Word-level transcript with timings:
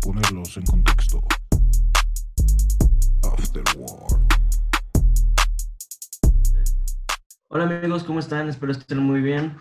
ponerlos 0.00 0.56
en 0.56 0.64
contexto. 0.64 1.20
Afterworld. 3.24 4.28
Hola 7.48 7.64
amigos, 7.64 8.04
¿cómo 8.04 8.20
están? 8.20 8.48
Espero 8.48 8.72
estén 8.72 8.98
muy 8.98 9.20
bien. 9.20 9.56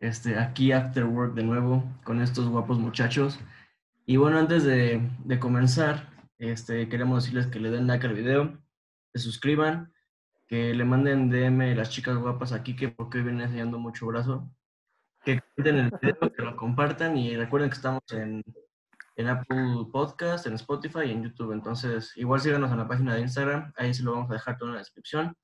Este, 0.00 0.38
aquí 0.38 0.72
After 0.72 1.04
Work 1.04 1.34
de 1.34 1.44
nuevo 1.44 1.84
con 2.04 2.20
estos 2.20 2.48
guapos 2.48 2.78
muchachos. 2.78 3.38
Y 4.06 4.16
bueno, 4.16 4.38
antes 4.38 4.64
de, 4.64 5.00
comenzar, 5.40 6.10
este, 6.38 6.88
queremos 6.88 7.24
decirles 7.24 7.46
que 7.46 7.60
le 7.60 7.70
den 7.70 7.86
like 7.86 8.06
al 8.06 8.14
video, 8.14 8.58
se 9.12 9.20
suscriban, 9.20 9.92
que 10.46 10.74
le 10.74 10.84
manden 10.84 11.30
DM 11.30 11.74
las 11.74 11.90
chicas 11.90 12.16
guapas 12.16 12.52
aquí 12.52 12.76
que 12.76 12.88
porque 12.88 13.18
hoy 13.18 13.24
vienen 13.24 13.42
enseñando 13.42 13.78
mucho 13.78 14.06
brazo, 14.06 14.50
que 15.24 15.40
comenten 15.40 15.86
el 15.86 15.90
video, 16.00 16.32
que 16.32 16.42
lo 16.42 16.56
compartan 16.56 17.16
y 17.16 17.34
recuerden 17.36 17.70
que 17.70 17.76
estamos 17.76 18.02
en, 18.12 18.42
en 19.16 19.28
Apple 19.28 19.86
Podcast, 19.92 20.46
en 20.46 20.54
Spotify 20.54 21.00
y 21.06 21.12
en 21.12 21.22
YouTube. 21.24 21.52
Entonces, 21.52 22.12
igual 22.16 22.40
síganos 22.40 22.70
en 22.70 22.78
la 22.78 22.88
página 22.88 23.14
de 23.14 23.20
Instagram, 23.20 23.72
ahí 23.76 23.94
se 23.94 24.02
lo 24.02 24.12
vamos 24.12 24.30
a 24.30 24.34
dejar 24.34 24.58
todo 24.58 24.68
en 24.68 24.74
la 24.74 24.80
descripción. 24.80 25.34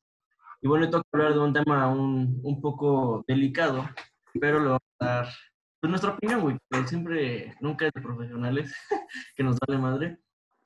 Y 0.61 0.69
bueno, 0.69 0.85
hoy 0.85 0.91
toca 0.91 1.09
hablar 1.13 1.35
de 1.35 1.41
un 1.41 1.53
tema 1.53 1.89
un, 1.89 2.41
un 2.43 2.61
poco 2.61 3.25
delicado, 3.27 3.89
pero 4.41 4.61
le 4.61 4.67
vamos 4.67 4.81
a 4.99 5.05
dar 5.05 5.29
pues, 5.81 5.91
nuestra 5.91 6.11
opinión, 6.11 6.41
güey, 6.43 6.59
que 6.71 6.87
siempre, 6.87 7.55
nunca 7.61 7.87
es 7.87 7.93
de 7.95 8.03
profesionales, 8.03 8.75
que 9.37 9.43
nos 9.43 9.59
vale 9.67 9.81
madre, 9.81 10.19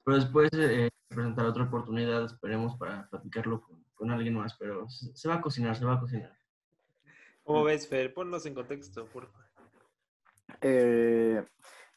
pero 0.05 0.17
después 0.17 0.51
eh, 0.55 0.89
presentar 1.09 1.47
otra 1.47 1.65
oportunidad, 1.65 2.25
esperemos, 2.25 2.77
para 2.77 3.09
platicarlo 3.09 3.61
con, 3.63 3.85
con 3.95 4.11
alguien 4.11 4.35
más, 4.35 4.57
pero 4.59 4.89
se, 4.89 5.15
se 5.15 5.29
va 5.29 5.37
a 5.37 5.41
cocinar, 5.41 5.77
se 5.77 5.85
va 5.85 5.95
a 5.95 6.01
cocinar. 6.01 6.37
¿Cómo 7.45 7.63
ves, 7.63 7.87
Fer? 7.87 8.13
Ponnos 8.13 8.47
en 8.47 8.55
contexto, 8.55 9.07
por 9.07 9.31
favor. 9.31 9.45
Eh, 10.61 11.45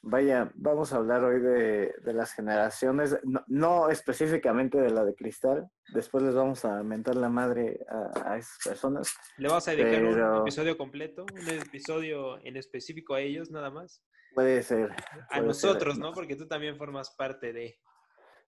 vaya, 0.01 0.51
vamos 0.55 0.93
a 0.93 0.97
hablar 0.97 1.23
hoy 1.23 1.39
de, 1.39 1.93
de 2.03 2.13
las 2.13 2.34
generaciones, 2.34 3.17
no, 3.23 3.43
no 3.48 3.90
específicamente 3.90 4.79
de 4.79 4.89
la 4.89 5.04
de 5.04 5.15
cristal. 5.15 5.70
Después 5.93 6.23
les 6.23 6.35
vamos 6.35 6.65
a 6.65 6.84
mentar 6.84 7.15
la 7.15 7.29
madre 7.29 7.79
a, 7.89 8.34
a 8.34 8.37
esas 8.37 8.57
personas. 8.63 9.15
Le 9.37 9.48
vamos 9.48 9.67
a 9.67 9.71
dedicar 9.71 10.04
un 10.04 10.41
episodio 10.41 10.77
completo, 10.77 11.26
un 11.34 11.49
episodio 11.49 12.39
en 12.45 12.57
específico 12.57 13.13
a 13.13 13.21
ellos, 13.21 13.51
nada 13.51 13.70
más. 13.70 14.04
Puede 14.35 14.62
ser. 14.63 14.91
A 14.91 14.95
puede 14.95 15.23
ser. 15.29 15.43
nosotros, 15.45 15.98
¿no? 15.98 16.11
Porque 16.13 16.35
tú 16.35 16.48
también 16.48 16.77
formas 16.77 17.15
parte 17.15 17.54
de... 17.54 17.79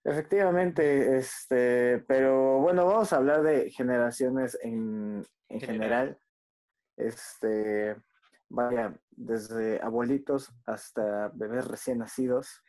Efectivamente, 0.03 1.17
este, 1.17 1.99
pero 2.07 2.59
bueno, 2.59 2.85
vamos 2.85 3.11
a 3.11 3.17
hablar 3.17 3.43
de 3.43 3.69
generaciones 3.69 4.57
en, 4.61 5.25
en 5.49 5.59
General. 5.59 6.17
general. 6.17 6.19
Este, 6.95 7.95
vaya, 8.49 8.99
desde 9.11 9.79
abuelitos 9.81 10.51
hasta 10.65 11.29
bebés 11.33 11.67
recién 11.67 11.99
nacidos. 11.99 12.61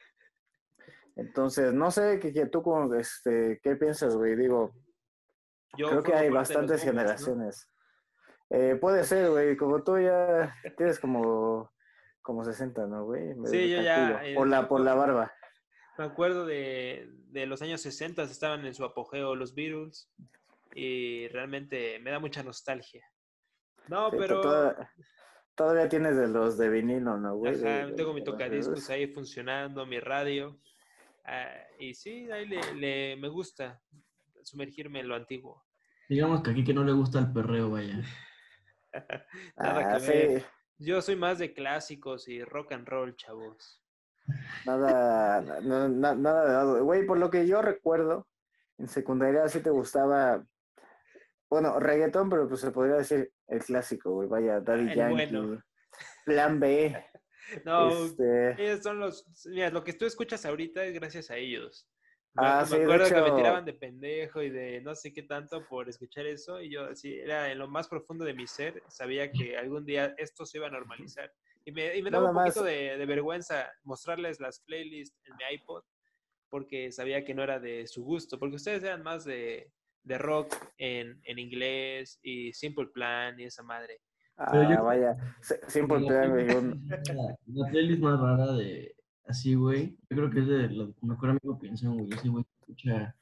Entonces, 1.16 1.72
no 1.74 1.90
sé 1.90 2.18
qué 2.20 2.32
qué 2.32 2.46
tú 2.46 2.62
como, 2.62 2.94
este, 2.94 3.60
qué 3.62 3.76
piensas, 3.76 4.16
güey. 4.16 4.36
Digo, 4.36 4.72
Yo 5.76 5.88
creo 5.90 6.02
que 6.02 6.14
hay 6.14 6.30
bastantes 6.30 6.82
generaciones. 6.82 7.68
Eh, 8.50 8.76
puede 8.80 9.04
ser, 9.04 9.30
güey, 9.30 9.56
como 9.56 9.82
tú 9.82 9.98
ya 9.98 10.54
tienes 10.76 10.98
como, 10.98 11.70
como 12.22 12.44
60, 12.44 12.86
¿no, 12.86 13.04
güey? 13.04 13.34
Me- 13.34 13.48
Sí, 13.48 13.70
yo 13.70 13.80
ya, 13.82 14.24
eh, 14.24 14.34
Por 14.34 14.48
la, 14.48 14.68
por 14.68 14.80
la 14.80 14.94
barba. 14.94 15.32
Me 15.98 16.04
acuerdo 16.04 16.46
de, 16.46 17.08
de 17.28 17.46
los 17.46 17.60
años 17.62 17.80
60, 17.82 18.22
estaban 18.22 18.64
en 18.66 18.74
su 18.74 18.84
apogeo 18.84 19.34
los 19.36 19.54
Beatles 19.54 20.10
y 20.74 21.28
realmente 21.28 21.98
me 22.00 22.10
da 22.10 22.18
mucha 22.18 22.42
nostalgia. 22.42 23.04
No, 23.88 24.10
Sí, 24.10 24.16
pero... 24.18 24.40
toda- 24.40 24.90
todavía 25.60 25.88
tienes 25.90 26.16
de 26.16 26.26
los 26.26 26.56
de 26.56 26.70
vinilo, 26.70 27.18
¿no, 27.18 27.36
güey? 27.36 27.54
Ajá, 27.54 27.86
De- 27.88 27.92
tengo 27.92 28.14
mi 28.14 28.20
de 28.20 28.26
tocadiscos 28.26 28.88
ahí 28.88 29.06
funcionando, 29.08 29.84
mi 29.84 30.00
radio. 30.00 30.58
ah, 31.26 31.52
y 31.78 31.92
sí, 31.92 32.30
ahí 32.30 32.46
le, 32.48 32.60
le- 32.76 33.16
me 33.16 33.28
gusta 33.28 33.78
sumergirme 34.42 35.00
en 35.00 35.08
lo 35.08 35.14
antiguo. 35.16 35.62
Digamos 36.08 36.42
que 36.42 36.50
aquí 36.50 36.64
que 36.64 36.72
no 36.72 36.82
le 36.82 36.92
gusta 36.92 37.18
el 37.18 37.30
perreo, 37.30 37.70
vaya. 37.70 38.00
Nada 39.56 39.92
Ah, 39.94 39.98
que 39.98 40.06
ver. 40.10 40.44
Yo 40.78 41.02
soy 41.02 41.16
más 41.16 41.38
de 41.38 41.52
clásicos 41.52 42.26
y 42.26 42.42
rock 42.42 42.72
and 42.72 42.88
roll, 42.88 43.14
chavos. 43.16 43.82
nada, 44.64 45.42
na- 45.42 45.88
na- 45.88 46.14
nada 46.14 46.44
de 46.46 46.52
nada. 46.52 46.80
Güey, 46.80 47.04
por 47.06 47.18
lo 47.18 47.28
que 47.30 47.46
yo 47.46 47.60
recuerdo, 47.60 48.26
en 48.78 48.88
secundaria 48.88 49.46
sí 49.48 49.60
te 49.60 49.68
gustaba, 49.70 50.42
bueno, 51.50 51.78
reggaetón, 51.80 52.30
pero 52.30 52.48
pues 52.48 52.60
se 52.60 52.70
podría 52.70 52.96
decir 52.96 53.32
el 53.48 53.62
clásico, 53.62 54.12
güey, 54.12 54.28
vaya, 54.28 54.60
Daddy 54.60 54.90
El 54.92 54.94
Yankee, 54.94 55.36
bueno. 55.36 55.62
Plan 56.24 56.60
B, 56.60 56.96
No, 57.64 57.88
este, 58.06 58.62
ellos 58.62 58.80
son 58.82 59.00
los. 59.00 59.26
Mira, 59.46 59.70
lo 59.70 59.82
que 59.82 59.92
tú 59.92 60.06
escuchas 60.06 60.46
ahorita 60.46 60.84
es 60.84 60.94
gracias 60.94 61.30
a 61.30 61.36
ellos. 61.36 61.88
Ah, 62.36 62.60
me, 62.62 62.66
sí, 62.68 62.72
me 62.74 62.78
de 62.78 62.84
acuerdo 62.84 63.08
que 63.08 63.14
me 63.14 63.26
hecho- 63.26 63.36
tiraban 63.36 63.64
de 63.64 63.72
pendejo 63.74 64.40
y 64.42 64.50
de 64.50 64.80
no 64.82 64.94
sé 64.94 65.12
qué 65.12 65.24
tanto 65.24 65.66
por 65.66 65.88
escuchar 65.88 66.26
eso. 66.26 66.60
Y 66.60 66.70
yo, 66.70 66.84
así, 66.84 67.12
era 67.18 67.50
en 67.50 67.58
lo 67.58 67.66
más 67.66 67.88
profundo 67.88 68.24
de 68.24 68.34
mi 68.34 68.46
ser, 68.46 68.80
sabía 68.88 69.32
que 69.32 69.56
algún 69.56 69.84
día 69.84 70.14
esto 70.16 70.46
se 70.46 70.58
iba 70.58 70.68
a 70.68 70.70
normalizar. 70.70 71.32
Y 71.64 71.72
me, 71.72 71.96
y 71.96 72.02
me 72.02 72.10
daba 72.10 72.28
Nada 72.28 72.38
un 72.38 72.44
poquito 72.46 72.60
más. 72.62 72.70
de, 72.72 72.96
de 72.98 73.06
vergüenza 73.06 73.68
mostrarles 73.82 74.38
las 74.38 74.60
playlists 74.60 75.18
en 75.24 75.34
mi 75.36 75.54
iPod, 75.56 75.82
porque 76.48 76.92
sabía 76.92 77.24
que 77.24 77.34
no 77.34 77.42
era 77.42 77.58
de 77.58 77.88
su 77.88 78.04
gusto. 78.04 78.38
Porque 78.38 78.56
ustedes 78.56 78.84
eran 78.84 79.02
más 79.02 79.24
de, 79.24 79.72
de 80.04 80.18
rock 80.18 80.54
en, 80.78 81.20
en 81.24 81.38
inglés 81.38 82.18
y 82.22 82.52
Simple 82.52 82.86
Plan 82.86 83.38
y 83.38 83.44
esa 83.44 83.62
madre. 83.62 84.00
Ah, 84.36 84.68
yo- 84.74 84.84
vaya, 84.84 85.16
Simple 85.68 86.06
Plan, 86.06 86.30
güey, 86.30 86.46
La, 87.14 87.36
la 87.46 87.70
playlist 87.70 88.00
más 88.00 88.18
rara 88.18 88.52
de 88.52 88.94
así, 89.26 89.54
güey. 89.54 89.98
Yo 90.08 90.16
creo 90.16 90.30
que 90.30 90.40
es 90.40 90.46
de 90.46 90.68
lo 90.70 90.94
mejor 91.02 91.30
amigo 91.30 91.58
Pinzón, 91.58 91.98
güey. 91.98 92.10
Ese 92.12 92.28
güey 92.28 92.44
escucha 92.60 93.14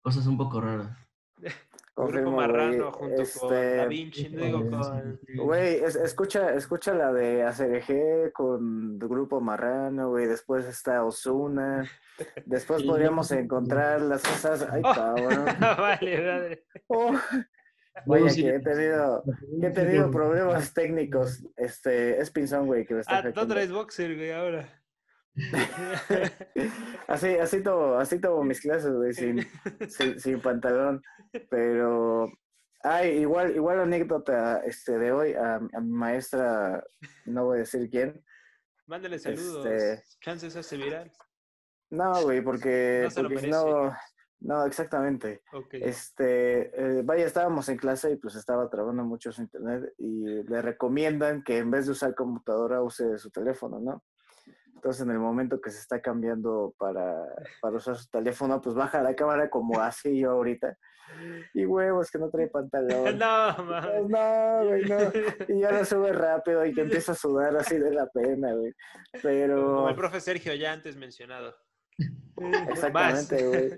cosas 0.00 0.26
un 0.26 0.36
poco 0.38 0.60
raras. 0.60 0.96
Grupo 1.94 2.10
confirmo, 2.10 2.36
Marrano 2.36 2.90
junto 2.92 3.16
con 3.16 3.22
este, 3.22 3.76
Da 3.76 3.86
Vinci, 3.86 4.28
no 4.30 4.42
digo 4.44 4.70
con... 4.70 5.20
Güey, 5.36 5.74
es- 5.84 5.96
escucha, 5.96 6.54
escucha 6.54 6.94
la 6.94 7.12
de 7.12 7.42
ACRG 7.42 8.32
con 8.32 8.98
el 9.00 9.08
grupo 9.08 9.40
Marrano, 9.42 10.08
güey. 10.08 10.26
Después 10.26 10.64
está 10.66 11.04
Osuna. 11.04 11.86
Después 12.46 12.82
podríamos 12.84 13.30
encontrar 13.32 14.00
las 14.00 14.22
cosas. 14.22 14.66
Ay, 14.70 14.80
Oh. 14.84 14.92
cabrón. 14.94 15.44
vale, 15.60 16.24
madre. 16.26 16.64
Oh, 16.86 17.14
sí- 18.30 18.42
que 18.42 18.54
he 18.54 18.60
tenido, 18.60 19.22
que 19.60 19.66
he 19.66 19.70
tenido 19.70 20.10
problemas 20.10 20.72
técnicos. 20.72 21.44
Este, 21.56 22.18
es 22.18 22.30
Pinzón, 22.30 22.66
güey, 22.66 22.86
que 22.86 22.94
me 22.94 23.00
está 23.02 23.18
Ah, 23.18 23.32
tú 23.32 23.46
traes 23.46 23.70
boxer, 23.70 24.14
güey, 24.16 24.32
ahora. 24.32 24.66
Así, 27.08 27.28
así 27.36 27.62
tomo, 27.62 27.94
así 27.94 28.20
tomo 28.20 28.44
mis 28.44 28.60
clases, 28.60 28.92
güey, 28.92 29.12
sin, 29.12 29.38
sin, 29.88 30.20
sin 30.20 30.40
pantalón. 30.40 31.02
Pero, 31.50 32.30
ay, 32.82 33.20
igual, 33.20 33.54
igual 33.54 33.80
anécdota 33.80 34.58
este, 34.64 34.98
de 34.98 35.12
hoy 35.12 35.32
a, 35.34 35.56
a 35.56 35.80
mi 35.80 35.90
maestra, 35.90 36.84
no 37.26 37.46
voy 37.46 37.56
a 37.56 37.60
decir 37.60 37.88
quién. 37.90 38.24
Mándale 38.86 39.18
saludos. 39.18 39.64
Este- 39.66 40.04
Chances 40.20 40.56
hace 40.56 40.76
viral. 40.76 41.10
No, 41.90 42.22
güey, 42.22 42.40
porque, 42.40 43.08
No 43.08 43.22
porque 43.22 43.46
no, 43.48 43.92
no, 44.40 44.66
exactamente. 44.66 45.42
Este, 45.72 46.98
eh, 46.98 47.02
vaya, 47.04 47.26
estábamos 47.26 47.68
en 47.68 47.76
clase 47.76 48.12
y 48.12 48.16
pues 48.16 48.34
estaba 48.34 48.68
trabajando 48.70 49.04
mucho 49.04 49.30
su 49.30 49.42
internet 49.42 49.92
y 49.98 50.42
le 50.42 50.62
recomiendan 50.62 51.42
que 51.42 51.58
en 51.58 51.70
vez 51.70 51.86
de 51.86 51.92
usar 51.92 52.14
computadora 52.14 52.82
use 52.82 53.18
su 53.18 53.30
teléfono, 53.30 53.78
¿no? 53.78 54.02
Entonces, 54.82 55.02
en 55.06 55.12
el 55.12 55.20
momento 55.20 55.60
que 55.60 55.70
se 55.70 55.78
está 55.78 56.02
cambiando 56.02 56.74
para, 56.76 57.24
para 57.60 57.76
usar 57.76 57.94
su 57.94 58.08
teléfono, 58.10 58.60
pues 58.60 58.74
baja 58.74 59.00
la 59.00 59.14
cámara 59.14 59.48
como 59.48 59.80
así 59.80 60.18
yo 60.18 60.32
ahorita. 60.32 60.76
Y 61.54 61.64
huevos, 61.64 62.10
que 62.10 62.18
no 62.18 62.28
trae 62.30 62.48
pantalón. 62.52 63.16
no, 63.16 63.54
Pues, 63.54 63.68
mames. 63.68 64.08
no, 64.08 64.64
güey, 64.66 64.84
no. 64.86 64.98
Y 65.56 65.60
ya 65.60 65.70
lo 65.70 65.84
sube 65.84 66.12
rápido 66.12 66.66
y 66.66 66.74
que 66.74 66.80
empieza 66.80 67.12
a 67.12 67.14
sudar 67.14 67.56
así 67.56 67.78
de 67.78 67.92
la 67.92 68.06
pena, 68.08 68.54
güey. 68.54 68.72
Como 69.12 69.22
Pero... 69.22 69.88
el 69.88 69.94
profe 69.94 70.20
Sergio 70.20 70.52
ya 70.54 70.72
antes 70.72 70.96
mencionado. 70.96 71.54
Exactamente, 72.68 73.46
güey. 73.46 73.70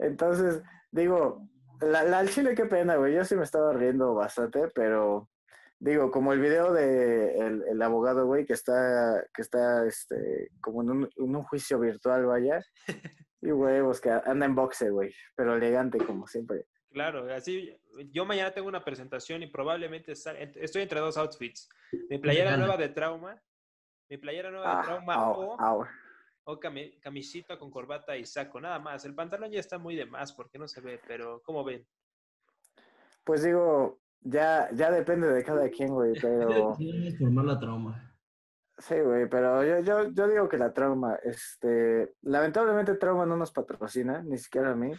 Entonces, 0.00 0.60
digo, 0.90 1.46
la, 1.80 2.02
la 2.02 2.18
al 2.18 2.30
chile 2.30 2.56
qué 2.56 2.64
pena, 2.64 2.96
güey. 2.96 3.14
Yo 3.14 3.24
sí 3.24 3.36
me 3.36 3.44
estaba 3.44 3.72
riendo 3.74 4.12
bastante, 4.14 4.66
pero 4.74 5.28
digo, 5.84 6.10
como 6.12 6.32
el 6.32 6.40
video 6.40 6.72
de 6.72 7.36
el, 7.38 7.64
el 7.68 7.82
abogado, 7.82 8.24
güey, 8.26 8.46
que 8.46 8.52
está, 8.52 9.24
que 9.34 9.42
está 9.42 9.84
este, 9.86 10.48
como 10.60 10.82
en 10.82 10.90
un, 10.90 11.10
en 11.16 11.36
un 11.36 11.42
juicio 11.42 11.78
virtual, 11.78 12.24
vaya. 12.26 12.64
Y 13.44 13.50
huevos, 13.50 14.00
que 14.00 14.08
anda 14.08 14.46
en 14.46 14.54
boxe, 14.54 14.88
güey. 14.90 15.12
Pero 15.34 15.56
elegante, 15.56 15.98
como 15.98 16.28
siempre. 16.28 16.64
Claro, 16.92 17.26
así 17.34 17.76
yo 18.12 18.24
mañana 18.24 18.52
tengo 18.52 18.68
una 18.68 18.84
presentación 18.84 19.42
y 19.42 19.48
probablemente 19.48 20.14
sal- 20.14 20.36
estoy 20.36 20.82
entre 20.82 21.00
dos 21.00 21.16
outfits. 21.16 21.68
Mi 22.08 22.18
playera 22.18 22.56
nueva 22.56 22.76
de 22.76 22.90
trauma, 22.90 23.42
mi 24.08 24.16
playera 24.18 24.52
nueva 24.52 24.68
de 24.68 24.76
Ah, 24.76 24.82
trauma 24.84 25.14
au, 25.14 25.40
o, 25.40 25.60
au. 25.60 25.84
o 26.44 26.60
cami- 26.60 27.00
camisita 27.00 27.58
con 27.58 27.72
corbata 27.72 28.16
y 28.16 28.24
saco, 28.26 28.60
nada 28.60 28.78
más. 28.78 29.04
El 29.06 29.16
pantalón 29.16 29.50
ya 29.50 29.58
está 29.58 29.76
muy 29.76 29.96
de 29.96 30.06
más 30.06 30.32
porque 30.32 30.56
no 30.60 30.68
se 30.68 30.80
ve, 30.80 31.00
pero 31.04 31.42
¿cómo 31.44 31.64
ven? 31.64 31.84
Pues 33.24 33.42
digo, 33.42 34.01
ya, 34.24 34.68
ya 34.72 34.90
depende 34.90 35.28
de 35.28 35.44
cada 35.44 35.68
quien, 35.68 35.88
güey, 35.88 36.12
pero 36.20 36.76
formar 37.18 37.44
la 37.44 37.58
trauma. 37.58 38.08
Sí, 38.78 38.98
güey, 38.98 39.28
pero 39.28 39.62
yo, 39.64 39.80
yo, 39.80 40.10
yo 40.10 40.28
digo 40.28 40.48
que 40.48 40.58
la 40.58 40.72
trauma, 40.72 41.16
este, 41.22 42.14
lamentablemente 42.22 42.96
trauma 42.96 43.26
no 43.26 43.36
nos 43.36 43.52
patrocina, 43.52 44.22
ni 44.22 44.38
siquiera 44.38 44.72
a 44.72 44.74
mí, 44.74 44.90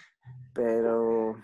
pero 0.54 1.36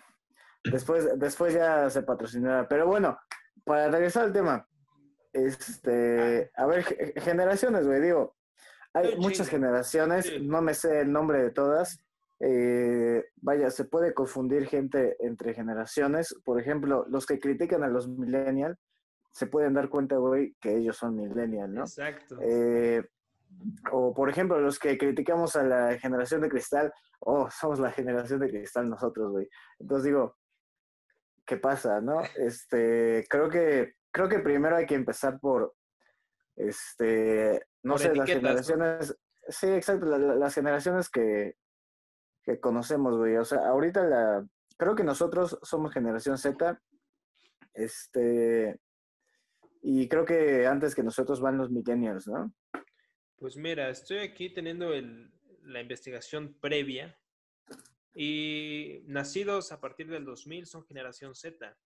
después, 0.63 1.19
después 1.19 1.53
ya 1.53 1.89
se 1.89 2.03
patrocinará. 2.03 2.67
Pero 2.67 2.87
bueno, 2.87 3.19
para 3.65 3.89
regresar 3.89 4.23
al 4.25 4.33
tema, 4.33 4.65
este, 5.33 6.49
a 6.55 6.65
ver, 6.65 6.83
generaciones, 7.21 7.85
güey, 7.85 8.01
digo, 8.01 8.37
hay 8.93 9.17
muchas 9.17 9.49
generaciones, 9.49 10.31
no 10.41 10.61
me 10.61 10.73
sé 10.73 11.01
el 11.01 11.11
nombre 11.11 11.43
de 11.43 11.51
todas. 11.51 11.99
Eh, 12.39 13.25
vaya, 13.41 13.69
se 13.69 13.85
puede 13.85 14.13
confundir 14.13 14.67
gente 14.67 15.17
entre 15.19 15.53
generaciones. 15.53 16.33
Por 16.45 16.59
ejemplo, 16.59 17.05
los 17.09 17.25
que 17.25 17.39
critican 17.39 17.83
a 17.83 17.87
los 17.87 18.07
millennials 18.07 18.77
se 19.31 19.47
pueden 19.47 19.73
dar 19.73 19.89
cuenta, 19.89 20.15
güey, 20.17 20.55
que 20.59 20.77
ellos 20.77 20.97
son 20.97 21.15
millennials, 21.15 21.71
¿no? 21.71 21.81
Exacto. 21.81 22.37
Eh, 22.41 23.03
o, 23.91 24.13
por 24.13 24.29
ejemplo, 24.29 24.59
los 24.59 24.79
que 24.79 24.97
criticamos 24.97 25.55
a 25.55 25.63
la 25.63 25.97
generación 25.97 26.41
de 26.41 26.49
cristal, 26.49 26.93
oh, 27.19 27.49
somos 27.49 27.79
la 27.79 27.91
generación 27.91 28.39
de 28.39 28.49
cristal 28.49 28.89
nosotros, 28.89 29.31
güey. 29.31 29.49
Entonces 29.79 30.05
digo, 30.05 30.37
¿qué 31.45 31.57
pasa, 31.57 31.99
no? 32.01 32.21
Este, 32.37 33.25
creo 33.29 33.49
que, 33.49 33.95
creo 34.11 34.29
que 34.29 34.39
primero 34.39 34.75
hay 34.75 34.85
que 34.85 34.95
empezar 34.95 35.39
por, 35.39 35.73
este, 36.55 37.61
no 37.83 37.97
sé, 37.97 38.15
las 38.15 38.29
generaciones, 38.29 39.17
sí, 39.47 39.67
exacto, 39.67 40.05
las 40.05 40.53
generaciones 40.53 41.09
que, 41.09 41.55
conocemos, 42.57 43.17
güey. 43.17 43.35
O 43.37 43.45
sea, 43.45 43.67
ahorita 43.67 44.03
la, 44.05 44.47
creo 44.77 44.95
que 44.95 45.03
nosotros 45.03 45.59
somos 45.61 45.93
generación 45.93 46.37
Z, 46.37 46.81
este, 47.73 48.79
y 49.81 50.07
creo 50.07 50.25
que 50.25 50.65
antes 50.65 50.95
que 50.95 51.03
nosotros 51.03 51.41
van 51.41 51.57
los 51.57 51.69
millennials, 51.69 52.27
¿no? 52.27 52.53
Pues 53.37 53.55
mira, 53.55 53.89
estoy 53.89 54.19
aquí 54.19 54.53
teniendo 54.53 54.93
el, 54.93 55.31
la 55.63 55.81
investigación 55.81 56.55
previa 56.59 57.17
y 58.13 59.03
nacidos 59.05 59.71
a 59.71 59.79
partir 59.79 60.09
del 60.09 60.25
2000 60.25 60.65
son 60.65 60.85
generación 60.85 61.35
Z. 61.35 61.77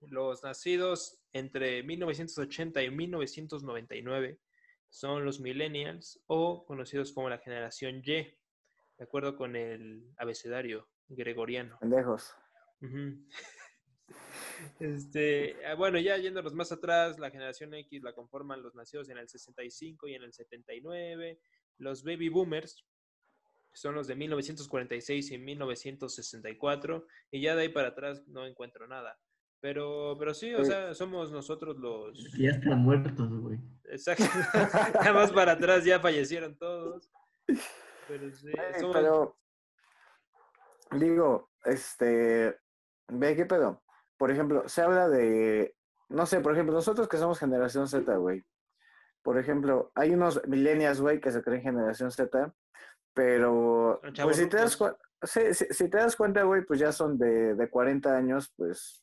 Los 0.00 0.42
nacidos 0.42 1.18
entre 1.32 1.82
1980 1.82 2.82
y 2.82 2.90
1999 2.90 4.38
son 4.88 5.24
los 5.24 5.40
millennials 5.40 6.20
o 6.26 6.64
conocidos 6.66 7.12
como 7.12 7.28
la 7.28 7.38
generación 7.38 8.02
Y, 8.04 8.36
de 8.98 9.04
acuerdo 9.04 9.36
con 9.36 9.56
el 9.56 10.12
abecedario 10.16 10.88
gregoriano. 11.08 11.78
Pendejos. 11.80 12.34
Este, 14.80 15.56
ah, 15.66 15.74
bueno, 15.74 15.98
ya 15.98 16.16
yéndonos 16.16 16.54
más 16.54 16.72
atrás, 16.72 17.18
la 17.18 17.30
generación 17.30 17.74
X 17.74 18.02
la 18.02 18.14
conforman 18.14 18.62
los 18.62 18.74
nacidos 18.74 19.08
en 19.10 19.18
el 19.18 19.28
65 19.28 20.08
y 20.08 20.14
en 20.14 20.22
el 20.22 20.32
79. 20.32 21.38
Los 21.78 22.04
baby 22.04 22.28
boomers 22.28 22.84
son 23.72 23.94
los 23.94 24.06
de 24.06 24.16
1946 24.16 25.30
y 25.30 25.38
1964. 25.38 27.06
Y 27.30 27.42
ya 27.42 27.54
de 27.54 27.62
ahí 27.62 27.68
para 27.68 27.88
atrás 27.88 28.26
no 28.28 28.46
encuentro 28.46 28.86
nada. 28.86 29.18
Pero, 29.60 30.16
pero 30.18 30.32
sí, 30.32 30.54
o 30.54 30.64
sea, 30.64 30.94
somos 30.94 31.32
nosotros 31.32 31.76
los... 31.78 32.32
Ya 32.38 32.50
están 32.50 32.78
muertos, 32.78 33.28
güey. 33.40 33.58
Exacto. 33.84 34.24
ya 35.04 35.12
más 35.12 35.32
para 35.32 35.52
atrás 35.52 35.84
ya 35.84 35.98
fallecieron 36.00 36.56
todos. 36.56 37.10
Pero 38.08 38.30
sí, 38.32 38.52
Pero, 38.92 39.36
digo, 40.92 41.50
este, 41.64 42.58
ve 43.08 43.36
qué 43.36 43.46
pedo 43.46 43.82
por 44.16 44.30
ejemplo, 44.30 44.68
se 44.68 44.82
habla 44.82 45.08
de, 45.08 45.74
no 46.08 46.26
sé, 46.26 46.40
por 46.40 46.52
ejemplo, 46.52 46.74
nosotros 46.74 47.08
que 47.08 47.18
somos 47.18 47.38
generación 47.38 47.88
Z, 47.88 48.16
güey. 48.16 48.44
Por 49.22 49.38
ejemplo, 49.38 49.90
hay 49.94 50.14
unos 50.14 50.40
millennials, 50.46 51.00
güey, 51.00 51.20
que 51.20 51.30
se 51.30 51.42
creen 51.42 51.62
generación 51.62 52.10
Z, 52.10 52.54
pero 53.12 54.00
pues 54.22 54.36
si 54.36 54.46
te, 54.46 54.58
das 54.58 54.78
si, 55.22 55.90
te 55.90 55.98
das 55.98 56.16
cuenta, 56.16 56.42
güey, 56.42 56.64
pues 56.64 56.78
ya 56.78 56.92
son 56.92 57.18
de, 57.18 57.54
de 57.54 57.70
40 57.70 58.16
años, 58.16 58.52
pues 58.56 59.02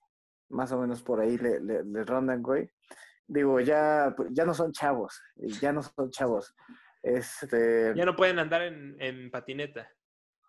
más 0.49 0.71
o 0.71 0.79
menos 0.79 1.01
por 1.01 1.19
ahí 1.19 1.37
le, 1.37 1.59
le, 1.59 2.03
rondan, 2.03 2.41
güey. 2.41 2.69
Digo, 3.27 3.59
ya, 3.59 4.13
pues, 4.15 4.29
ya 4.31 4.45
no 4.45 4.53
son 4.53 4.71
chavos, 4.71 5.21
ya 5.35 5.73
no 5.73 5.81
son 5.81 6.09
chavos. 6.09 6.55
Este... 7.03 7.93
Ya 7.95 8.05
no 8.05 8.15
pueden 8.15 8.39
andar 8.39 8.61
en, 8.63 8.95
en 8.99 9.29
patineta. 9.29 9.91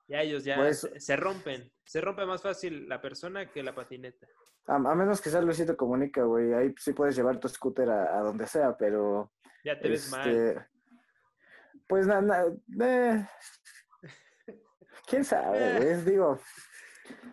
Ya 0.06 0.20
ellos 0.22 0.44
ya 0.44 0.56
pues 0.56 0.88
se 0.96 1.16
rompen. 1.16 1.72
Se 1.84 2.00
rompe 2.00 2.24
más 2.26 2.42
fácil 2.42 2.88
la 2.88 3.00
persona 3.00 3.50
que 3.50 3.62
la 3.62 3.74
patineta. 3.74 4.26
A, 4.66 4.78
menos 4.78 5.20
que 5.20 5.30
sea 5.30 5.40
Luisito 5.40 5.76
Comunica, 5.76 6.22
güey. 6.22 6.52
Ahí 6.52 6.74
sí 6.78 6.92
puedes 6.92 7.16
llevar 7.16 7.38
tu 7.38 7.48
scooter 7.48 7.90
a, 7.90 8.20
donde 8.20 8.46
sea, 8.46 8.76
pero. 8.76 9.32
Ya 9.64 9.78
te 9.78 9.88
ves 9.88 10.10
mal. 10.10 10.28
Este, 10.28 10.66
pues 11.86 12.06
nada, 12.06 12.46
eh, 12.80 13.26
quién 15.06 15.24
sabe, 15.24 15.78
güey. 15.78 16.04
Digo, 16.04 16.38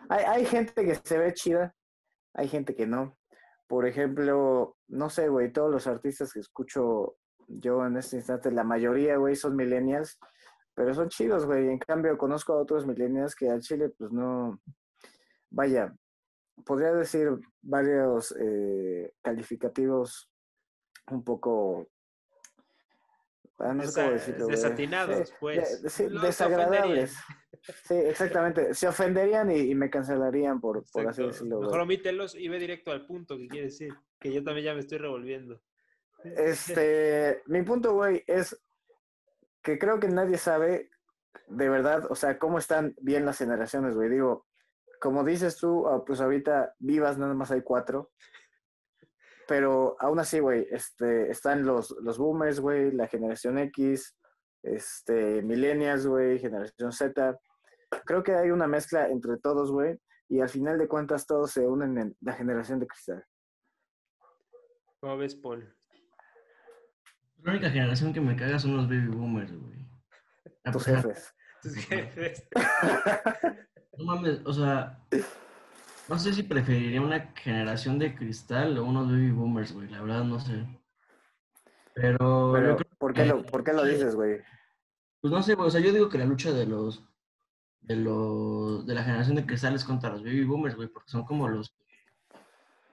hay, 0.08 0.24
hay 0.24 0.46
gente 0.46 0.84
que 0.84 0.94
se 0.94 1.18
ve 1.18 1.32
chida, 1.34 1.74
hay 2.34 2.48
gente 2.48 2.74
que 2.74 2.86
no. 2.86 3.18
Por 3.66 3.86
ejemplo, 3.86 4.76
no 4.88 5.10
sé, 5.10 5.28
güey, 5.28 5.52
todos 5.52 5.70
los 5.70 5.86
artistas 5.86 6.32
que 6.32 6.40
escucho 6.40 7.16
yo 7.60 7.84
en 7.86 7.96
este 7.96 8.16
instante, 8.16 8.50
la 8.50 8.64
mayoría, 8.64 9.16
güey, 9.16 9.36
son 9.36 9.56
millennials, 9.56 10.18
pero 10.74 10.94
son 10.94 11.08
chidos, 11.08 11.46
güey. 11.46 11.68
En 11.68 11.78
cambio, 11.78 12.16
conozco 12.16 12.52
a 12.52 12.60
otros 12.60 12.86
millennials 12.86 13.34
que 13.34 13.48
al 13.48 13.60
Chile, 13.60 13.90
pues 13.90 14.10
no. 14.12 14.60
Vaya, 15.50 15.94
podría 16.64 16.92
decir 16.92 17.30
varios 17.60 18.34
eh, 18.38 19.12
calificativos 19.22 20.30
un 21.10 21.24
poco 21.24 21.88
ah, 23.58 23.74
no 23.74 23.82
sé 23.86 24.00
cómo 24.00 24.12
decirlo, 24.12 24.46
desatinados, 24.46 25.34
pues. 25.40 25.82
sí, 25.88 26.06
desagradables. 26.08 27.14
Sí, 27.84 27.94
exactamente. 27.94 28.74
Se 28.74 28.88
ofenderían 28.88 29.50
y, 29.50 29.74
me 29.74 29.88
cancelarían 29.88 30.60
por, 30.60 30.84
por 30.90 31.08
así 31.08 31.22
decirlo. 31.22 31.60
Mejor 31.60 31.80
omítelos 31.80 32.34
y 32.34 32.48
ve 32.48 32.58
directo 32.58 32.90
al 32.90 33.06
punto 33.06 33.36
que 33.36 33.46
quiere 33.46 33.66
decir. 33.66 33.92
Que 34.18 34.32
yo 34.32 34.42
también 34.42 34.66
ya 34.66 34.74
me 34.74 34.80
estoy 34.80 34.98
revolviendo. 34.98 35.60
Este, 36.24 37.42
mi 37.46 37.62
punto, 37.62 37.94
güey, 37.94 38.22
es 38.26 38.60
que 39.62 39.78
creo 39.78 39.98
que 40.00 40.08
nadie 40.08 40.38
sabe 40.38 40.90
de 41.48 41.68
verdad, 41.68 42.10
o 42.10 42.14
sea, 42.14 42.38
cómo 42.38 42.58
están 42.58 42.94
bien 43.00 43.26
las 43.26 43.38
generaciones, 43.38 43.94
güey. 43.94 44.08
Digo, 44.08 44.46
como 45.00 45.24
dices 45.24 45.56
tú, 45.56 45.86
ah, 45.88 46.04
pues 46.04 46.20
ahorita 46.20 46.74
vivas 46.78 47.18
nada 47.18 47.34
más 47.34 47.50
hay 47.50 47.62
cuatro. 47.62 48.10
Pero 49.48 49.96
aún 49.98 50.18
así, 50.20 50.38
güey, 50.38 50.66
este, 50.70 51.30
están 51.30 51.64
los, 51.64 51.90
los 52.02 52.16
boomers, 52.18 52.60
güey, 52.60 52.92
la 52.92 53.08
generación 53.08 53.58
X, 53.58 54.16
este, 54.62 55.42
millennials, 55.42 56.06
güey, 56.06 56.38
generación 56.38 56.92
Z. 56.92 57.38
Creo 58.06 58.22
que 58.22 58.34
hay 58.34 58.50
una 58.50 58.66
mezcla 58.66 59.08
entre 59.08 59.36
todos, 59.38 59.70
güey, 59.70 60.00
y 60.28 60.40
al 60.40 60.48
final 60.48 60.78
de 60.78 60.88
cuentas 60.88 61.26
todos 61.26 61.50
se 61.50 61.66
unen 61.66 61.98
en 61.98 62.16
la 62.20 62.32
generación 62.32 62.78
de 62.78 62.86
cristal. 62.86 63.24
¿Cómo 65.00 65.18
ves, 65.18 65.34
Paul? 65.34 65.76
La 67.42 67.52
única 67.52 67.70
generación 67.70 68.12
que 68.12 68.20
me 68.20 68.36
caga 68.36 68.58
son 68.58 68.76
los 68.76 68.88
baby 68.88 69.08
boomers, 69.08 69.52
güey. 69.52 69.88
Tus 70.72 70.84
jefes. 70.84 71.34
Tus 71.62 71.74
jefes. 71.76 72.48
No 73.98 74.06
mames, 74.06 74.40
o 74.46 74.52
sea, 74.54 74.98
no 76.08 76.18
sé 76.18 76.32
si 76.32 76.42
preferiría 76.42 77.02
una 77.02 77.30
generación 77.36 77.98
de 77.98 78.14
cristal 78.14 78.78
o 78.78 78.86
unos 78.86 79.06
baby 79.06 79.30
boomers, 79.32 79.74
güey. 79.74 79.86
La 79.90 80.00
verdad 80.00 80.24
no 80.24 80.40
sé. 80.40 80.66
Pero, 81.94 82.54
¿por, 82.98 83.12
qué 83.12 83.26
lo, 83.26 83.42
¿por 83.42 83.62
qué 83.62 83.74
lo 83.74 83.84
dices, 83.84 84.14
güey? 84.14 84.40
Pues 85.20 85.30
no 85.30 85.42
sé, 85.42 85.56
güey. 85.56 85.68
O 85.68 85.70
sea, 85.70 85.82
yo 85.82 85.92
digo 85.92 86.08
que 86.08 86.16
la 86.16 86.24
lucha 86.24 86.52
de 86.52 86.64
los 86.64 87.04
de 87.82 87.96
los 87.96 88.86
de 88.86 88.94
la 88.94 89.04
generación 89.04 89.36
de 89.36 89.44
cristal 89.44 89.74
es 89.74 89.84
contra 89.84 90.08
los 90.08 90.22
baby 90.22 90.44
boomers, 90.44 90.74
güey, 90.74 90.88
porque 90.88 91.10
son 91.10 91.24
como 91.24 91.48
los 91.48 91.76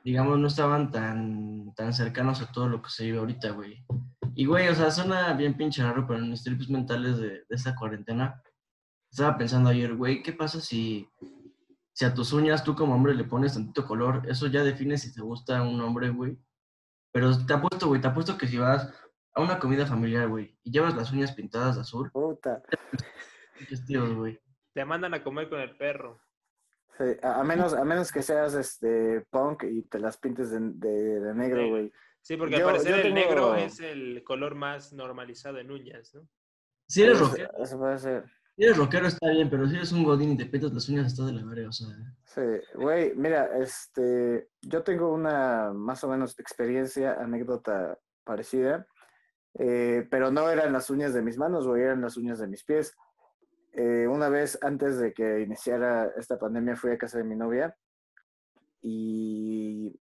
digamos 0.04 0.38
no 0.38 0.48
estaban 0.48 0.92
tan 0.92 1.74
tan 1.76 1.94
cercanos 1.94 2.42
a 2.42 2.52
todo 2.52 2.68
lo 2.68 2.82
que 2.82 2.90
se 2.90 3.06
vive 3.06 3.20
ahorita, 3.20 3.52
güey. 3.52 3.86
Y 4.40 4.46
güey, 4.46 4.70
o 4.70 4.74
sea, 4.74 4.90
suena 4.90 5.34
bien 5.34 5.58
pinche 5.58 5.84
raro, 5.84 6.08
pero 6.08 6.18
en 6.18 6.30
mis 6.30 6.46
trips 6.46 6.70
mentales 6.70 7.18
de, 7.18 7.30
de 7.30 7.46
esta 7.50 7.76
cuarentena 7.76 8.42
estaba 9.12 9.38
pensando 9.38 9.70
ayer, 9.70 9.94
güey, 9.94 10.24
¿qué 10.24 10.32
pasa 10.32 10.62
si, 10.62 11.10
si 11.92 12.06
a 12.06 12.14
tus 12.14 12.32
uñas 12.32 12.64
tú 12.64 12.74
como 12.74 12.96
hombre 12.96 13.14
le 13.16 13.26
pones 13.26 13.56
tantito 13.56 13.86
color? 13.86 14.22
Eso 14.30 14.48
ya 14.48 14.64
define 14.64 14.98
si 14.98 15.14
te 15.14 15.20
gusta 15.22 15.62
un 15.62 15.82
hombre, 15.82 16.10
güey. 16.12 16.38
Pero 17.12 17.38
te 17.46 17.54
apuesto, 17.54 17.90
güey, 17.90 18.00
te 18.00 18.08
apuesto 18.08 18.38
que 18.38 18.48
si 18.48 18.58
vas 18.58 18.90
a 19.34 19.42
una 19.42 19.60
comida 19.60 19.86
familiar, 19.86 20.30
güey, 20.30 20.58
y 20.64 20.72
llevas 20.72 20.96
las 20.96 21.12
uñas 21.12 21.34
pintadas 21.34 21.76
de 21.76 21.82
azul. 21.82 22.10
Puta. 22.10 22.64
güey. 24.16 24.40
Te 24.74 24.86
mandan 24.86 25.16
a 25.16 25.22
comer 25.22 25.50
con 25.50 25.60
el 25.60 25.76
perro. 25.76 26.18
Sí, 26.98 27.04
a, 27.24 27.44
menos, 27.44 27.74
a 27.74 27.84
menos 27.84 28.10
que 28.10 28.24
seas 28.24 28.54
este 28.54 29.20
punk 29.32 29.64
y 29.64 29.82
te 29.82 30.00
las 30.00 30.16
pintes 30.16 30.52
de, 30.52 30.60
de, 30.62 31.36
negro, 31.36 31.68
güey. 31.68 31.92
Sí, 32.30 32.38
porque 32.38 32.58
al 32.58 32.64
parecer 32.64 33.08
el 33.08 33.14
negro 33.16 33.56
es 33.56 33.80
el 33.80 34.24
color 34.24 34.54
más 34.54 34.94
normalizado 34.94 35.58
en 35.58 35.72
uñas, 35.72 36.14
¿no? 36.14 36.30
Sí, 36.88 37.02
eres 37.02 37.20
rockero. 37.20 37.50
Eso 37.58 37.80
puede 37.80 37.98
ser. 37.98 38.24
Si 38.56 38.66
eres 38.66 38.78
rockero 38.78 39.08
está 39.08 39.32
bien, 39.32 39.50
pero 39.50 39.68
si 39.68 39.76
eres 39.76 39.92
un 39.92 40.04
godín 40.04 40.34
y 40.34 40.38
te 40.38 40.46
pintas 40.46 40.72
las 40.72 40.88
uñas 40.90 41.08
está 41.08 41.26
de 41.26 41.32
la 41.32 41.44
verga, 41.44 41.70
o 41.70 41.72
sea. 41.72 41.88
Sí, 42.26 42.42
güey, 42.76 43.16
mira, 43.16 43.58
este, 43.58 44.48
yo 44.62 44.84
tengo 44.84 45.12
una 45.12 45.72
más 45.74 46.04
o 46.04 46.08
menos 46.08 46.38
experiencia, 46.38 47.14
anécdota 47.14 47.98
parecida. 48.24 48.86
Eh, 49.56 50.08
pero 50.12 50.30
no 50.30 50.52
eran 50.52 50.72
las 50.72 50.92
uñas 50.92 51.16
de 51.16 51.24
mis 51.24 51.40
manos, 51.40 51.66
güey, 51.66 51.82
eran 51.82 52.02
las 52.02 52.16
uñas 52.16 52.38
de 52.38 52.48
mis 52.48 52.64
pies. 52.64 52.96
Eh, 53.74 54.06
una 54.08 54.30
vez 54.30 54.60
antes 54.62 55.00
de 55.00 55.14
que 55.14 55.42
iniciara 55.42 56.12
esta 56.16 56.38
pandemia 56.38 56.76
fui 56.76 56.92
a 56.92 56.98
casa 57.00 57.18
de 57.18 57.24
mi 57.24 57.36
novia 57.36 57.76
y, 58.84 60.00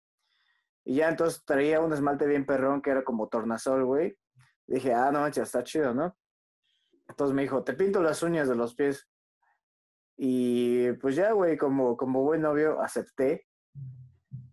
y 0.85 0.95
ya 0.95 1.09
entonces 1.09 1.43
traía 1.43 1.81
un 1.81 1.91
esmalte 1.91 2.27
bien 2.27 2.45
perrón 2.45 2.81
que 2.81 2.91
era 2.91 3.03
como 3.03 3.27
tornasol, 3.27 3.83
güey. 3.85 4.15
Dije, 4.67 4.93
ah, 4.93 5.11
no 5.11 5.21
manches, 5.21 5.43
está 5.43 5.63
chido, 5.63 5.93
¿no? 5.95 6.15
Entonces 7.09 7.35
me 7.35 7.41
dijo, 7.41 7.63
te 7.63 7.73
pinto 7.73 8.01
las 8.01 8.21
uñas 8.21 8.47
de 8.47 8.55
los 8.55 8.75
pies. 8.75 9.07
Y 10.15 10.91
pues 10.93 11.15
ya, 11.15 11.31
güey, 11.31 11.57
como, 11.57 11.97
como 11.97 12.21
buen 12.23 12.41
novio, 12.41 12.81
acepté. 12.81 13.47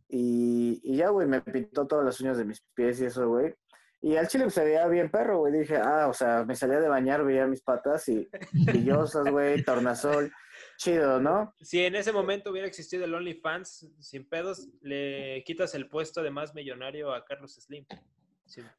Y, 0.09 0.81
y 0.83 0.97
ya, 0.97 1.11
güey, 1.11 1.27
me 1.29 1.43
pintó 1.43 1.87
todas 1.87 2.05
las 2.05 2.21
uñas 2.21 2.39
de 2.39 2.47
mis 2.47 2.63
pies 2.75 3.01
y 3.01 3.07
eso, 3.07 3.29
güey. 3.29 3.55
Y 4.01 4.17
al 4.17 4.27
chile 4.27 4.51
se 4.51 4.65
veía 4.65 4.87
bien 4.89 5.11
perro, 5.11 5.39
güey. 5.39 5.53
Dije, 5.53 5.77
ah, 5.77 6.09
o 6.09 6.15
sea, 6.15 6.45
me 6.45 6.57
salía 6.57 6.81
de 6.81 6.89
bañar, 6.89 7.25
veía 7.25 7.47
mis 7.47 7.63
patas 7.63 8.09
y 8.09 8.29
brillosas, 8.67 9.31
güey, 9.31 9.63
tornasol. 9.63 10.33
Chido, 10.77 11.21
¿no? 11.21 11.55
Si 11.61 11.85
en 11.85 11.95
ese 11.95 12.13
momento 12.13 12.51
hubiera 12.51 12.67
existido 12.67 13.05
el 13.05 13.15
OnlyFans 13.15 13.89
sin 14.01 14.29
pedos, 14.29 14.69
le 14.81 15.43
quitas 15.45 15.75
el 15.75 15.89
puesto 15.89 16.23
de 16.23 16.31
más 16.31 16.55
millonario 16.55 17.13
a 17.13 17.25
Carlos 17.25 17.55
Slim. 17.55 17.87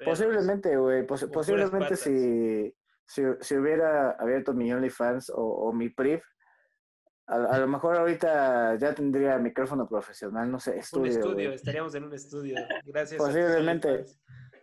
Posiblemente, 0.03 0.75
güey. 0.77 1.05
posiblemente 1.05 1.95
si, 1.95 2.73
si, 3.05 3.55
hubiera 3.55 4.11
abierto 4.11 4.53
mi 4.53 4.71
OnlyFans 4.71 5.29
o, 5.29 5.41
o 5.41 5.73
mi 5.73 5.89
PRIV, 5.89 6.21
a, 7.25 7.57
lo 7.57 7.67
mejor 7.67 7.97
ahorita 7.97 8.75
ya 8.75 8.93
tendría 8.93 9.37
micrófono 9.37 9.87
profesional, 9.87 10.51
no 10.51 10.59
sé, 10.59 10.77
estudio. 10.77 11.13
Un 11.13 11.17
estudio, 11.17 11.53
estaríamos 11.53 11.95
en 11.95 12.03
un 12.03 12.13
estudio. 12.13 12.55
Gracias. 12.85 13.17
Posiblemente. 13.17 14.05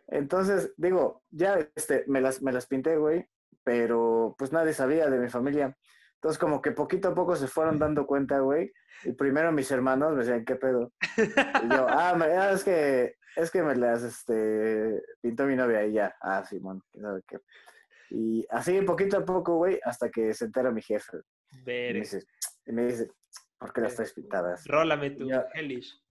Entonces, 0.08 0.72
digo, 0.76 1.22
ya 1.30 1.58
este, 1.74 2.04
me, 2.06 2.20
las, 2.20 2.42
me 2.42 2.52
las 2.52 2.66
pinté, 2.66 2.96
güey, 2.96 3.26
pero 3.64 4.34
pues 4.38 4.52
nadie 4.52 4.74
sabía 4.74 5.08
de 5.08 5.18
mi 5.18 5.28
familia. 5.28 5.76
Entonces, 6.20 6.38
como 6.38 6.60
que 6.60 6.72
poquito 6.72 7.08
a 7.08 7.14
poco 7.14 7.34
se 7.34 7.46
fueron 7.46 7.78
dando 7.78 8.06
cuenta, 8.06 8.40
güey. 8.40 8.70
Y 9.04 9.12
primero 9.12 9.52
mis 9.52 9.70
hermanos 9.70 10.12
me 10.12 10.18
decían, 10.18 10.44
¿qué 10.44 10.54
pedo? 10.54 10.92
Y 11.16 11.74
yo, 11.74 11.86
ah, 11.88 12.14
ah 12.14 12.52
es 12.52 12.62
que, 12.62 13.14
es 13.36 13.50
que 13.50 13.62
me 13.62 13.74
las, 13.74 14.02
este, 14.02 15.02
pintó 15.22 15.46
mi 15.46 15.56
novia 15.56 15.86
y 15.86 15.94
ya. 15.94 16.14
Ah, 16.20 16.44
sí, 16.44 16.58
bueno, 16.58 16.84
sabe 16.92 17.22
qué. 17.26 17.38
Y 18.10 18.46
así, 18.50 18.82
poquito 18.82 19.16
a 19.16 19.24
poco, 19.24 19.56
güey, 19.56 19.80
hasta 19.82 20.10
que 20.10 20.34
se 20.34 20.44
entera 20.44 20.70
mi 20.70 20.82
jefe. 20.82 21.20
Y 21.52 21.64
me, 21.64 21.92
dice, 21.94 22.22
y 22.66 22.72
me 22.72 22.84
dice, 22.84 23.10
¿por 23.56 23.72
qué 23.72 23.80
las 23.80 23.94
traes 23.94 24.12
pintadas? 24.12 24.66
Rólame 24.66 25.12
tú, 25.12 25.26
Hellish. 25.54 26.04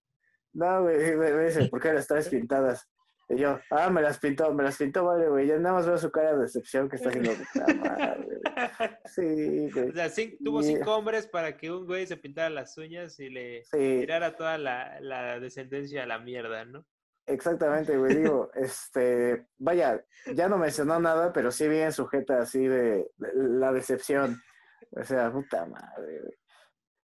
No, 0.54 0.82
güey, 0.82 1.16
me 1.18 1.44
dice, 1.44 1.70
¿por 1.70 1.80
qué 1.80 1.94
las 1.94 2.08
traes 2.08 2.30
pintadas? 2.30 2.90
Y 3.32 3.38
yo, 3.38 3.60
ah, 3.70 3.92
me 3.92 4.02
las 4.02 4.18
pintó, 4.18 4.52
me 4.56 4.64
las 4.64 4.76
pintó, 4.76 5.06
vale, 5.06 5.30
güey. 5.30 5.46
Ya 5.46 5.58
nada 5.58 5.76
más 5.76 5.86
veo 5.86 6.00
su 6.00 6.10
cara 6.10 6.34
de 6.34 6.42
decepción 6.42 6.90
que 6.90 6.96
está 6.96 7.10
haciendo. 7.10 7.32
sí, 9.06 9.70
güey. 9.72 9.90
O 9.90 9.94
sea, 9.94 10.10
tuvo 10.44 10.64
cinco 10.64 10.96
hombres 10.96 11.28
para 11.28 11.56
que 11.56 11.72
un 11.72 11.86
güey 11.86 12.08
se 12.08 12.18
pintara 12.18 12.50
las 12.50 12.76
uñas 12.80 13.20
y 13.20 13.30
le 13.30 13.64
tirara 13.72 14.36
toda 14.36 14.58
la, 14.58 15.00
la, 15.02 15.40
descendencia 15.40 16.04
a 16.04 16.08
la 16.08 16.18
mierda, 16.18 16.66
¿no? 16.66 16.88
Exactamente, 17.28 17.96
güey. 17.98 18.16
Digo, 18.16 18.50
este, 18.56 19.46
vaya, 19.60 20.04
ya 20.34 20.50
no 20.50 20.58
mencionó 20.58 21.00
nada, 21.00 21.32
pero 21.32 21.52
sí 21.52 21.68
bien 21.68 21.92
sujeta 21.92 22.42
así 22.42 22.66
de, 22.66 23.12
la 23.20 23.72
decepción. 23.72 24.42
O 24.90 25.04
sea, 25.04 25.32
puta 25.32 25.68
madre, 25.68 26.20
güey. 26.20 26.34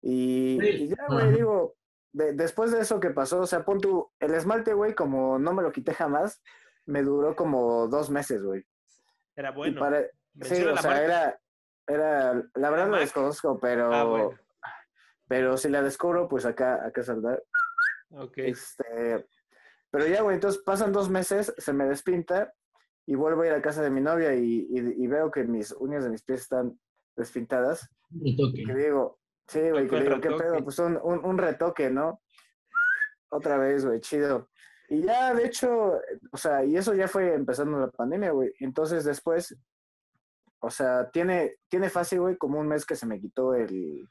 Y, 0.04 0.64
y 0.64 0.88
ya, 0.88 1.08
güey, 1.08 1.32
digo, 1.32 1.76
después 2.14 2.72
de 2.72 2.82
eso 2.82 3.00
que 3.00 3.12
pasó, 3.12 3.42
o 3.42 3.48
sea, 3.48 3.64
pon 3.64 3.80
tu, 3.80 4.12
el 4.20 4.34
esmalte, 4.34 4.74
güey, 4.74 4.94
como 4.94 5.40
no 5.40 5.54
me 5.54 5.64
lo 5.64 5.72
quité 5.72 5.94
jamás, 5.94 6.42
me 6.86 7.04
duró 7.04 7.36
como 7.36 7.88
dos 7.88 8.10
meses, 8.10 8.44
güey. 8.44 8.66
Era 9.36 9.52
bueno. 9.52 9.82
sí, 10.42 10.64
o 10.64 10.78
sea, 10.78 11.04
era, 11.04 11.42
era, 11.88 12.34
la 12.56 12.70
verdad 12.70 12.88
no 12.88 12.98
desconozco, 12.98 13.60
pero, 13.60 13.94
ah, 13.94 14.30
pero 15.28 15.58
si 15.58 15.70
la 15.70 15.82
descubro, 15.82 16.28
pues 16.28 16.46
acá, 16.46 16.86
acá 16.86 17.04
saldrá. 17.04 17.40
Ok. 18.10 18.38
Este, 18.40 19.26
pero 19.90 20.08
ya, 20.08 20.22
güey, 20.22 20.36
entonces 20.36 20.62
pasan 20.64 20.92
dos 20.92 21.10
meses, 21.10 21.54
se 21.58 21.74
me 21.74 21.86
despinta 21.86 22.54
y 23.06 23.16
vuelvo 23.16 23.42
a 23.42 23.48
ir 23.48 23.54
a 23.54 23.62
casa 23.62 23.82
de 23.82 23.90
mi 23.90 24.02
novia 24.02 24.36
y, 24.36 24.68
y, 24.70 25.08
veo 25.08 25.32
que 25.32 25.44
mis 25.44 25.72
uñas 25.72 26.04
de 26.04 26.10
mis 26.10 26.24
pies 26.24 26.42
están 26.42 26.80
despintadas. 27.16 27.90
Y 28.12 28.66
que 28.66 28.76
digo, 28.76 29.21
Sí, 29.52 29.60
güey, 29.70 29.86
¿qué 29.86 30.32
pedo? 30.32 30.64
Pues 30.64 30.80
un, 30.80 30.98
un, 31.04 31.38
retoque, 31.38 31.90
¿no? 31.90 32.22
Otra 33.30 33.58
vez, 33.58 33.86
güey, 33.86 34.00
chido. 34.00 34.50
Y 34.88 35.02
ya, 35.02 35.34
de 35.34 35.46
hecho, 35.46 36.00
o 36.32 36.38
sea, 36.38 36.64
y 36.64 36.78
eso 36.78 36.94
ya 36.94 37.10
fue 37.10 37.34
empezando 37.34 37.78
la 37.78 37.92
pandemia, 37.92 38.32
güey. 38.32 38.54
Entonces 38.60 39.04
después, 39.04 39.54
o 40.60 40.70
sea, 40.70 41.10
tiene, 41.12 41.58
tiene 41.68 41.90
fácil, 41.90 42.22
güey, 42.22 42.38
como 42.38 42.62
un 42.62 42.68
mes 42.70 42.86
que 42.86 42.96
se 42.96 43.06
me 43.06 43.20
quitó 43.20 43.54
el, 43.54 44.08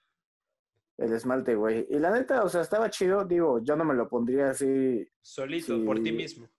el 0.99 1.13
esmalte, 1.15 1.55
güey. 1.55 1.87
Y 1.89 1.99
la 1.99 2.11
neta, 2.11 2.45
o 2.45 2.51
sea, 2.51 2.61
estaba 2.61 2.91
chido, 2.91 3.25
digo, 3.25 3.63
yo 3.63 3.77
no 3.77 3.87
me 3.87 3.95
lo 3.95 4.11
pondría 4.11 4.51
así. 4.51 5.09
Solito, 5.23 5.83
por 5.87 6.03
ti 6.03 6.13
mismo. 6.13 6.51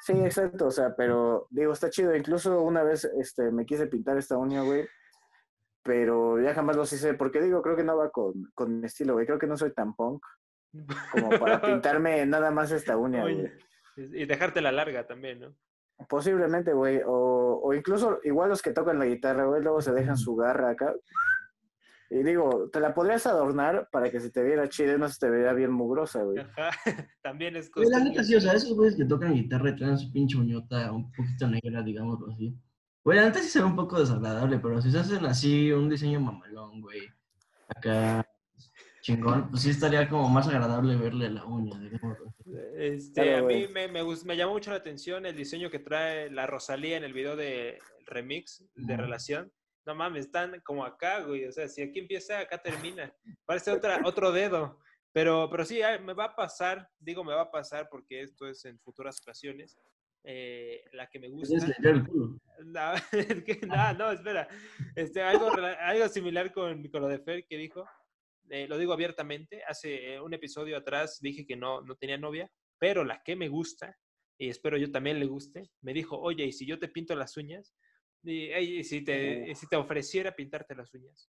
Sí, 0.00 0.14
exacto, 0.14 0.66
o 0.66 0.70
sea, 0.72 0.96
pero 0.96 1.46
digo, 1.50 1.72
está 1.72 1.90
chido. 1.90 2.16
Incluso 2.16 2.60
una 2.60 2.82
vez 2.82 3.04
este, 3.04 3.52
me 3.52 3.64
quise 3.64 3.86
pintar 3.86 4.18
esta 4.18 4.36
uña, 4.36 4.62
güey 4.62 4.88
pero 5.82 6.40
ya 6.40 6.54
jamás 6.54 6.76
lo 6.76 6.82
hice, 6.82 7.14
porque 7.14 7.40
digo, 7.40 7.62
creo 7.62 7.76
que 7.76 7.84
no 7.84 7.96
va 7.96 8.10
con, 8.10 8.50
con 8.54 8.80
mi 8.80 8.86
estilo, 8.86 9.14
güey, 9.14 9.26
creo 9.26 9.38
que 9.38 9.46
no 9.46 9.56
soy 9.56 9.72
tan 9.72 9.94
punk 9.94 10.22
como 11.12 11.30
para 11.30 11.60
pintarme 11.62 12.24
nada 12.26 12.50
más 12.50 12.70
esta 12.70 12.96
uña, 12.96 13.22
güey. 13.22 13.50
Y 13.96 14.24
dejarte 14.26 14.60
la 14.60 14.72
larga 14.72 15.06
también, 15.06 15.40
¿no? 15.40 15.54
Posiblemente, 16.08 16.72
güey, 16.72 17.00
o, 17.04 17.60
o 17.62 17.74
incluso 17.74 18.20
igual 18.24 18.48
los 18.48 18.62
que 18.62 18.72
tocan 18.72 18.98
la 18.98 19.06
guitarra, 19.06 19.44
güey, 19.44 19.62
luego 19.62 19.82
se 19.82 19.92
dejan 19.92 20.16
su 20.16 20.34
garra 20.34 20.70
acá. 20.70 20.94
Y 22.12 22.24
digo, 22.24 22.68
te 22.72 22.80
la 22.80 22.92
podrías 22.92 23.26
adornar 23.26 23.88
para 23.92 24.10
que 24.10 24.18
se 24.18 24.30
te 24.30 24.42
viera 24.42 24.68
chido 24.68 24.96
y 24.96 24.98
no 24.98 25.08
se 25.08 25.18
te 25.18 25.30
viera 25.30 25.52
bien 25.52 25.70
mugrosa, 25.70 26.22
güey. 26.22 26.38
Ajá, 26.38 26.70
también 27.22 27.54
es 27.54 27.70
cosa. 27.70 27.98
La 27.98 28.04
neta 28.04 28.24
sí, 28.24 28.34
o 28.34 28.40
sea, 28.40 28.54
esos 28.54 28.74
güeyes 28.74 28.96
que 28.96 29.04
tocan 29.04 29.34
guitarra 29.34 29.70
y 29.70 29.76
traen 29.76 29.98
su 29.98 30.10
pinche 30.10 30.36
uñota 30.36 30.90
un 30.90 31.12
poquito 31.12 31.46
negra, 31.46 31.82
digámoslo 31.82 32.32
así. 32.32 32.56
Güey, 33.04 33.18
antes 33.18 33.44
sí 33.44 33.50
se 33.50 33.60
ve 33.60 33.64
un 33.64 33.76
poco 33.76 33.98
desagradable, 33.98 34.58
pero 34.58 34.80
si 34.80 34.90
se 34.90 34.98
hacen 34.98 35.24
así 35.24 35.72
un 35.72 35.88
diseño 35.88 36.20
mamalón, 36.20 36.82
güey, 36.82 37.08
acá 37.68 38.26
chingón, 39.00 39.50
pues 39.50 39.62
sí 39.62 39.70
estaría 39.70 40.08
como 40.08 40.28
más 40.28 40.46
agradable 40.48 40.96
verle 40.96 41.30
la 41.30 41.44
uña. 41.44 41.80
Este, 42.76 43.34
a 43.36 43.42
mí 43.42 43.66
me, 43.68 43.88
me, 43.88 44.02
me, 44.04 44.36
llamó 44.36 44.52
mucho 44.52 44.70
la 44.70 44.76
atención 44.76 45.24
el 45.26 45.36
diseño 45.36 45.70
que 45.70 45.78
trae 45.78 46.30
la 46.30 46.46
Rosalía 46.46 46.96
en 46.96 47.04
el 47.04 47.12
video 47.12 47.36
de 47.36 47.78
remix 48.06 48.64
de 48.74 48.96
Relación. 48.96 49.52
No 49.86 49.94
mames, 49.94 50.26
están 50.26 50.60
como 50.60 50.84
acá, 50.84 51.20
güey. 51.20 51.46
O 51.46 51.52
sea, 51.52 51.68
si 51.68 51.82
aquí 51.82 52.00
empieza, 52.00 52.40
acá 52.40 52.58
termina. 52.58 53.12
Parece 53.46 53.70
otra, 53.70 54.02
otro 54.04 54.30
dedo. 54.32 54.78
Pero, 55.12 55.48
pero 55.50 55.64
sí, 55.64 55.80
me 56.02 56.12
va 56.12 56.26
a 56.26 56.36
pasar, 56.36 56.88
digo 56.98 57.24
me 57.24 57.34
va 57.34 57.42
a 57.42 57.50
pasar 57.50 57.88
porque 57.90 58.22
esto 58.22 58.46
es 58.46 58.64
en 58.64 58.78
futuras 58.78 59.18
ocasiones. 59.20 59.76
Eh, 60.22 60.84
la 60.92 61.08
que 61.08 61.18
me 61.18 61.28
gusta. 61.28 61.56
No, 62.64 62.92
no, 63.98 64.12
espera. 64.12 64.48
Este, 64.94 65.22
algo, 65.22 65.50
algo 65.52 66.08
similar 66.08 66.52
con, 66.52 66.88
con, 66.88 67.02
lo 67.02 67.08
de 67.08 67.18
Fer 67.18 67.46
que 67.46 67.56
dijo. 67.56 67.84
Eh, 68.50 68.66
lo 68.68 68.78
digo 68.78 68.92
abiertamente. 68.92 69.62
Hace 69.64 70.20
un 70.20 70.34
episodio 70.34 70.76
atrás 70.76 71.18
dije 71.20 71.46
que 71.46 71.56
no, 71.56 71.82
no 71.82 71.96
tenía 71.96 72.18
novia, 72.18 72.50
pero 72.78 73.04
la 73.04 73.22
que 73.24 73.36
me 73.36 73.48
gusta, 73.48 73.96
y 74.38 74.48
espero 74.48 74.76
yo 74.76 74.90
también 74.90 75.20
le 75.20 75.26
guste, 75.26 75.70
me 75.82 75.92
dijo, 75.92 76.18
oye, 76.18 76.44
¿y 76.44 76.52
si 76.52 76.66
yo 76.66 76.78
te 76.78 76.88
pinto 76.88 77.14
las 77.14 77.36
uñas? 77.36 77.74
Y, 78.22 78.84
si, 78.84 79.02
te, 79.02 79.54
si 79.54 79.66
te 79.66 79.76
ofreciera 79.76 80.34
pintarte 80.34 80.74
las 80.74 80.92
uñas. 80.92 81.30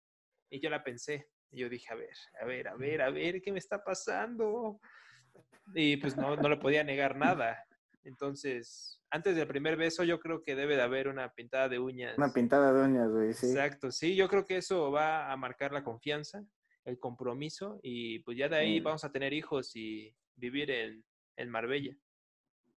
Y 0.50 0.60
yo 0.60 0.70
la 0.70 0.84
pensé. 0.84 1.30
Y 1.52 1.60
yo 1.60 1.70
dije, 1.70 1.92
a 1.92 1.96
ver, 1.96 2.16
a 2.42 2.46
ver, 2.46 2.68
a 2.68 2.76
ver, 2.76 3.02
a 3.02 3.10
ver, 3.10 3.42
¿qué 3.42 3.52
me 3.52 3.60
está 3.60 3.84
pasando? 3.84 4.80
Y 5.76 5.98
pues 5.98 6.16
no, 6.18 6.36
no 6.36 6.50
le 6.50 6.58
podía 6.58 6.84
negar 6.84 7.16
nada. 7.16 7.64
Entonces, 8.04 8.99
antes 9.12 9.36
del 9.36 9.48
primer 9.48 9.76
beso, 9.76 10.04
yo 10.04 10.20
creo 10.20 10.42
que 10.44 10.56
debe 10.56 10.76
de 10.76 10.82
haber 10.82 11.08
una 11.08 11.34
pintada 11.34 11.70
de 11.70 11.80
uñas. 11.80 12.18
Una 12.18 12.32
pintada 12.32 12.74
de 12.74 12.84
uñas, 12.84 13.10
güey, 13.10 13.34
sí. 13.34 13.48
Exacto, 13.48 13.92
sí, 13.92 14.16
yo 14.16 14.28
creo 14.28 14.46
que 14.46 14.58
eso 14.58 14.92
va 14.92 15.32
a 15.32 15.38
marcar 15.38 15.72
la 15.72 15.84
confianza, 15.84 16.44
el 16.86 17.00
compromiso, 17.00 17.80
y 17.82 18.20
pues 18.20 18.38
ya 18.38 18.50
de 18.50 18.58
ahí 18.58 18.82
mm. 18.82 18.84
vamos 18.84 19.04
a 19.04 19.12
tener 19.12 19.34
hijos 19.34 19.76
y 19.76 20.16
vivir 20.36 20.72
en, 20.72 21.04
en 21.38 21.50
Marbella. 21.50 21.96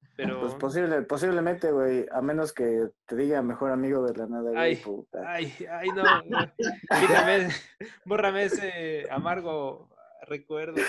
Pues 0.00 0.12
Pero... 0.16 0.40
Pues 0.40 0.54
posible, 0.54 1.02
posiblemente, 1.02 1.72
güey, 1.72 2.06
a 2.10 2.22
menos 2.22 2.52
que 2.52 2.88
te 3.06 3.16
diga 3.16 3.42
mejor 3.42 3.70
amigo 3.70 4.04
de 4.06 4.16
la 4.16 4.26
nada, 4.26 4.52
ay, 4.56 4.76
puta. 4.76 5.22
Ay, 5.26 5.52
ay, 5.70 5.88
no, 5.88 6.02
no. 6.24 6.52
Quítame, 7.00 7.48
bórrame 8.04 8.44
ese 8.44 9.06
amargo 9.10 9.90
recuerdo. 10.26 10.80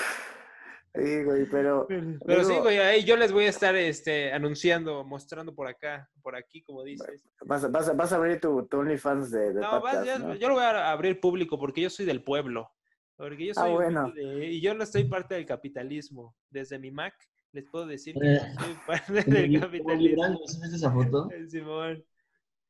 Sí, 0.94 1.24
güey, 1.24 1.46
pero. 1.46 1.88
Pero, 1.88 2.44
sí, 2.44 2.54
güey, 2.60 2.80
ahí 2.80 3.04
yo 3.06 3.16
les 3.16 3.32
voy 3.32 3.46
a 3.46 3.50
estar 3.50 3.76
este, 3.76 4.34
anunciando, 4.34 5.06
mostrando 5.06 5.56
por 5.56 5.68
acá, 5.68 6.10
por 6.22 6.36
aquí, 6.36 6.62
como 6.64 6.84
dices. 6.84 7.24
Vas, 7.46 7.72
vas, 7.72 7.96
vas 7.96 8.12
a 8.12 8.16
abrir 8.18 8.42
tu, 8.42 8.68
OnlyFans 8.72 9.32
de. 9.32 9.54
de 9.54 9.62
no, 9.62 10.36
yo 10.36 10.50
lo 10.50 10.56
voy 10.56 10.64
a 10.64 10.92
abrir 10.92 11.22
público 11.22 11.58
porque 11.58 11.82
yo 11.82 11.90
soy 11.90 12.06
del 12.06 12.24
pueblo. 12.24 12.70
Porque 13.16 13.46
yo 13.46 13.52
ah, 13.56 13.62
soy. 13.62 13.72
Ah, 13.72 13.74
bueno. 13.74 14.14
y 14.16 14.60
yo 14.60 14.74
no 14.74 14.84
estoy 14.84 15.06
parte 15.06 15.36
del 15.36 15.46
capitalismo. 15.46 16.36
Desde 16.50 16.78
mi 16.78 16.92
Mac, 16.92 17.14
les 17.54 17.70
puedo 17.70 17.86
decir 17.86 18.14
que 18.20 18.34
Eh, 18.34 18.42
soy 18.60 18.76
parte 18.86 19.14
del 19.32 19.62
capitalismo. 19.62 19.94
Libran, 19.94 20.38
¿sí 20.46 20.60
viste 20.62 20.76
esa 20.76 20.92
foto? 20.92 21.30
Simón. 21.48 22.04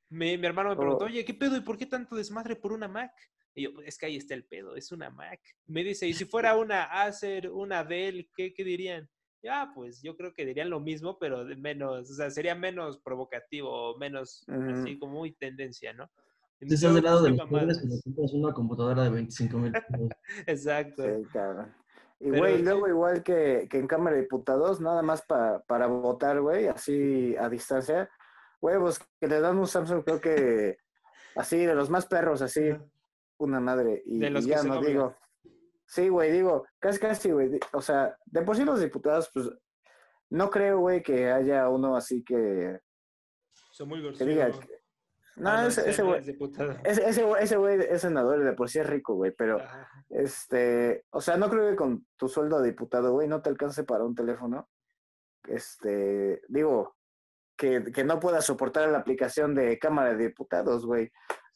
Mi, 0.09 0.37
mi 0.37 0.45
hermano 0.45 0.71
me 0.71 0.75
preguntó, 0.75 1.05
Oh. 1.05 1.07
oye, 1.07 1.25
¿qué 1.25 1.33
pedo? 1.33 1.55
¿Y 1.55 1.61
por 1.61 1.77
qué 1.77 1.85
tanto 1.87 2.15
desmadre 2.15 2.55
por 2.55 2.73
una 2.73 2.87
Mac? 2.87 3.13
Y 3.53 3.63
yo, 3.63 3.73
pues 3.73 3.87
es 3.87 3.97
que 3.97 4.05
ahí 4.05 4.15
está 4.17 4.33
el 4.33 4.45
pedo, 4.45 4.75
es 4.75 4.91
una 4.91 5.09
Mac. 5.09 5.39
Me 5.67 5.83
dice, 5.83 6.07
¿y 6.07 6.13
si 6.13 6.25
fuera 6.31 6.55
una 6.57 6.83
Acer, 7.03 7.49
una 7.49 7.83
Dell, 7.83 8.29
qué, 8.35 8.53
qué 8.53 8.63
dirían? 8.63 9.09
Ya, 9.43 9.71
pues 9.73 10.01
yo 10.03 10.15
creo 10.15 10.33
que 10.33 10.45
dirían 10.45 10.69
lo 10.69 10.79
mismo, 10.79 11.17
pero 11.19 11.43
de 11.43 11.55
menos, 11.55 12.11
o 12.11 12.13
sea, 12.13 12.29
sería 12.29 12.53
menos 12.53 12.99
provocativo, 12.99 13.97
menos 13.97 14.45
así 14.47 14.99
como 14.99 15.13
muy 15.19 15.31
tendencia, 15.33 15.93
¿no? 15.93 16.09
Yo, 16.59 16.75
estás 16.75 16.93
del 16.93 17.03
lado 17.03 17.23
de 17.23 17.31
"Qué 17.31 17.37
los 17.37 17.49
pobres, 17.49 17.61
mamadas". 17.63 17.79
cuando 17.79 18.01
compras 18.03 18.33
una 18.33 18.53
computadora 18.53 19.03
de 19.03 19.09
25 19.09 19.57
mil 19.57 19.71
pesos. 19.71 20.09
Exacto. 20.47 21.03
Sí. 21.03 21.27
Y, 22.19 22.29
güey, 22.29 22.57
sí. 22.57 22.63
luego 22.63 22.87
igual 22.87 23.23
que, 23.23 23.67
que 23.67 23.79
en 23.79 23.87
Cámara 23.87 24.15
de 24.15 24.21
Diputados, 24.21 24.79
nada 24.79 25.01
más 25.01 25.23
pa- 25.23 25.63
para 25.67 25.87
votar, 25.87 26.39
güey, 26.39 26.67
así 26.67 27.35
a 27.35 27.49
distancia, 27.49 28.07
güey, 28.61 28.77
pues 28.77 28.99
que 29.19 29.27
le 29.27 29.39
dan 29.39 29.57
un 29.57 29.65
Samsung, 29.65 30.03
creo 30.03 30.21
que 30.21 30.77
así, 31.35 31.65
de 31.65 31.73
los 31.73 31.89
más 31.89 32.05
perros, 32.05 32.43
así. 32.43 32.61
Una 33.45 33.59
madre. 33.59 34.01
Y, 34.05 34.19
De 34.19 34.29
los 34.29 34.43
y 34.43 34.47
que 34.47 34.51
ya 34.51 34.59
se 34.59 34.67
no 34.67 34.81
digo. 34.81 35.15
Sí, 35.85 36.07
güey, 36.09 36.31
digo, 36.31 36.65
casi, 36.79 36.99
casi, 36.99 37.31
güey. 37.31 37.59
O 37.73 37.81
sea, 37.81 38.15
de 38.25 38.41
por 38.43 38.55
sí 38.55 38.63
los 38.63 38.79
diputados, 38.79 39.29
pues, 39.33 39.49
no 40.29 40.49
creo, 40.49 40.79
güey, 40.79 41.01
que 41.03 41.29
haya 41.29 41.67
uno 41.69 41.95
así 41.95 42.23
que, 42.23 42.79
Soy 43.71 43.87
muy 43.87 44.01
que 44.17 44.25
diga. 44.25 44.51
Que- 44.51 44.79
No, 45.37 45.49
Ah, 45.49 45.67
ese, 45.67 45.89
ese 45.89 46.03
güey, 46.03 46.19
es 46.19 46.25
diputado. 46.25 46.75
ese, 46.83 47.09
ese 47.09 47.23
güey, 47.23 47.43
ese 47.43 47.57
güey 47.57 47.79
es 47.81 48.01
senador 48.01 48.41
y 48.41 48.43
de 48.45 48.53
por 48.53 48.69
sí 48.69 48.79
es 48.79 48.87
rico, 48.87 49.15
güey, 49.15 49.31
pero, 49.31 49.57
este, 50.09 51.05
o 51.11 51.19
sea, 51.21 51.35
no 51.37 51.49
creo 51.49 51.69
que 51.69 51.75
con 51.75 52.05
tu 52.17 52.27
sueldo 52.29 52.61
de 52.61 52.69
diputado, 52.69 53.11
güey, 53.13 53.27
no 53.27 53.41
te 53.41 53.49
alcance 53.49 53.83
para 53.83 54.03
un 54.05 54.15
teléfono. 54.15 54.69
Este, 55.47 56.41
digo, 56.47 56.95
que, 57.57 57.91
que 57.91 58.03
no 58.03 58.19
puedas 58.19 58.45
soportar 58.45 58.89
la 58.89 58.99
aplicación 58.99 59.55
de 59.55 59.77
Cámara 59.79 60.13
de 60.15 60.27
Diputados, 60.27 60.85
güey. 60.85 61.11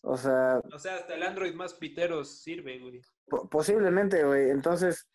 O 0.08 0.18
sea, 0.18 0.62
O 0.72 0.78
sea, 0.80 0.96
hasta 0.98 1.16
el 1.16 1.24
Android 1.24 1.54
más 1.56 1.74
piteros 1.74 2.42
sirve, 2.42 2.78
güey. 2.80 3.02
po- 3.28 3.50
posiblemente, 3.50 4.24
güey. 4.24 4.52
Entonces, 4.52 5.08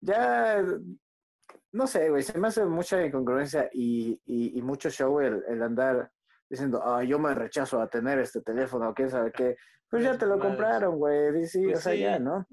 ya, 0.00 0.62
no 1.72 1.86
sé, 1.86 2.08
güey, 2.08 2.22
se 2.22 2.38
me 2.38 2.48
hace 2.48 2.64
mucha 2.64 3.04
incongruencia 3.04 3.68
y, 3.72 4.20
y, 4.24 4.58
y 4.58 4.62
mucho 4.62 4.88
show 4.90 5.18
el, 5.20 5.42
el 5.48 5.62
andar 5.62 6.10
diciendo, 6.48 6.80
ah, 6.84 7.02
yo 7.02 7.18
me 7.18 7.34
rechazo 7.34 7.80
a 7.80 7.88
tener 7.88 8.18
este 8.20 8.40
teléfono, 8.40 8.94
quién 8.94 9.10
sabe 9.10 9.32
qué. 9.32 9.56
Pues 9.90 10.04
ya 10.04 10.16
te 10.16 10.26
lo 10.26 10.38
compraron, 10.38 10.96
güey. 10.96 11.44
Sí, 11.46 11.64
Pues 11.64 11.78
o 11.78 11.80
sea, 11.82 11.92
sí. 11.92 11.98
ya, 12.00 12.18
¿no? 12.18 12.46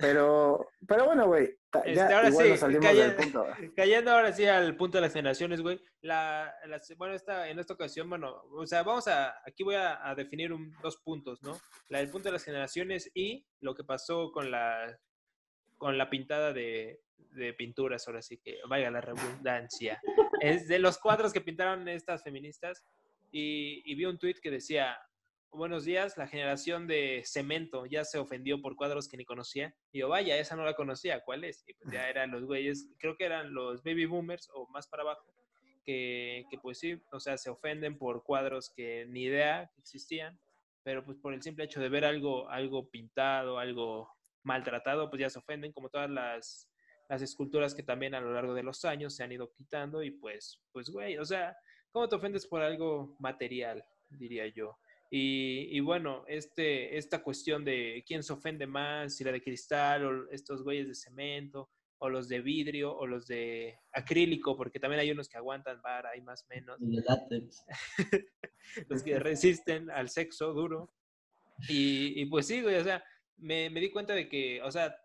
Pero, 0.00 0.68
pero 0.88 1.04
bueno, 1.06 1.26
güey, 1.26 1.56
ya 1.72 1.80
Este, 1.84 2.00
ahora 2.14 2.28
igual 2.28 2.44
sí, 2.46 2.50
nos 2.52 2.60
salimos 2.60 2.86
calla- 2.86 3.06
del 3.08 3.14
punto. 3.16 3.46
Cayendo 3.76 4.10
ahora 4.10 4.32
sí 4.32 4.46
al 4.46 4.76
punto 4.76 4.98
de 4.98 5.02
las 5.02 5.12
generaciones, 5.12 5.60
güey. 5.60 5.80
La, 6.00 6.54
la- 6.66 6.80
bueno, 6.96 7.14
esta, 7.14 7.48
en 7.48 7.58
esta 7.58 7.74
ocasión, 7.74 8.08
bueno, 8.08 8.42
o 8.52 8.66
sea, 8.66 8.82
vamos 8.82 9.06
a, 9.08 9.34
aquí 9.46 9.62
voy 9.62 9.74
a, 9.76 10.08
a 10.08 10.14
definir 10.14 10.52
un- 10.52 10.72
dos 10.82 10.96
puntos, 10.98 11.42
¿no? 11.42 11.58
La 11.88 11.98
del 11.98 12.10
punto 12.10 12.28
de 12.28 12.32
las 12.32 12.44
generaciones 12.44 13.10
y 13.14 13.46
lo 13.60 13.74
que 13.74 13.84
pasó 13.84 14.32
con 14.32 14.50
la, 14.50 14.98
con 15.76 15.98
la 15.98 16.08
pintada 16.10 16.52
de, 16.52 17.00
de 17.32 17.52
pinturas, 17.54 18.06
ahora 18.08 18.22
sí 18.22 18.38
que, 18.38 18.58
vaya 18.68 18.90
la 18.90 19.00
redundancia. 19.00 20.00
Es 20.40 20.66
de 20.68 20.78
los 20.78 20.98
cuadros 20.98 21.32
que 21.32 21.40
pintaron 21.40 21.86
estas 21.88 22.22
feministas 22.22 22.82
y, 23.30 23.82
y 23.84 23.94
vi 23.94 24.06
un 24.06 24.18
tuit 24.18 24.38
que 24.40 24.50
decía, 24.50 24.96
buenos 25.52 25.84
días, 25.84 26.16
la 26.16 26.28
generación 26.28 26.86
de 26.86 27.22
cemento 27.24 27.86
ya 27.86 28.04
se 28.04 28.18
ofendió 28.18 28.60
por 28.62 28.76
cuadros 28.76 29.08
que 29.08 29.16
ni 29.16 29.24
conocía. 29.24 29.74
Y 29.92 30.00
yo, 30.00 30.08
vaya, 30.08 30.38
esa 30.38 30.56
no 30.56 30.64
la 30.64 30.74
conocía, 30.74 31.20
¿cuál 31.24 31.44
es? 31.44 31.64
Y 31.66 31.74
pues 31.74 31.92
ya 31.92 32.08
eran 32.10 32.30
los 32.30 32.44
güeyes, 32.44 32.88
creo 32.98 33.16
que 33.16 33.24
eran 33.24 33.52
los 33.52 33.82
baby 33.82 34.06
boomers 34.06 34.48
o 34.54 34.68
más 34.68 34.88
para 34.88 35.02
abajo, 35.02 35.32
que, 35.84 36.44
que 36.50 36.58
pues 36.58 36.78
sí, 36.78 37.02
o 37.12 37.20
sea, 37.20 37.36
se 37.36 37.50
ofenden 37.50 37.98
por 37.98 38.22
cuadros 38.22 38.72
que 38.74 39.06
ni 39.08 39.24
idea 39.24 39.70
que 39.74 39.80
existían, 39.80 40.38
pero 40.82 41.04
pues 41.04 41.18
por 41.18 41.34
el 41.34 41.42
simple 41.42 41.64
hecho 41.64 41.80
de 41.80 41.88
ver 41.88 42.04
algo, 42.04 42.48
algo 42.48 42.88
pintado, 42.88 43.58
algo 43.58 44.08
maltratado, 44.42 45.10
pues 45.10 45.20
ya 45.20 45.30
se 45.30 45.38
ofenden, 45.38 45.72
como 45.72 45.90
todas 45.90 46.10
las, 46.10 46.70
las 47.08 47.22
esculturas 47.22 47.74
que 47.74 47.82
también 47.82 48.14
a 48.14 48.20
lo 48.20 48.32
largo 48.32 48.54
de 48.54 48.62
los 48.62 48.84
años 48.84 49.14
se 49.16 49.24
han 49.24 49.32
ido 49.32 49.52
quitando 49.52 50.02
y 50.02 50.10
pues, 50.10 50.60
pues 50.72 50.88
güey, 50.90 51.18
o 51.18 51.24
sea, 51.24 51.56
¿cómo 51.90 52.08
te 52.08 52.16
ofendes 52.16 52.46
por 52.46 52.62
algo 52.62 53.16
material, 53.18 53.84
diría 54.08 54.46
yo? 54.46 54.78
Y, 55.10 55.76
y 55.76 55.80
bueno, 55.80 56.24
este, 56.28 56.96
esta 56.96 57.22
cuestión 57.22 57.64
de 57.64 58.04
quién 58.06 58.22
se 58.22 58.32
ofende 58.32 58.66
más, 58.66 59.16
si 59.16 59.24
la 59.24 59.32
de 59.32 59.42
cristal 59.42 60.04
o 60.04 60.30
estos 60.30 60.62
güeyes 60.62 60.86
de 60.86 60.94
cemento, 60.94 61.68
o 61.98 62.08
los 62.08 62.28
de 62.28 62.40
vidrio, 62.40 62.96
o 62.96 63.06
los 63.06 63.26
de 63.26 63.78
acrílico, 63.92 64.56
porque 64.56 64.78
también 64.78 65.00
hay 65.00 65.10
unos 65.10 65.28
que 65.28 65.36
aguantan 65.36 65.82
vara 65.82 66.16
y 66.16 66.22
más 66.22 66.46
menos, 66.48 66.78
los 68.88 69.02
que 69.02 69.18
resisten 69.18 69.90
al 69.90 70.08
sexo 70.08 70.52
duro. 70.52 70.94
Y, 71.68 72.20
y 72.20 72.24
pues 72.26 72.46
sí, 72.46 72.62
güey, 72.62 72.76
o 72.76 72.84
sea, 72.84 73.04
me, 73.36 73.68
me 73.68 73.80
di 73.80 73.90
cuenta 73.90 74.14
de 74.14 74.28
que, 74.28 74.62
o 74.62 74.70
sea, 74.70 74.96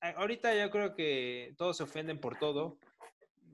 ahorita 0.00 0.54
yo 0.54 0.70
creo 0.70 0.94
que 0.94 1.54
todos 1.56 1.76
se 1.76 1.84
ofenden 1.84 2.20
por 2.20 2.38
todo, 2.38 2.78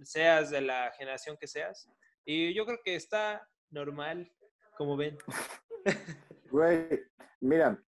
seas 0.02 0.50
de 0.50 0.62
la 0.62 0.92
generación 0.98 1.36
que 1.38 1.46
seas, 1.46 1.88
y 2.24 2.54
yo 2.54 2.64
creo 2.64 2.80
que 2.82 2.94
está 2.96 3.46
normal, 3.70 4.32
como 4.76 4.96
ven. 4.96 5.18
Güey, 6.50 7.00
mira, 7.40 7.80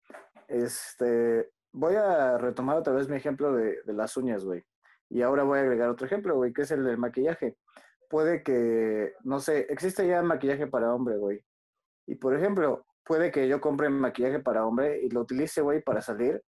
este, 0.47 1.49
voy 1.71 1.95
a 1.95 2.37
retomar 2.37 2.77
otra 2.77 2.93
vez 2.93 3.09
mi 3.09 3.17
ejemplo 3.17 3.53
de, 3.53 3.81
de 3.83 3.93
las 3.93 4.15
uñas, 4.17 4.43
güey. 4.45 4.63
Y 5.09 5.21
ahora 5.21 5.43
voy 5.43 5.59
a 5.59 5.61
agregar 5.63 5.89
otro 5.89 6.05
ejemplo, 6.05 6.35
güey, 6.35 6.53
que 6.53 6.61
es 6.61 6.71
el 6.71 6.85
del 6.85 6.97
maquillaje. 6.97 7.57
Puede 8.09 8.43
que, 8.43 9.13
no 9.23 9.39
sé, 9.39 9.67
existe 9.69 10.07
ya 10.07 10.21
maquillaje 10.21 10.67
para 10.67 10.93
hombre, 10.93 11.17
güey. 11.17 11.43
Y 12.07 12.15
por 12.15 12.35
ejemplo, 12.35 12.85
puede 13.03 13.31
que 13.31 13.47
yo 13.47 13.59
compre 13.59 13.89
maquillaje 13.89 14.39
para 14.39 14.65
hombre 14.65 15.01
y 15.03 15.09
lo 15.09 15.21
utilice, 15.21 15.61
güey, 15.61 15.81
para 15.81 16.01
salir. 16.01 16.41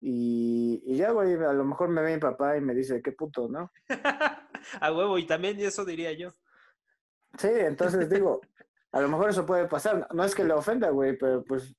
Y, 0.00 0.82
y 0.84 0.96
ya, 0.96 1.10
güey, 1.12 1.34
a 1.34 1.52
lo 1.52 1.64
mejor 1.64 1.88
me 1.88 2.02
ve 2.02 2.14
mi 2.14 2.20
papá 2.20 2.56
y 2.56 2.60
me 2.60 2.74
dice, 2.74 3.02
qué 3.02 3.12
puto, 3.12 3.48
¿no? 3.48 3.70
a 4.80 4.92
huevo, 4.92 5.18
y 5.18 5.26
también 5.26 5.58
eso 5.60 5.84
diría 5.84 6.12
yo. 6.12 6.30
Sí, 7.38 7.48
entonces 7.50 8.08
digo, 8.08 8.40
a 8.92 9.00
lo 9.00 9.08
mejor 9.08 9.30
eso 9.30 9.46
puede 9.46 9.66
pasar. 9.66 10.06
No 10.14 10.24
es 10.24 10.34
que 10.34 10.44
le 10.44 10.52
ofenda, 10.52 10.90
güey, 10.90 11.16
pero 11.16 11.42
pues 11.44 11.74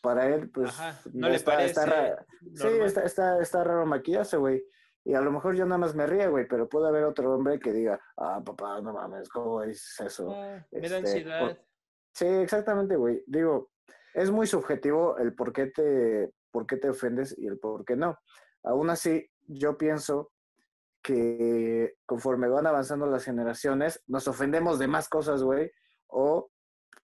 para 0.00 0.26
él, 0.28 0.50
pues 0.50 0.70
Ajá, 0.70 1.00
no 1.12 1.28
le 1.28 1.36
está, 1.36 1.62
está 1.62 1.84
parece 1.86 2.16
Sí, 2.54 2.68
está, 2.82 3.02
está, 3.04 3.40
está 3.40 3.64
raro 3.64 3.86
maquillarse, 3.86 4.36
güey. 4.36 4.64
Y 5.04 5.14
a 5.14 5.20
lo 5.20 5.32
mejor 5.32 5.56
yo 5.56 5.64
nada 5.64 5.78
más 5.78 5.94
me 5.94 6.06
ríe, 6.06 6.28
güey, 6.28 6.46
pero 6.46 6.68
puede 6.68 6.88
haber 6.88 7.04
otro 7.04 7.34
hombre 7.34 7.58
que 7.58 7.72
diga, 7.72 8.00
ah, 8.16 8.40
papá, 8.44 8.80
no 8.80 8.92
mames, 8.92 9.28
¿cómo 9.28 9.62
dices 9.62 10.00
eso? 10.00 10.30
Ah, 10.32 10.64
me 10.70 10.80
da 10.80 10.86
Este, 10.86 10.96
ansiedad. 10.96 11.40
por- 11.40 11.58
Sí, 12.14 12.26
exactamente, 12.26 12.94
güey. 12.96 13.24
Digo, 13.26 13.70
es 14.14 14.30
muy 14.30 14.46
subjetivo 14.46 15.18
el 15.18 15.34
por 15.34 15.52
qué 15.52 15.66
te, 15.66 16.30
por 16.50 16.66
qué 16.66 16.76
te 16.76 16.90
ofendes 16.90 17.36
y 17.36 17.46
el 17.46 17.58
por 17.58 17.84
qué 17.84 17.96
no. 17.96 18.18
Aún 18.62 18.90
así, 18.90 19.28
yo 19.48 19.76
pienso 19.76 20.30
que 21.02 21.96
conforme 22.06 22.48
van 22.48 22.66
avanzando 22.66 23.06
las 23.06 23.24
generaciones, 23.24 24.02
nos 24.06 24.28
ofendemos 24.28 24.78
de 24.78 24.86
más 24.86 25.08
cosas, 25.08 25.42
güey, 25.42 25.72
o 26.06 26.50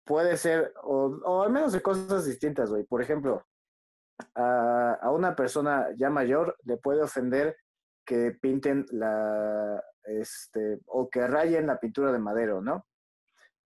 puede 0.09 0.39
ser, 0.39 0.73
o, 0.83 1.43
al 1.45 1.53
menos 1.53 1.73
de 1.73 1.83
cosas 1.83 2.25
distintas, 2.25 2.71
güey. 2.71 2.85
Por 2.85 3.03
ejemplo, 3.03 3.47
a, 4.35 4.95
a 4.95 5.11
una 5.11 5.37
persona 5.37 5.89
ya 5.97 6.09
mayor 6.09 6.57
le 6.65 6.79
puede 6.79 7.03
ofender 7.03 7.57
que 8.07 8.33
pinten 8.41 8.87
la, 8.91 9.85
este, 10.05 10.81
o 10.87 11.11
que 11.11 11.27
rayen 11.27 11.67
la 11.67 11.79
pintura 11.79 12.11
de 12.11 12.19
madero, 12.19 12.63
¿no? 12.63 12.87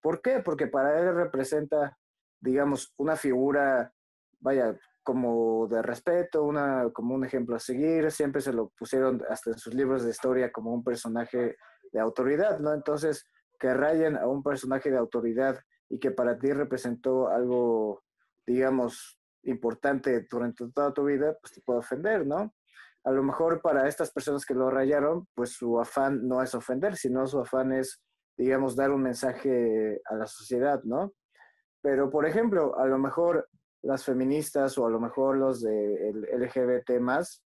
¿Por 0.01 0.19
qué? 0.23 0.39
Porque 0.39 0.65
para 0.65 0.99
él 0.99 1.13
representa, 1.13 1.95
digamos, 2.39 2.91
una 2.97 3.15
figura, 3.15 3.93
vaya, 4.39 4.75
como 5.04 5.67
de 5.67 5.84
respeto, 5.84 6.43
una, 6.43 6.89
como 6.91 7.13
un 7.13 7.23
ejemplo 7.23 7.56
a 7.56 7.60
seguir, 7.60 8.12
siempre 8.12 8.41
se 8.41 8.51
lo 8.51 8.69
pusieron 8.69 9.21
hasta 9.30 9.51
en 9.51 9.60
sus 9.60 9.75
libros 9.75 10.04
de 10.04 10.10
historia 10.10 10.51
como 10.51 10.73
un 10.73 10.84
personaje 10.84 11.56
de 11.91 11.99
autoridad, 11.99 12.58
¿no? 12.58 12.73
Entonces, 12.73 13.27
que 13.60 13.75
rayen 13.75 14.17
a 14.17 14.27
un 14.27 14.41
personaje 14.41 14.89
de 14.89 14.97
autoridad 14.97 15.60
y 15.91 15.99
que 15.99 16.12
para 16.12 16.39
ti 16.39 16.51
representó 16.54 17.27
algo, 17.27 18.04
digamos, 18.47 19.19
importante 19.43 20.25
durante 20.30 20.71
toda 20.71 20.93
tu 20.93 21.04
vida, 21.04 21.38
pues 21.41 21.54
te 21.54 21.62
puede 21.62 21.80
ofender, 21.80 22.25
¿no? 22.25 22.54
A 23.04 23.12
lo 23.12 23.23
mejor 23.23 23.62
para 23.62 23.88
estas 23.88 24.12
personas 24.12 24.45
que 24.45 24.54
lo 24.54 24.69
rayaron, 24.69 25.27
pues 25.36 25.51
su 25.51 25.80
afán 25.80 26.27
no 26.27 26.41
es 26.41 26.56
ofender, 26.56 26.95
sino 26.95 27.27
su 27.27 27.39
afán 27.39 27.73
es, 27.73 28.01
digamos, 28.38 28.75
dar 28.75 28.91
un 28.91 29.01
mensaje 29.01 30.01
a 30.06 30.15
la 30.15 30.27
sociedad, 30.27 30.82
¿no? 30.84 31.13
Pero, 31.82 32.10
por 32.10 32.25
ejemplo, 32.25 32.77
a 32.80 32.86
lo 32.86 32.97
mejor 32.97 33.49
las 33.84 34.06
feministas 34.06 34.77
o 34.77 34.86
a 34.86 34.89
lo 34.89 34.99
mejor 34.99 35.38
los 35.38 35.62
del 35.62 36.21
LGBT 36.21 36.99
más 37.01 37.43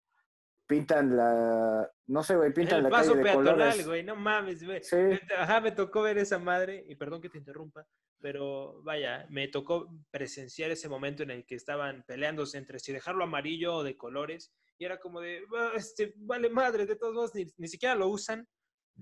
pintan 0.67 1.17
la, 1.17 1.91
no 2.07 2.23
sé, 2.23 2.35
güey, 2.35 2.53
pintan 2.53 2.77
el 2.77 2.83
la 2.83 2.89
paso 2.91 3.13
calle 3.13 3.17
de 3.17 3.23
peatonal, 3.23 3.53
colores. 3.55 3.87
güey, 3.87 4.03
no 4.03 4.15
mames, 4.15 4.63
güey. 4.63 4.83
Sí. 4.83 4.97
Ajá, 5.35 5.59
me 5.59 5.71
tocó 5.71 6.03
ver 6.03 6.19
esa 6.19 6.37
madre, 6.37 6.85
y 6.87 6.95
perdón 6.95 7.21
que 7.21 7.29
te 7.29 7.39
interrumpa, 7.39 7.85
pero 8.21 8.81
vaya, 8.83 9.25
me 9.29 9.47
tocó 9.47 9.89
presenciar 10.11 10.71
ese 10.71 10.89
momento 10.89 11.23
en 11.23 11.31
el 11.31 11.45
que 11.45 11.55
estaban 11.55 12.03
peleándose 12.07 12.57
entre 12.57 12.79
si 12.79 12.91
dejarlo 12.91 13.23
amarillo 13.23 13.75
o 13.75 13.83
de 13.83 13.97
colores, 13.97 14.51
y 14.77 14.85
era 14.85 14.99
como 14.99 15.21
de, 15.21 15.41
"Ah, 15.57 15.71
este, 15.75 16.13
vale 16.17 16.49
madre, 16.49 16.85
de 16.85 16.95
todos 16.95 17.13
modos, 17.13 17.35
ni, 17.35 17.45
ni 17.57 17.67
siquiera 17.67 17.95
lo 17.95 18.07
usan, 18.07 18.47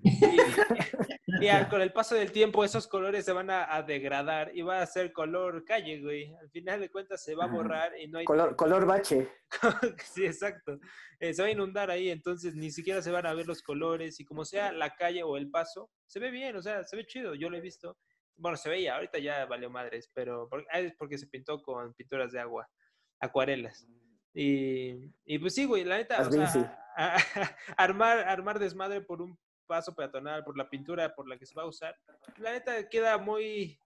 Y, 0.03 0.08
con 1.69 1.82
el 1.82 1.91
paso 1.91 2.15
del 2.15 2.32
tiempo 2.32 2.63
esos 2.63 2.88
colores 2.88 3.25
se 3.25 3.32
van 3.32 3.49
a, 3.49 3.82
degradar 3.84 4.51
y 4.53 4.62
va 4.62 4.82
a 4.82 4.86
ser 4.86 5.12
color 5.12 5.63
calle, 5.65 6.01
güey. 6.01 6.34
Al 6.36 6.49
final 6.49 6.80
de 6.80 6.89
cuentas 6.89 7.23
se 7.23 7.36
va 7.36 7.45
a 7.45 7.47
borrar 7.47 7.93
y 7.99 8.08
no 8.08 8.19
hay... 8.19 8.25
Color, 8.25 8.56
color 8.56 8.86
bache. 8.86 9.30
sí, 10.06 10.25
exacto. 10.25 10.80
Eh, 11.19 11.34
se 11.34 11.41
va 11.41 11.47
a 11.47 11.51
inundar 11.51 11.89
ahí, 11.89 12.10
entonces 12.10 12.56
ni 12.56 12.71
siquiera 12.71 13.01
se 13.01 13.12
van 13.12 13.25
a 13.25 13.34
ver 13.34 13.47
los 13.47 13.62
colores 13.62 14.19
y 14.19 14.25
como 14.25 14.45
sea 14.45 14.71
la 14.71 14.95
calle 14.95 15.23
o 15.23 15.38
el 15.38 15.49
paso, 15.49 15.89
se 16.06 16.19
ve 16.19 16.32
bien, 16.32 16.56
o 16.56 16.62
sea, 16.62 16.84
se 16.84 16.95
ve 16.95 17.06
chido, 17.06 17.36
yo 17.36 17.49
lo 17.49 17.58
he 17.58 17.62
visto. 17.62 17.97
Bueno, 18.38 18.56
se 18.58 18.69
veía, 18.69 18.95
ahorita 18.95 19.19
ya 19.19 19.45
valió 19.45 19.69
madres, 19.69 20.10
pero 20.13 20.50
ah, 20.71 20.80
es 20.80 20.93
porque 20.95 21.17
se 21.17 21.28
pintó 21.28 21.62
con 21.62 21.93
pinturas 21.93 22.32
de 22.32 22.39
agua, 22.39 22.69
acuarelas. 23.19 23.88
Y, 24.34 25.12
y 25.26 25.39
pues 25.39 25.56
sí, 25.56 25.65
güey, 25.65 25.84
la 25.84 25.97
neta, 25.97 26.21
o 26.21 26.32
sea, 26.32 26.80
armar, 27.78 28.19
armar 28.19 28.60
desmadre 28.60 29.02
por 29.02 29.21
un 29.21 29.38
paso 29.65 29.93
peatonal, 29.95 30.43
por 30.43 30.58
la 30.58 30.69
pintura 30.69 31.13
por 31.13 31.28
la 31.28 31.38
que 31.38 31.45
se 31.45 31.56
va 31.56 31.63
a 31.63 31.67
usar, 31.67 31.95
la 32.38 32.52
neta 32.52 32.88
queda 32.88 33.17
muy, 33.17 33.80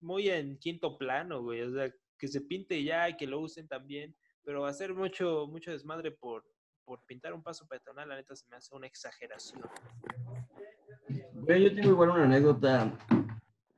muy 0.00 0.28
en 0.28 0.58
quinto 0.58 0.98
plano, 0.98 1.42
güey. 1.42 1.62
O 1.62 1.72
sea, 1.72 1.92
que 2.18 2.28
se 2.28 2.40
pinte 2.40 2.82
ya 2.82 3.08
y 3.08 3.16
que 3.16 3.26
lo 3.26 3.40
usen 3.40 3.68
también, 3.68 4.16
pero 4.42 4.66
hacer 4.66 4.94
mucho, 4.94 5.46
mucho 5.46 5.70
desmadre 5.70 6.10
por, 6.10 6.44
por 6.84 7.04
pintar 7.06 7.32
un 7.32 7.42
paso 7.42 7.66
peatonal, 7.66 8.08
la 8.08 8.16
neta 8.16 8.36
se 8.36 8.48
me 8.48 8.56
hace 8.56 8.74
una 8.74 8.86
exageración. 8.86 9.62
Yo 11.08 11.74
tengo 11.74 11.90
igual 11.90 12.10
una 12.10 12.24
anécdota 12.24 12.96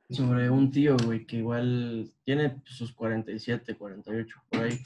sobre 0.09 0.49
un 0.49 0.71
tío, 0.71 0.95
güey, 1.05 1.25
que 1.25 1.37
igual 1.37 2.11
tiene 2.23 2.61
sus 2.65 2.93
47, 2.93 3.75
48, 3.75 4.43
por 4.49 4.63
ahí. 4.63 4.79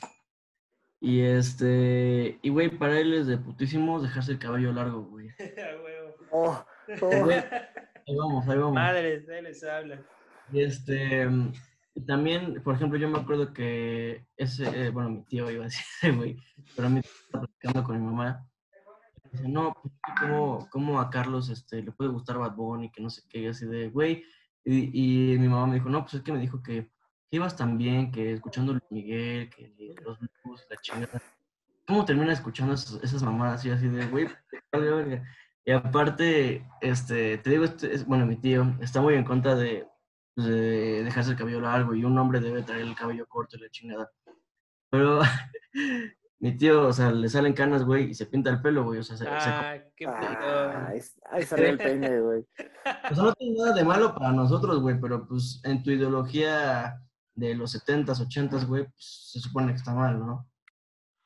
Y 1.00 1.22
este, 1.22 2.40
y 2.42 2.50
güey, 2.50 2.70
para 2.70 3.00
él 3.00 3.14
es 3.14 3.28
de 3.28 3.38
putísimo 3.38 4.02
dejarse 4.02 4.34
el 4.34 4.40
cabello 4.40 4.72
largo, 4.72 5.04
güey. 5.04 5.30
Oh, 6.34 6.66
oh. 7.02 7.30
Ahí 8.08 8.16
vamos, 8.16 8.48
ahí 8.48 8.58
vamos. 8.58 8.74
Madres, 8.74 9.28
ahí 9.28 9.42
les 9.42 9.62
habla. 9.66 10.02
Y 10.50 10.62
este, 10.62 11.28
también, 12.08 12.62
por 12.64 12.76
ejemplo, 12.76 12.98
yo 12.98 13.10
me 13.10 13.20
acuerdo 13.20 13.54
que 13.54 14.26
ese, 14.38 14.64
eh, 14.64 14.90
bueno, 14.90 15.10
mi 15.10 15.24
tío 15.24 15.50
iba 15.52 15.64
a 15.64 15.68
decir, 15.68 15.86
güey, 16.16 16.38
pero 16.76 16.88
a 16.88 16.92
mí 16.92 17.00
estaba 17.00 17.46
platicando 17.46 17.84
con 17.84 18.00
mi 18.00 18.06
mamá. 18.06 18.48
Dice, 19.32 19.48
no, 19.48 19.76
pues, 19.82 19.94
¿cómo, 20.20 20.68
¿cómo, 20.72 21.00
a 21.00 21.10
Carlos 21.10 21.50
este, 21.50 21.82
le 21.82 21.92
puede 21.92 22.12
gustar 22.12 22.38
Bad 22.38 22.56
Bunny? 22.56 22.90
Que 22.92 23.02
no 23.02 23.10
sé 23.10 23.22
qué, 23.30 23.40
y 23.40 23.48
así 23.48 23.66
de, 23.66 23.90
güey. 23.90 24.24
Y, 24.64 25.34
y, 25.34 25.40
mi 25.40 25.48
mamá 25.48 25.68
me 25.68 25.76
dijo, 25.76 25.90
no, 25.90 26.02
pues 26.02 26.16
es 26.16 26.22
que 26.22 26.32
me 26.32 26.40
dijo 26.40 26.62
que, 26.62 26.92
ibas 27.32 27.56
tan 27.56 27.78
bien, 27.78 28.12
que 28.12 28.34
escuchando 28.34 28.74
Luis 28.74 28.84
Miguel, 28.90 29.50
que 29.50 29.96
los 30.04 30.20
blues, 30.20 30.66
la 30.70 30.78
chingada. 30.78 31.22
¿Cómo 31.88 32.06
termina 32.06 32.34
escuchando 32.34 32.74
esas, 32.74 33.02
esas 33.04 33.24
mamadas? 33.24 33.66
Y 33.66 33.72
así 33.72 33.88
de, 33.88 34.06
güey. 34.08 34.28
Y 35.64 35.72
aparte, 35.72 36.68
este, 36.82 37.38
te 37.38 37.50
digo, 37.50 37.66
este, 37.66 37.98
bueno, 38.06 38.26
mi 38.26 38.36
tío 38.36 38.76
está 38.82 39.02
muy 39.02 39.14
en 39.14 39.24
contra 39.24 39.56
de, 39.56 39.88
de, 40.36 41.04
dejarse 41.04 41.32
el 41.32 41.38
cabello 41.38 41.62
largo 41.62 41.94
y 41.94 42.04
un 42.04 42.18
hombre 42.18 42.40
debe 42.40 42.64
traer 42.64 42.82
el 42.82 42.96
cabello 42.96 43.28
corto 43.28 43.58
y 43.58 43.62
la 43.62 43.70
chingada. 43.70 44.12
Pero 44.90 45.22
mi 46.42 46.58
tío, 46.58 46.88
o 46.88 46.94
sea, 46.94 47.12
le 47.12 47.30
salen 47.30 47.54
canas, 47.54 47.86
güey, 47.86 48.10
y 48.10 48.14
se 48.16 48.26
pinta 48.26 48.50
el 48.50 48.64
pelo, 48.64 48.84
güey. 48.84 49.00
O 49.00 49.04
sea, 49.04 49.16
se, 49.16 49.28
ah, 49.28 49.80
qué 49.96 50.08
ah, 50.08 50.92
ahí 51.30 51.44
sale 51.44 51.70
el 51.70 51.78
peine, 51.78 52.20
güey. 52.20 52.44
Sea, 52.56 53.24
no 53.24 53.34
tiene 53.34 53.60
nada 53.60 53.76
de 53.76 53.84
malo 53.84 54.16
para 54.16 54.32
nosotros, 54.32 54.82
güey, 54.82 55.00
pero 55.00 55.28
pues 55.28 55.62
en 55.64 55.84
tu 55.84 55.92
ideología 55.92 57.00
de 57.36 57.54
los 57.54 57.76
70s, 57.76 58.28
80s, 58.28 58.66
güey, 58.66 58.86
pues 58.86 59.30
se 59.32 59.40
supone 59.40 59.68
que 59.68 59.78
está 59.78 59.94
mal, 59.94 60.18
¿no? 60.18 60.50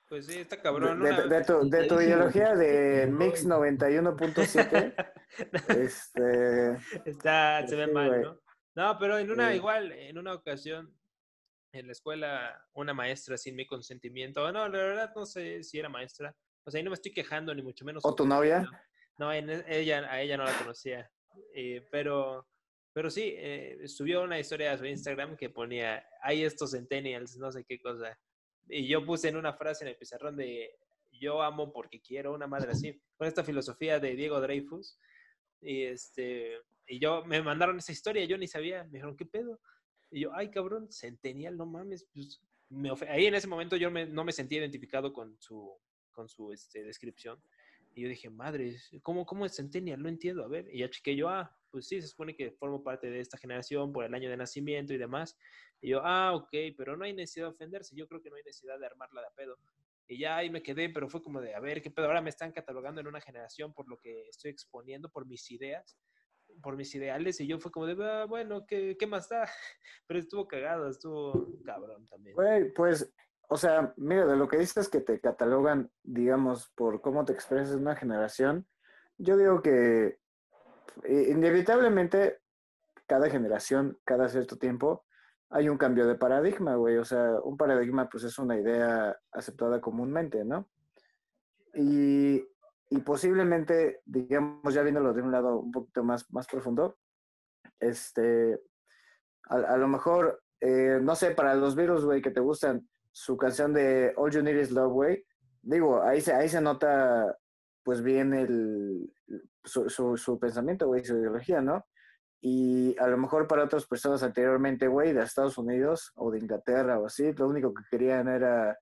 Pues 0.10 0.26
sí, 0.26 0.40
está 0.40 0.62
cabrón. 0.62 1.02
De, 1.02 1.44
tu, 1.46 1.70
de 1.70 1.88
tu, 1.88 2.02
ideología 2.02 2.54
de 2.54 3.08
Mix 3.12 3.48
91.7, 3.48 5.14
este... 5.80 7.10
Está, 7.10 7.66
se 7.66 7.76
ve 7.78 7.88
mal, 7.88 8.22
¿no? 8.22 8.40
No, 8.76 8.98
pero 9.00 9.18
en 9.18 9.32
una, 9.32 9.56
igual, 9.56 9.94
en 9.94 10.18
una 10.18 10.34
ocasión, 10.34 10.94
en 11.76 11.88
la 11.88 11.92
escuela, 11.92 12.68
una 12.74 12.94
maestra 12.94 13.38
sin 13.38 13.56
mi 13.56 13.66
consentimiento, 13.66 14.52
no, 14.52 14.68
la 14.68 14.78
verdad 14.78 15.12
no 15.16 15.26
sé 15.26 15.64
si 15.64 15.80
era 15.80 15.90
maestra, 15.90 16.36
o 16.64 16.72
sea, 16.72 16.80
ahí 16.80 16.84
no 16.84 16.92
me 16.92 16.96
estoy 16.96 17.12
quejando, 17.12 17.54
ni 17.54 17.62
mucho 17.62 17.86
menos. 17.86 18.04
¿O 18.06 18.16
tu 18.16 18.26
novia? 18.26 18.68
No, 19.18 19.32
ella, 19.32 20.12
a 20.12 20.22
ella 20.22 20.38
no 20.38 20.44
la 20.44 20.58
conocía, 20.58 21.10
eh, 21.54 21.88
pero, 21.92 22.48
pero 22.92 23.10
sí, 23.10 23.34
eh, 23.38 23.88
subió 23.88 24.24
una 24.24 24.40
historia 24.40 24.74
a 24.74 24.78
su 24.78 24.86
Instagram 24.86 25.38
que 25.38 25.50
ponía, 25.50 26.06
hay 26.22 26.44
estos 26.44 26.72
centennials, 26.72 27.38
no 27.38 27.52
sé 27.52 27.64
qué 27.64 27.80
cosa, 27.80 28.18
y 28.68 28.88
yo 28.88 29.06
puse 29.06 29.30
en 29.30 29.38
una 29.38 29.54
frase 29.54 29.84
en 29.84 29.90
el 29.90 29.98
pizarrón 29.98 30.36
de 30.36 30.78
yo 31.20 31.42
amo 31.42 31.72
porque 31.72 32.02
quiero, 32.02 32.34
una 32.34 32.48
madre 32.48 32.72
así, 32.72 33.02
con 33.18 33.28
esta 33.28 33.44
filosofía 33.44 34.00
de 34.00 34.16
Diego 34.16 34.42
Dreyfus. 34.42 35.00
Y, 35.62 35.84
este, 35.84 36.60
y 36.88 37.00
yo 37.00 37.26
me 37.26 37.42
mandaron 37.42 37.78
esa 37.78 37.92
historia, 37.92 38.26
yo 38.26 38.38
ni 38.38 38.48
sabía, 38.48 38.84
me 38.86 38.92
dijeron, 38.92 39.18
¿qué 39.18 39.26
pedo? 39.26 39.60
Y 40.16 40.22
yo, 40.22 40.34
ay, 40.34 40.50
cabrón, 40.50 40.90
centenial, 40.94 41.58
no 41.58 41.66
mames. 41.66 42.08
Pues, 42.14 42.42
me 42.70 42.90
Ahí 43.10 43.26
en 43.26 43.36
ese 43.36 43.50
momento 43.50 43.76
yo 43.76 43.90
no 43.90 44.24
me 44.24 44.32
sentí 44.32 44.56
identificado 44.56 45.12
con 45.12 45.36
su, 45.42 45.78
con 46.14 46.30
su 46.30 46.54
este, 46.54 46.86
descripción. 46.86 47.38
Y 47.94 48.04
yo 48.04 48.08
dije, 48.08 48.30
madre, 48.30 48.78
¿cómo, 49.04 49.26
¿cómo 49.26 49.46
es 49.46 49.58
Centennial? 49.58 50.02
No 50.02 50.08
entiendo. 50.08 50.46
A 50.46 50.48
ver, 50.48 50.74
y 50.74 50.80
ya 50.80 50.90
chequé 50.90 51.18
yo, 51.18 51.28
ah, 51.28 51.54
pues 51.70 51.90
sí, 51.90 52.02
se 52.02 52.08
supone 52.08 52.34
que 52.34 52.52
formo 52.52 52.82
parte 52.82 53.10
de 53.10 53.20
esta 53.20 53.38
generación 53.38 53.92
por 53.92 54.06
el 54.06 54.14
año 54.14 54.30
de 54.30 54.38
nacimiento 54.38 54.94
y 54.94 54.98
demás. 54.98 55.38
Y 55.82 55.90
yo, 55.90 56.02
ah, 56.02 56.34
ok, 56.34 56.50
pero 56.78 56.96
no 56.96 57.04
hay 57.04 57.12
necesidad 57.12 57.48
de 57.48 57.52
ofenderse. 57.52 57.94
Yo 57.94 58.08
creo 58.08 58.22
que 58.22 58.30
no 58.30 58.38
hay 58.38 58.44
necesidad 58.44 58.80
de 58.80 58.86
armarla 58.86 59.22
de 59.22 59.28
pedo. 59.36 59.60
Y 60.08 60.20
ya 60.20 60.38
ahí 60.38 60.50
me 60.50 60.64
quedé, 60.64 60.88
pero 60.88 61.10
fue 61.10 61.22
como 61.22 61.42
de, 61.42 61.54
a 61.56 61.60
ver, 61.60 61.82
¿qué 61.82 61.92
pedo? 61.92 62.06
Ahora 62.06 62.22
me 62.22 62.30
están 62.30 62.54
catalogando 62.54 63.02
en 63.02 63.08
una 63.08 63.20
generación 63.20 63.74
por 63.74 63.90
lo 63.90 64.00
que 64.00 64.30
estoy 64.30 64.52
exponiendo, 64.52 65.10
por 65.10 65.26
mis 65.26 65.52
ideas, 65.52 65.98
por 66.62 66.76
mis 66.76 66.94
ideales. 66.96 67.40
Y 67.42 67.48
yo 67.48 67.60
fue 67.60 67.72
como 67.72 67.86
de, 67.86 67.96
ah, 68.04 68.26
bueno, 68.26 68.66
¿qué, 68.66 68.96
¿qué 68.98 69.08
más 69.08 69.30
da? 69.30 69.44
Pero 70.08 70.20
estuvo 70.20 70.48
cagado, 70.48 70.90
estuvo 70.90 71.48
cabrón 71.64 72.06
también. 72.08 72.36
Güey, 72.36 72.74
pues 72.74 73.14
o 73.48 73.58
sea, 73.58 73.94
mira, 73.98 74.26
de 74.26 74.36
lo 74.36 74.48
que 74.48 74.58
dices 74.58 74.90
que 74.90 75.02
te 75.02 75.20
catalogan, 75.20 75.92
digamos, 76.04 76.70
por 76.76 77.02
cómo 77.02 77.26
te 77.26 77.34
expresas 77.34 77.76
en 77.76 77.82
una 77.82 77.96
generación, 77.96 78.68
yo 79.18 79.38
digo 79.38 79.62
que 79.62 80.20
eh, 81.04 81.28
inevitablemente 81.30 82.40
cada 83.08 83.30
generación, 83.30 84.00
cada 84.04 84.30
cierto 84.30 84.58
tiempo, 84.58 85.06
hay 85.50 85.70
un 85.70 85.78
cambio 85.78 86.08
de 86.08 86.16
paradigma, 86.16 86.76
güey. 86.76 86.98
O 86.98 87.06
sea, 87.06 87.40
un 87.44 87.56
paradigma 87.56 88.10
pues 88.10 88.24
es 88.24 88.38
una 88.40 88.58
idea 88.60 89.16
aceptada 89.32 89.80
comúnmente, 89.80 90.44
¿no? 90.44 90.68
Y, 91.76 92.44
y 92.90 93.00
posiblemente, 93.00 94.02
digamos, 94.06 94.74
ya 94.74 94.84
viéndolo 94.84 95.14
de 95.14 95.22
un 95.22 95.32
lado 95.32 95.60
un 95.60 95.72
poquito 95.72 96.04
más, 96.04 96.32
más 96.32 96.48
profundo, 96.48 96.98
este, 97.80 98.60
a, 99.44 99.78
lo 99.78 99.88
mejor, 99.88 100.42
eh, 100.62 101.00
no 101.02 101.16
sé, 101.16 101.32
para 101.32 101.56
los 101.56 101.76
virus, 101.76 102.06
güey, 102.06 102.22
que 102.22 102.32
te 102.32 102.40
gustan, 102.40 102.88
su 103.12 103.38
canción 103.38 103.74
de 103.74 104.14
All 104.18 104.32
You 104.32 104.44
Need 104.44 104.60
Is 104.60 104.72
Love 104.72 104.94
Way, 104.94 105.26
digo, 105.62 106.04
ahí 106.04 106.22
se, 106.22 106.34
ahí 106.34 106.50
se 106.50 106.62
nota 106.62 107.38
pues 107.84 108.02
bien 108.02 108.34
el, 108.34 109.14
su, 109.64 110.18
su, 110.18 110.40
pensamiento, 110.40 110.88
güey, 110.88 111.04
su 111.06 111.18
ideología, 111.18 111.62
¿no? 111.62 111.86
Y 112.42 112.96
a 113.00 113.08
lo 113.08 113.18
mejor 113.18 113.48
para 113.48 113.64
otras 113.64 113.86
personas 113.88 114.22
anteriormente, 114.24 114.88
güey, 114.88 115.14
de 115.14 115.22
Estados 115.22 115.58
Unidos 115.58 116.12
o 116.16 116.32
de 116.32 116.40
Inglaterra 116.40 117.00
o 117.00 117.06
así, 117.08 117.32
lo 117.34 117.48
único 117.48 117.74
que 117.74 117.84
querían 117.90 118.28
era, 118.28 118.78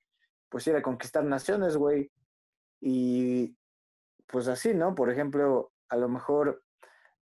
pues 0.50 0.68
ir 0.68 0.76
a 0.76 0.82
conquistar 0.82 1.24
naciones, 1.24 1.78
güey. 1.78 2.12
Y 2.82 3.56
pues 4.28 4.48
así, 4.48 4.74
¿no? 4.74 4.96
Por 4.96 5.12
ejemplo, 5.12 5.72
a 5.90 5.98
lo 5.98 6.10
mejor 6.10 6.64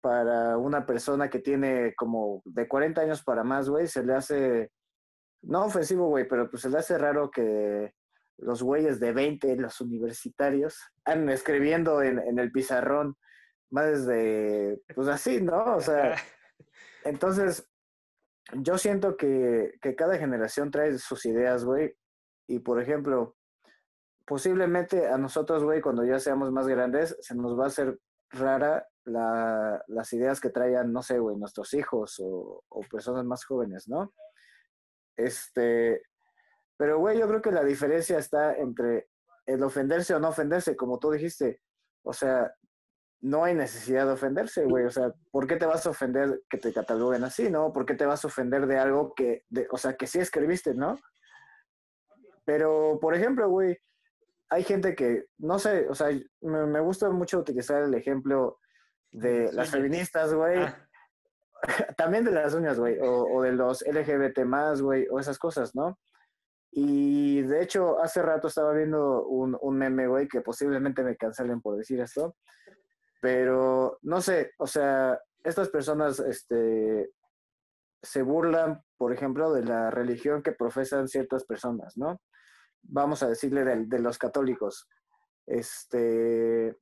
para 0.01 0.57
una 0.57 0.85
persona 0.85 1.29
que 1.29 1.39
tiene 1.39 1.93
como 1.95 2.41
de 2.45 2.67
40 2.67 3.01
años 3.01 3.23
para 3.23 3.43
más, 3.43 3.69
güey, 3.69 3.87
se 3.87 4.03
le 4.03 4.15
hace 4.15 4.71
no 5.43 5.65
ofensivo, 5.65 6.07
güey, 6.07 6.27
pero 6.27 6.49
pues 6.49 6.63
se 6.63 6.69
le 6.69 6.77
hace 6.77 6.97
raro 6.97 7.31
que 7.31 7.93
los 8.37 8.63
güeyes 8.63 8.99
de 8.99 9.13
20, 9.13 9.55
los 9.57 9.81
universitarios, 9.81 10.79
anden 11.05 11.29
escribiendo 11.29 12.01
en, 12.01 12.19
en 12.19 12.39
el 12.39 12.51
pizarrón 12.51 13.15
más 13.69 14.05
de, 14.05 14.81
pues 14.93 15.07
así, 15.07 15.41
¿no? 15.41 15.75
O 15.75 15.81
sea, 15.81 16.15
entonces, 17.03 17.67
yo 18.53 18.77
siento 18.77 19.15
que, 19.15 19.73
que 19.81 19.95
cada 19.95 20.17
generación 20.17 20.71
trae 20.71 20.97
sus 20.97 21.25
ideas, 21.25 21.63
güey, 21.63 21.95
y 22.47 22.59
por 22.59 22.81
ejemplo, 22.81 23.35
posiblemente 24.31 25.09
a 25.09 25.17
nosotros, 25.17 25.61
güey, 25.61 25.81
cuando 25.81 26.05
ya 26.05 26.17
seamos 26.17 26.53
más 26.53 26.65
grandes, 26.65 27.17
se 27.19 27.35
nos 27.35 27.59
va 27.59 27.65
a 27.65 27.67
hacer 27.67 27.99
rara 28.29 28.87
la, 29.03 29.83
las 29.87 30.13
ideas 30.13 30.39
que 30.39 30.49
traigan, 30.49 30.93
no 30.93 31.03
sé, 31.03 31.19
güey, 31.19 31.35
nuestros 31.35 31.73
hijos 31.73 32.17
o, 32.23 32.63
o 32.69 32.81
personas 32.89 33.25
más 33.25 33.43
jóvenes, 33.43 33.89
¿no? 33.89 34.13
Este, 35.17 36.03
pero, 36.77 36.99
güey, 36.99 37.19
yo 37.19 37.27
creo 37.27 37.41
que 37.41 37.51
la 37.51 37.65
diferencia 37.65 38.19
está 38.19 38.55
entre 38.55 39.09
el 39.47 39.61
ofenderse 39.63 40.15
o 40.15 40.19
no 40.21 40.29
ofenderse, 40.29 40.77
como 40.77 40.97
tú 40.97 41.11
dijiste. 41.11 41.61
O 42.01 42.13
sea, 42.13 42.55
no 43.19 43.43
hay 43.43 43.53
necesidad 43.53 44.05
de 44.05 44.13
ofenderse, 44.13 44.63
güey. 44.63 44.85
O 44.85 44.91
sea, 44.91 45.13
¿por 45.29 45.45
qué 45.45 45.57
te 45.57 45.65
vas 45.65 45.85
a 45.85 45.89
ofender 45.89 46.41
que 46.49 46.57
te 46.57 46.71
cataloguen 46.71 47.25
así, 47.25 47.49
no? 47.49 47.73
¿Por 47.73 47.85
qué 47.85 47.95
te 47.95 48.05
vas 48.05 48.23
a 48.23 48.29
ofender 48.29 48.65
de 48.65 48.79
algo 48.79 49.13
que, 49.13 49.43
de, 49.49 49.67
o 49.71 49.77
sea, 49.77 49.97
que 49.97 50.07
sí 50.07 50.19
escribiste, 50.19 50.73
¿no? 50.73 50.97
Pero, 52.45 52.97
por 53.01 53.13
ejemplo, 53.13 53.49
güey, 53.49 53.77
hay 54.51 54.63
gente 54.63 54.95
que, 54.95 55.27
no 55.37 55.59
sé, 55.59 55.87
o 55.89 55.95
sea, 55.95 56.09
me, 56.41 56.65
me 56.65 56.81
gusta 56.81 57.09
mucho 57.09 57.39
utilizar 57.39 57.83
el 57.83 57.93
ejemplo 57.93 58.59
de 59.11 59.51
Las 59.53 59.71
feministas, 59.71 60.33
güey. 60.33 60.57
Ah, 60.59 60.87
También 61.97 62.25
de 62.25 62.31
las 62.31 62.53
uñas, 62.53 62.77
güey, 62.77 62.99
o, 62.99 63.23
o 63.33 63.41
de 63.41 63.53
los 63.53 63.81
LGBT 63.81 64.39
más, 64.39 64.81
güey, 64.81 65.07
o 65.09 65.19
esas 65.19 65.39
cosas, 65.39 65.73
¿no? 65.73 65.97
Y 66.69 67.41
de 67.43 67.61
hecho, 67.63 68.01
hace 68.01 68.21
rato 68.21 68.49
estaba 68.49 68.73
viendo 68.73 69.25
un, 69.25 69.57
un 69.61 69.77
meme, 69.77 70.07
güey, 70.07 70.27
que 70.27 70.41
posiblemente 70.41 71.01
me 71.01 71.15
cancelen 71.15 71.61
por 71.61 71.77
decir 71.77 72.01
esto, 72.01 72.35
pero 73.21 73.99
no 74.01 74.19
sé, 74.19 74.51
o 74.57 74.67
sea, 74.67 75.17
estas 75.45 75.69
personas, 75.69 76.19
este, 76.19 77.09
se 78.01 78.21
burlan, 78.21 78.83
por 78.97 79.13
ejemplo, 79.13 79.53
de 79.53 79.63
la 79.63 79.91
religión 79.91 80.43
que 80.43 80.51
profesan 80.51 81.07
ciertas 81.07 81.45
personas, 81.45 81.95
¿no? 81.95 82.19
Vamos 82.83 83.23
a 83.23 83.29
decirle 83.29 83.63
de, 83.63 83.85
de 83.85 83.99
los 83.99 84.17
católicos. 84.17 84.87
Este, 85.45 86.77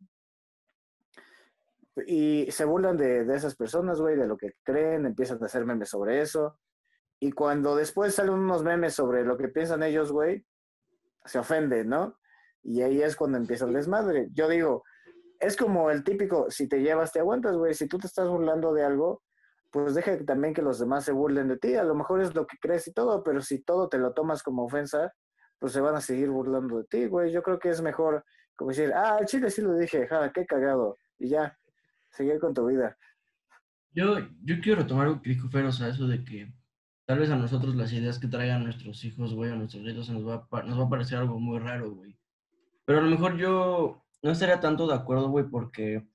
y 2.06 2.52
se 2.52 2.66
burlan 2.66 2.98
de, 2.98 3.26
de 3.26 3.36
esas 3.36 3.56
personas, 3.56 4.00
güey, 4.00 4.16
de 4.16 4.28
lo 4.28 4.38
que 4.38 4.54
creen, 4.64 5.06
empiezan 5.06 5.42
a 5.42 5.46
hacer 5.46 5.66
memes 5.66 5.90
sobre 5.90 6.22
eso. 6.22 6.60
Y 7.20 7.32
cuando 7.32 7.76
después 7.76 8.16
salen 8.16 8.34
unos 8.34 8.64
memes 8.64 8.94
sobre 8.94 9.24
lo 9.24 9.38
que 9.38 9.50
piensan 9.50 9.84
ellos, 9.84 10.12
güey, 10.12 10.46
se 11.26 11.40
ofenden, 11.40 11.90
¿no? 11.90 12.18
Y 12.64 12.82
ahí 12.82 13.02
es 13.02 13.16
cuando 13.16 13.38
empieza 13.38 13.66
el 13.66 13.74
desmadre. 13.74 14.30
Yo 14.34 14.48
digo, 14.48 14.84
es 15.40 15.58
como 15.58 15.90
el 15.92 16.04
típico, 16.04 16.50
si 16.50 16.68
te 16.68 16.82
llevas, 16.82 17.12
te 17.12 17.20
aguantas, 17.20 17.56
güey. 17.56 17.74
Si 17.74 17.88
tú 17.88 17.98
te 17.98 18.08
estás 18.08 18.28
burlando 18.28 18.74
de 18.74 18.84
algo, 18.84 19.24
pues 19.72 19.94
deja 19.96 20.18
también 20.26 20.54
que 20.54 20.62
los 20.62 20.80
demás 20.80 21.06
se 21.06 21.12
burlen 21.12 21.48
de 21.48 21.58
ti. 21.58 21.76
A 21.76 21.84
lo 21.84 21.96
mejor 21.96 22.22
es 22.22 22.36
lo 22.36 22.48
que 22.48 22.58
crees 22.62 22.88
y 22.88 22.94
todo, 22.94 23.24
pero 23.24 23.42
si 23.42 23.62
todo 23.62 23.90
te 23.90 23.98
lo 23.98 24.14
tomas 24.14 24.44
como 24.44 24.66
ofensa, 24.66 25.14
pues 25.60 25.74
se 25.74 25.82
van 25.82 25.96
a 25.96 26.02
seguir 26.02 26.30
burlando 26.30 26.78
de 26.78 26.86
ti, 26.86 27.06
güey. 27.06 27.32
Yo 27.32 27.44
creo 27.44 27.60
que 27.60 27.70
es 27.70 27.82
mejor 27.82 28.24
como 28.60 28.72
decir, 28.72 28.92
ah, 28.94 29.16
al 29.18 29.26
chile 29.26 29.50
sí 29.50 29.62
lo 29.62 29.74
dije, 29.74 30.06
ja, 30.08 30.32
qué 30.34 30.46
cagado. 30.46 30.98
Y 31.18 31.30
ya, 31.30 31.58
seguir 32.12 32.40
con 32.40 32.54
tu 32.54 32.66
vida. 32.68 32.98
Yo, 33.92 34.20
yo 34.44 34.60
quiero 34.62 34.82
retomar 34.82 35.08
algo 35.08 35.22
que 35.22 35.30
dijo 35.30 35.48
eso 35.48 36.08
de 36.08 36.24
que 36.26 36.52
tal 37.06 37.20
vez 37.20 37.30
a 37.30 37.38
nosotros 37.38 37.74
las 37.76 37.94
ideas 37.94 38.20
que 38.20 38.28
traigan 38.28 38.66
nuestros 38.66 39.04
hijos, 39.06 39.34
güey, 39.34 39.52
a 39.52 39.56
nuestros 39.56 40.06
se 40.06 40.14
nos 40.14 40.28
va, 40.28 40.46
a, 40.52 40.64
nos 40.64 40.78
va 40.78 40.84
a 40.84 40.90
parecer 40.90 41.20
algo 41.20 41.40
muy 41.40 41.58
raro, 41.60 41.92
güey. 41.92 42.20
Pero 42.84 43.00
a 43.00 43.02
lo 43.02 43.10
mejor 43.10 43.38
yo 43.38 44.04
no 44.22 44.32
estaría 44.32 44.60
tanto 44.60 44.88
de 44.88 44.96
acuerdo, 44.96 45.30
güey, 45.30 45.46
porque 45.46 46.06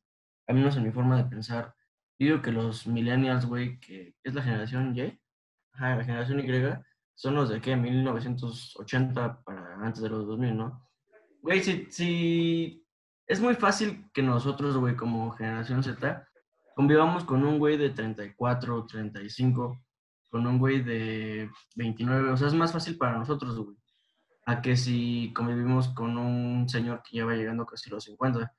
a 0.47 0.53
mí 0.53 0.61
no 0.61 0.69
es 0.69 0.79
mi 0.79 0.91
forma 0.91 1.17
de 1.17 1.25
pensar. 1.25 1.75
Digo 2.19 2.43
que 2.43 2.53
los 2.53 2.87
millennials, 2.87 3.47
güey, 3.47 3.81
que 3.81 4.15
es 4.23 4.35
la 4.35 4.43
generación 4.43 4.95
Y, 4.95 5.19
ajá, 5.73 5.97
la 5.97 6.05
generación 6.05 6.41
Y, 6.41 6.47
son 7.15 7.35
los 7.35 7.49
de 7.49 7.61
qué, 7.61 7.77
1980 7.77 9.43
para 9.45 9.77
antes 9.77 10.03
de 10.03 10.09
los 10.09 10.27
2000, 10.27 10.57
¿no? 10.57 10.89
Güey, 11.43 11.63
si, 11.63 11.87
si 11.91 12.87
es 13.27 13.41
muy 13.41 13.55
fácil 13.55 14.11
que 14.13 14.23
nosotros, 14.23 14.77
güey, 14.77 14.97
como 14.97 15.31
generación 15.33 15.83
Z, 15.83 16.27
convivamos 16.75 17.25
con 17.25 17.45
un 17.45 17.59
güey 17.59 17.77
de 17.77 17.91
34, 17.91 18.87
35, 18.87 19.81
con 20.31 20.47
un 20.47 20.59
güey 20.59 20.83
de 20.83 21.51
29, 21.77 22.31
o 22.31 22.37
sea, 22.37 22.49
es 22.49 22.55
más 22.55 22.73
fácil 22.73 22.99
para 22.99 23.19
nosotros, 23.19 23.59
güey, 23.59 23.77
a 24.47 24.61
que 24.61 24.77
si 24.77 25.33
convivimos 25.35 25.89
con 25.89 26.19
un 26.19 26.69
señor 26.69 27.03
que 27.03 27.19
ya 27.19 27.25
va 27.25 27.35
llegando 27.35 27.65
casi 27.65 27.89
los 27.89 28.05
50. 28.05 28.53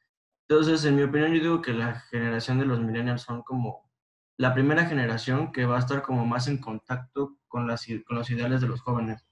Entonces, 0.48 0.86
en 0.86 0.96
mi 0.96 1.04
opinión, 1.04 1.34
yo 1.34 1.42
digo 1.42 1.62
que 1.62 1.74
la 1.74 2.00
generación 2.12 2.60
de 2.60 2.66
los 2.66 2.80
millennials 2.80 3.24
son 3.24 3.42
como 3.42 3.90
la 4.38 4.54
primera 4.54 4.86
generación 4.86 5.52
que 5.52 5.66
va 5.66 5.78
a 5.78 5.80
estar 5.80 6.02
como 6.02 6.26
más 6.26 6.48
en 6.48 6.60
contacto 6.60 7.38
con, 7.56 7.68
las, 7.68 7.86
con 8.06 8.18
los 8.18 8.30
ideales 8.30 8.60
de 8.60 8.68
los 8.68 8.82
jóvenes. 8.82 9.26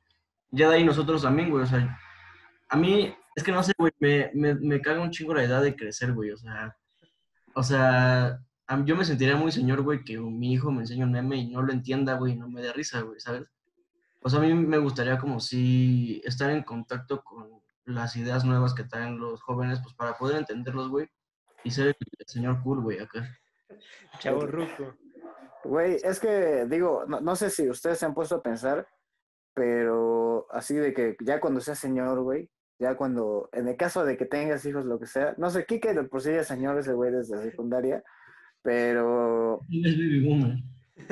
Ya 0.49 0.69
de 0.69 0.75
ahí 0.75 0.85
nosotros 0.85 1.23
también, 1.23 1.49
güey, 1.49 1.63
o 1.63 1.67
sea, 1.67 1.99
a 2.69 2.77
mí, 2.77 3.13
es 3.35 3.43
que 3.43 3.51
no 3.51 3.61
sé, 3.61 3.73
güey, 3.77 3.91
me, 3.99 4.31
me, 4.33 4.79
caga 4.79 5.01
un 5.01 5.11
chingo 5.11 5.33
la 5.33 5.43
idea 5.43 5.59
de 5.59 5.75
crecer, 5.75 6.13
güey, 6.13 6.31
o 6.31 6.37
sea, 6.37 6.73
o 7.53 7.61
sea, 7.63 8.39
yo 8.85 8.95
me 8.95 9.03
sentiría 9.03 9.35
muy 9.35 9.51
señor, 9.51 9.81
güey, 9.81 10.05
que 10.05 10.17
mi 10.17 10.53
hijo 10.53 10.71
me 10.71 10.83
enseñe 10.83 11.03
un 11.03 11.11
meme 11.11 11.35
y 11.35 11.51
no 11.51 11.61
lo 11.61 11.73
entienda, 11.73 12.13
güey, 12.13 12.37
no 12.37 12.47
me 12.47 12.61
dé 12.61 12.71
risa, 12.71 13.01
güey, 13.01 13.19
¿sabes? 13.19 13.51
O 14.21 14.29
sea, 14.29 14.39
a 14.39 14.43
mí 14.43 14.53
me 14.53 14.77
gustaría 14.77 15.17
como 15.17 15.41
si 15.41 16.21
estar 16.23 16.49
en 16.49 16.63
contacto 16.63 17.25
con 17.25 17.61
las 17.83 18.15
ideas 18.15 18.45
nuevas 18.45 18.73
que 18.73 18.85
traen 18.85 19.19
los 19.19 19.41
jóvenes, 19.41 19.81
pues 19.83 19.95
para 19.95 20.17
poder 20.17 20.37
entenderlos, 20.37 20.87
güey, 20.87 21.09
y 21.65 21.71
ser 21.71 21.87
el 22.19 22.25
señor 22.25 22.63
cool, 22.63 22.79
güey, 22.79 22.99
acá. 22.99 23.37
Chavo 24.19 24.45
Ruco. 24.45 24.95
Güey, 25.63 25.97
es 26.03 26.19
que 26.19 26.65
digo, 26.65 27.05
no, 27.07 27.21
no 27.21 27.35
sé 27.35 27.49
si 27.49 27.69
ustedes 27.69 27.97
se 27.99 28.05
han 28.05 28.13
puesto 28.13 28.35
a 28.35 28.43
pensar, 28.43 28.87
pero 29.53 30.47
así 30.51 30.75
de 30.75 30.93
que 30.93 31.15
ya 31.23 31.39
cuando 31.39 31.59
seas 31.61 31.79
señor, 31.79 32.21
güey, 32.21 32.49
ya 32.79 32.95
cuando, 32.97 33.49
en 33.53 33.67
el 33.67 33.77
caso 33.77 34.03
de 34.03 34.17
que 34.17 34.25
tengas 34.25 34.65
hijos, 34.65 34.85
lo 34.85 34.99
que 34.99 35.05
sea, 35.05 35.35
no 35.37 35.49
sé, 35.49 35.65
Kike 35.65 35.93
de 35.93 36.03
por 36.03 36.21
sí 36.21 36.31
es 36.31 36.47
señor 36.47 36.77
ese 36.77 36.93
güey 36.93 37.11
desde 37.11 37.41
secundaria, 37.41 38.03
pero 38.61 39.59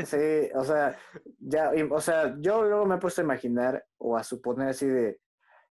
sí, 0.05 0.49
o 0.55 0.63
sea, 0.63 0.97
ya, 1.39 1.71
o 1.89 2.01
sea, 2.01 2.35
yo 2.39 2.63
luego 2.63 2.85
me 2.85 2.95
he 2.95 2.99
puesto 2.99 3.21
a 3.21 3.23
imaginar 3.23 3.85
o 3.97 4.17
a 4.17 4.23
suponer 4.23 4.69
así 4.69 4.87
de, 4.87 5.19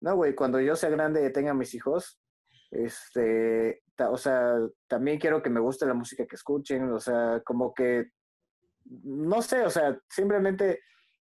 no, 0.01 0.15
güey, 0.15 0.33
cuando 0.35 0.59
yo 0.59 0.75
sea 0.75 0.89
grande 0.89 1.25
y 1.25 1.31
tenga 1.31 1.53
mis 1.53 1.73
hijos, 1.73 2.19
este, 2.71 3.83
ta- 3.95 4.09
o 4.11 4.17
sea, 4.17 4.55
también 4.87 5.19
quiero 5.19 5.41
que 5.41 5.49
me 5.49 5.59
guste 5.59 5.85
la 5.85 5.93
música 5.93 6.25
que 6.25 6.35
escuchen, 6.35 6.89
o 6.91 6.99
sea, 6.99 7.41
como 7.45 7.73
que, 7.73 8.11
no 8.85 9.41
sé, 9.41 9.63
o 9.63 9.69
sea, 9.69 9.97
simplemente 10.09 10.81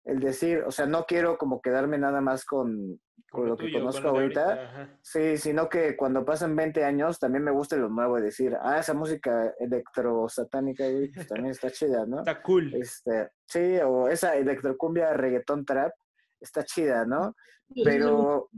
el 0.06 0.20
decir, 0.20 0.64
o 0.66 0.72
sea, 0.72 0.86
no 0.86 1.06
quiero 1.06 1.38
como 1.38 1.62
quedarme 1.62 1.98
nada 1.98 2.22
más 2.22 2.46
con, 2.46 3.00
con 3.30 3.50
lo 3.50 3.58
que 3.58 3.66
tuyo, 3.66 3.80
conozco 3.80 4.08
ahorita, 4.10 4.98
sí, 5.02 5.38
sino 5.38 5.68
que 5.68 5.98
cuando 5.98 6.24
pasen 6.24 6.56
20 6.56 6.84
años 6.84 7.20
también 7.20 7.44
me 7.44 7.52
guste 7.52 7.78
lo 7.78 7.90
nuevo 7.90 8.20
y 8.20 8.22
decir, 8.22 8.56
ah, 8.62 8.80
esa 8.80 8.94
música 8.94 9.54
electrosatánica, 9.60 10.90
güey, 10.90 11.12
pues 11.12 11.28
también 11.28 11.52
está 11.52 11.72
chida, 11.72 12.06
¿no? 12.06 12.20
Está 12.20 12.42
cool. 12.44 12.74
Este, 12.76 13.30
sí, 13.46 13.78
o 13.84 14.08
esa 14.08 14.36
electrocumbia 14.36 15.14
reggaetón 15.14 15.66
trap 15.66 15.92
está 16.40 16.64
chida, 16.64 17.06
¿no? 17.06 17.36
Pero, 17.84 18.50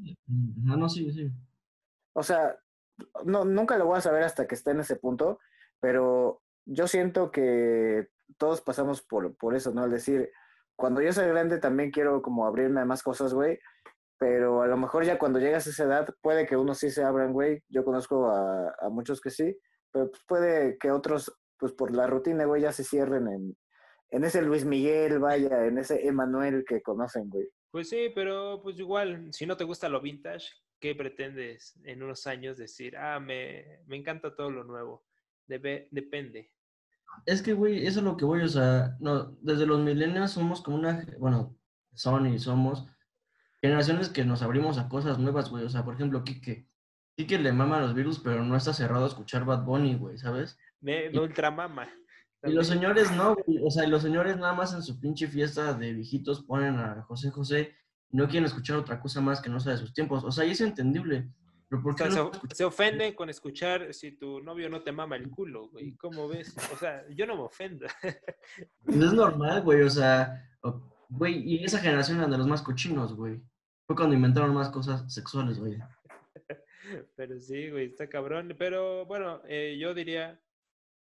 No, 0.64 0.76
no, 0.76 0.90
sí, 0.90 1.10
sí. 1.14 1.32
o 2.14 2.24
sea, 2.24 2.58
no, 3.24 3.46
nunca 3.46 3.78
lo 3.78 3.86
voy 3.86 3.98
a 3.98 4.02
saber 4.02 4.24
hasta 4.24 4.48
que 4.48 4.56
esté 4.56 4.72
en 4.72 4.82
ese 4.82 4.98
punto, 4.98 5.40
pero 5.80 6.42
yo 6.66 6.88
siento 6.88 7.32
que 7.32 8.10
todos 8.38 8.62
pasamos 8.62 9.02
por, 9.02 9.36
por 9.38 9.56
eso, 9.56 9.72
¿no? 9.74 9.86
Es 9.86 9.92
decir, 9.92 10.30
cuando 10.76 11.02
yo 11.02 11.12
sea 11.12 11.26
grande 11.26 11.60
también 11.60 11.92
quiero 11.92 12.22
como 12.22 12.46
abrirme 12.46 12.82
a 12.82 12.86
más 12.86 13.04
cosas, 13.04 13.34
güey, 13.34 13.60
pero 14.20 14.62
a 14.62 14.68
lo 14.68 14.78
mejor 14.78 15.06
ya 15.06 15.18
cuando 15.18 15.40
llegas 15.40 15.68
a 15.68 15.70
esa 15.70 15.84
edad 15.84 16.08
puede 16.22 16.46
que 16.46 16.58
unos 16.58 16.80
sí 16.80 16.90
se 16.90 17.04
abran, 17.04 17.34
güey. 17.34 17.62
Yo 17.70 17.84
conozco 17.84 18.30
a, 18.30 18.90
muchos 18.90 19.22
que 19.22 19.30
sí, 19.30 19.58
pero 19.92 20.10
pues 20.10 20.22
puede 20.28 20.78
que 20.78 20.92
otros, 20.92 21.32
pues 21.58 21.74
por 21.74 21.96
la 21.96 22.08
rutina, 22.08 22.46
güey, 22.46 22.62
ya 22.62 22.72
se 22.72 22.84
cierren 22.84 23.28
en, 23.28 23.58
en 24.10 24.24
ese 24.24 24.42
Luis 24.42 24.66
Miguel, 24.66 25.20
vaya, 25.20 25.66
en 25.66 25.78
ese 25.78 26.08
Emanuel 26.08 26.64
que 26.68 26.82
conocen, 26.82 27.30
güey. 27.30 27.48
Pues 27.72 27.90
sí, 27.90 28.12
pero 28.16 28.62
pues 28.64 28.80
igual, 28.80 29.28
si 29.32 29.46
no 29.46 29.58
te 29.58 29.66
gusta 29.66 29.90
lo 29.90 30.02
vintage, 30.02 30.48
¿qué 30.80 30.96
pretendes 30.96 31.80
en 31.84 32.02
unos 32.02 32.26
años 32.26 32.58
decir, 32.58 32.98
ah, 32.98 33.20
me, 33.20 33.82
me 33.86 33.98
encanta 33.98 34.36
todo 34.36 34.50
lo 34.50 34.64
nuevo? 34.64 35.04
Depende. 35.48 36.52
Es 37.26 37.42
que, 37.42 37.54
güey, 37.54 37.86
eso 37.86 38.00
es 38.00 38.06
lo 38.06 38.16
que 38.16 38.26
voy, 38.26 38.42
o 38.42 38.48
sea, 38.48 38.96
no, 39.00 39.38
desde 39.42 39.66
los 39.66 39.80
millennials 39.80 40.32
somos 40.32 40.62
como 40.62 40.78
una, 40.78 41.06
bueno, 41.20 41.58
son 41.94 42.28
y 42.28 42.40
somos 42.40 42.86
generaciones 43.62 44.10
que 44.10 44.24
nos 44.24 44.42
abrimos 44.42 44.78
a 44.78 44.88
cosas 44.88 45.20
nuevas, 45.20 45.50
güey, 45.50 45.66
o 45.66 45.70
sea, 45.70 45.84
por 45.84 45.96
ejemplo, 45.96 46.24
Kike, 46.24 46.68
Kike 47.18 47.40
le 47.40 47.52
mama 47.52 47.82
los 47.82 47.94
virus, 47.94 48.20
pero 48.20 48.44
no 48.44 48.56
está 48.56 48.72
cerrado 48.74 49.06
a 49.06 49.08
escuchar 49.10 49.44
Bad 49.44 49.66
Bunny, 49.66 49.96
güey, 49.96 50.18
¿sabes? 50.18 50.58
Me, 50.80 51.10
me 51.10 51.20
ultramama. 51.20 51.90
Y 52.44 52.52
los 52.52 52.68
señores 52.68 53.12
no, 53.12 53.36
güey, 53.36 53.60
o 53.64 53.72
sea, 53.72 53.86
y 53.86 53.90
los 53.90 54.04
señores 54.04 54.38
nada 54.38 54.54
más 54.54 54.74
en 54.74 54.84
su 54.84 55.00
pinche 55.00 55.28
fiesta 55.28 55.74
de 55.74 55.94
viejitos 55.94 56.44
ponen 56.44 56.80
a 56.80 57.02
José 57.04 57.32
José 57.32 57.76
y 58.10 58.18
no 58.18 58.28
quieren 58.28 58.46
escuchar 58.46 58.78
otra 58.78 59.02
cosa 59.02 59.20
más 59.20 59.42
que 59.42 59.50
no 59.50 59.60
sea 59.60 59.74
de 59.74 59.80
sus 59.80 59.94
tiempos, 59.94 60.24
o 60.24 60.32
sea, 60.32 60.46
y 60.46 60.52
es 60.52 60.62
entendible, 60.62 61.28
pero 61.28 61.28
¿por 61.28 61.47
O 61.70 61.98
sea, 61.98 62.08
no 62.08 62.32
se, 62.34 62.56
se 62.56 62.64
ofenden 62.64 63.14
con 63.14 63.30
escuchar 63.30 63.94
si 63.94 64.14
tu 64.14 64.40
novio 64.42 64.70
no 64.70 64.82
te 64.82 64.94
mama 64.94 65.18
el 65.18 65.30
culo, 65.30 65.68
güey. 65.70 65.96
¿Cómo 65.96 66.28
ves? 66.28 66.56
O 66.74 66.78
sea, 66.78 67.06
yo 67.10 67.26
no 67.26 67.36
me 67.36 67.44
ofendo. 67.44 67.88
Pues 68.86 68.98
es 68.98 69.14
normal, 69.14 69.62
güey, 69.64 69.82
o 69.82 69.90
sea, 69.90 70.50
güey, 71.10 71.40
y 71.44 71.64
esa 71.64 71.80
generación 71.80 72.20
era 72.20 72.28
de 72.28 72.38
los 72.38 72.48
más 72.48 72.62
cochinos, 72.62 73.16
güey. 73.16 73.42
Fue 73.86 73.96
cuando 73.96 74.16
inventaron 74.16 74.54
más 74.54 74.70
cosas 74.70 75.12
sexuales, 75.14 75.60
güey. 75.60 75.78
Pero 77.16 77.40
sí, 77.40 77.70
güey, 77.70 77.88
está 77.88 78.08
cabrón. 78.08 78.56
Pero 78.58 79.06
bueno, 79.06 79.42
eh, 79.48 79.78
yo 79.80 79.94
diría 79.94 80.40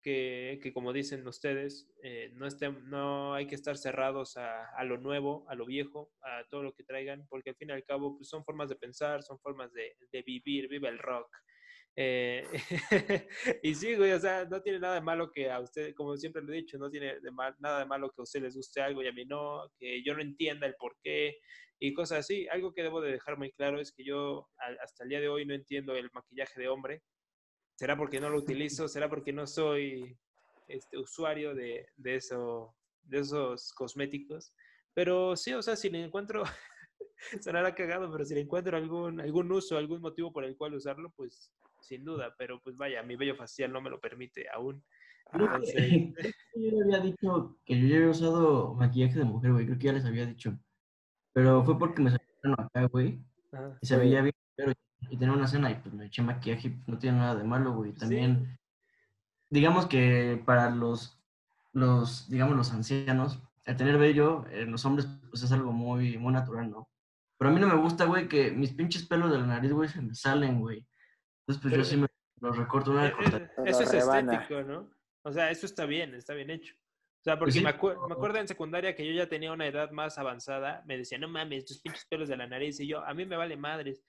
que, 0.04 0.60
que 0.62 0.72
como 0.74 0.92
dicen 0.92 1.26
ustedes, 1.26 1.90
eh, 2.04 2.30
no, 2.34 2.46
estén, 2.46 2.88
no 2.90 3.34
hay 3.34 3.46
que 3.48 3.56
estar 3.56 3.78
cerrados 3.78 4.36
a, 4.36 4.66
a 4.76 4.84
lo 4.84 4.98
nuevo, 4.98 5.46
a 5.50 5.56
lo 5.56 5.66
viejo, 5.66 6.12
a 6.22 6.44
todo 6.50 6.62
lo 6.62 6.74
que 6.74 6.84
traigan, 6.84 7.26
porque 7.28 7.50
al 7.50 7.56
fin 7.56 7.70
y 7.70 7.72
al 7.72 7.84
cabo 7.84 8.16
pues, 8.18 8.28
son 8.28 8.44
formas 8.44 8.68
de 8.70 8.76
pensar, 8.76 9.22
son 9.24 9.40
formas 9.40 9.72
de, 9.72 9.96
de 10.12 10.22
vivir, 10.22 10.68
vive 10.68 10.88
el 10.88 10.98
rock. 11.00 11.28
Eh, 11.96 12.44
y 13.62 13.74
sí, 13.74 13.94
güey, 13.94 14.12
o 14.12 14.18
sea, 14.20 14.44
no 14.46 14.60
tiene 14.62 14.80
nada 14.80 14.96
de 14.96 15.00
malo 15.00 15.30
que 15.32 15.50
a 15.50 15.60
usted, 15.60 15.94
como 15.94 16.16
siempre 16.16 16.42
lo 16.42 16.52
he 16.52 16.56
dicho, 16.56 16.78
no 16.78 16.90
tiene 16.90 17.20
de 17.20 17.30
mal- 17.30 17.54
nada 17.60 17.80
de 17.80 17.86
malo 17.86 18.08
que 18.10 18.20
a 18.20 18.24
usted 18.24 18.42
les 18.42 18.56
guste 18.56 18.80
algo 18.82 19.02
y 19.02 19.08
a 19.08 19.12
mí 19.12 19.24
no, 19.26 19.70
que 19.78 20.02
yo 20.04 20.14
no 20.14 20.22
entienda 20.22 20.66
el 20.66 20.74
por 20.76 20.96
qué 21.02 21.36
y 21.78 21.92
cosas 21.94 22.20
así. 22.20 22.48
Algo 22.50 22.72
que 22.74 22.82
debo 22.82 23.00
de 23.00 23.12
dejar 23.12 23.38
muy 23.38 23.52
claro 23.52 23.80
es 23.80 23.92
que 23.92 24.04
yo 24.04 24.48
hasta 24.82 25.04
el 25.04 25.10
día 25.10 25.20
de 25.20 25.28
hoy 25.28 25.46
no 25.46 25.54
entiendo 25.54 25.94
el 25.94 26.10
maquillaje 26.12 26.60
de 26.60 26.68
hombre. 26.68 27.02
¿Será 27.74 27.96
porque 27.96 28.20
no 28.20 28.30
lo 28.30 28.38
utilizo? 28.38 28.88
¿Será 28.88 29.08
porque 29.08 29.32
no 29.32 29.46
soy 29.46 30.16
este, 30.68 30.98
usuario 30.98 31.54
de, 31.54 31.86
de, 31.96 32.16
eso, 32.16 32.74
de 33.02 33.18
esos 33.20 33.72
cosméticos. 33.72 34.54
Pero 34.94 35.36
sí, 35.36 35.52
o 35.52 35.62
sea, 35.62 35.76
si 35.76 35.90
le 35.90 36.02
encuentro, 36.02 36.42
sonará 37.40 37.74
cagado, 37.74 38.10
pero 38.10 38.24
si 38.24 38.34
le 38.34 38.40
encuentro 38.40 38.76
algún, 38.76 39.20
algún 39.20 39.50
uso, 39.52 39.76
algún 39.76 40.00
motivo 40.00 40.32
por 40.32 40.44
el 40.44 40.56
cual 40.56 40.74
usarlo, 40.74 41.12
pues 41.16 41.52
sin 41.80 42.04
duda. 42.04 42.34
Pero 42.38 42.60
pues 42.62 42.76
vaya, 42.76 43.02
mi 43.02 43.16
vello 43.16 43.36
facial 43.36 43.72
no 43.72 43.80
me 43.80 43.90
lo 43.90 44.00
permite 44.00 44.46
aún. 44.48 44.82
Entonces... 45.32 45.74
yo 46.54 46.82
había 46.82 47.00
dicho 47.00 47.58
que 47.64 47.78
yo 47.78 47.88
ya 47.88 47.96
había 47.96 48.10
usado 48.10 48.74
maquillaje 48.74 49.18
de 49.18 49.24
mujer, 49.24 49.52
güey. 49.52 49.66
Creo 49.66 49.78
que 49.78 49.86
ya 49.86 49.92
les 49.92 50.04
había 50.04 50.26
dicho. 50.26 50.58
Pero 51.32 51.64
fue 51.64 51.78
porque 51.78 52.00
me 52.00 52.10
salieron 52.10 52.54
acá, 52.58 52.86
güey. 52.86 53.20
Y 53.80 53.86
se 53.86 53.96
veía 53.96 54.22
bien, 54.22 54.34
pero 54.56 54.72
y 55.10 55.16
tenía 55.16 55.34
una 55.34 55.46
cena 55.46 55.70
y 55.70 55.76
pues 55.76 55.94
me 55.94 56.06
eché 56.06 56.22
maquillaje, 56.22 56.78
no 56.86 56.98
tiene 56.98 57.18
nada 57.18 57.34
de 57.34 57.44
malo, 57.44 57.72
güey. 57.72 57.92
También, 57.92 58.58
digamos 59.50 59.86
que 59.86 60.42
para 60.44 60.70
los, 60.70 61.20
los, 61.72 62.28
digamos, 62.28 62.56
los 62.56 62.72
ancianos, 62.72 63.42
el 63.64 63.76
tener 63.76 63.98
vello 63.98 64.46
en 64.50 64.70
los 64.70 64.84
hombres, 64.84 65.08
pues 65.30 65.42
es 65.42 65.52
algo 65.52 65.72
muy, 65.72 66.18
muy 66.18 66.32
natural, 66.32 66.70
¿no? 66.70 66.88
Pero 67.38 67.50
a 67.50 67.54
mí 67.54 67.60
no 67.60 67.68
me 67.68 67.76
gusta, 67.76 68.04
güey, 68.04 68.28
que 68.28 68.50
mis 68.50 68.72
pinches 68.72 69.06
pelos 69.06 69.30
de 69.30 69.38
la 69.38 69.46
nariz, 69.46 69.72
güey, 69.72 69.88
se 69.88 70.00
me 70.00 70.14
salen, 70.14 70.60
güey. 70.60 70.86
Entonces, 71.40 71.62
pues 71.62 71.74
yo 71.74 71.84
sí 71.84 71.96
me 71.96 72.06
los 72.40 72.56
recorto 72.56 72.92
una 72.92 73.02
vez. 73.02 73.14
Eso 73.64 73.82
es 73.82 73.94
estético, 73.94 74.62
¿no? 74.62 74.90
O 75.22 75.32
sea, 75.32 75.50
eso 75.50 75.66
está 75.66 75.86
bien, 75.86 76.14
está 76.14 76.34
bien 76.34 76.50
hecho. 76.50 76.74
O 76.74 77.24
sea, 77.24 77.38
porque 77.38 77.54
me, 77.54 77.62
me, 77.62 77.68
acuerdo 77.70 78.36
en 78.38 78.46
secundaria 78.46 78.94
que 78.94 79.06
yo 79.06 79.12
ya 79.14 79.26
tenía 79.26 79.50
una 79.50 79.66
edad 79.66 79.90
más 79.90 80.18
avanzada, 80.18 80.82
me 80.86 80.98
decían, 80.98 81.22
no 81.22 81.28
mames, 81.28 81.64
tus 81.64 81.80
pinches 81.80 82.04
pelos 82.04 82.28
de 82.28 82.36
la 82.36 82.46
nariz, 82.46 82.78
y 82.80 82.86
yo, 82.86 83.02
a 83.02 83.14
mí 83.14 83.24
me 83.24 83.36
vale 83.36 83.56
madres 83.56 84.04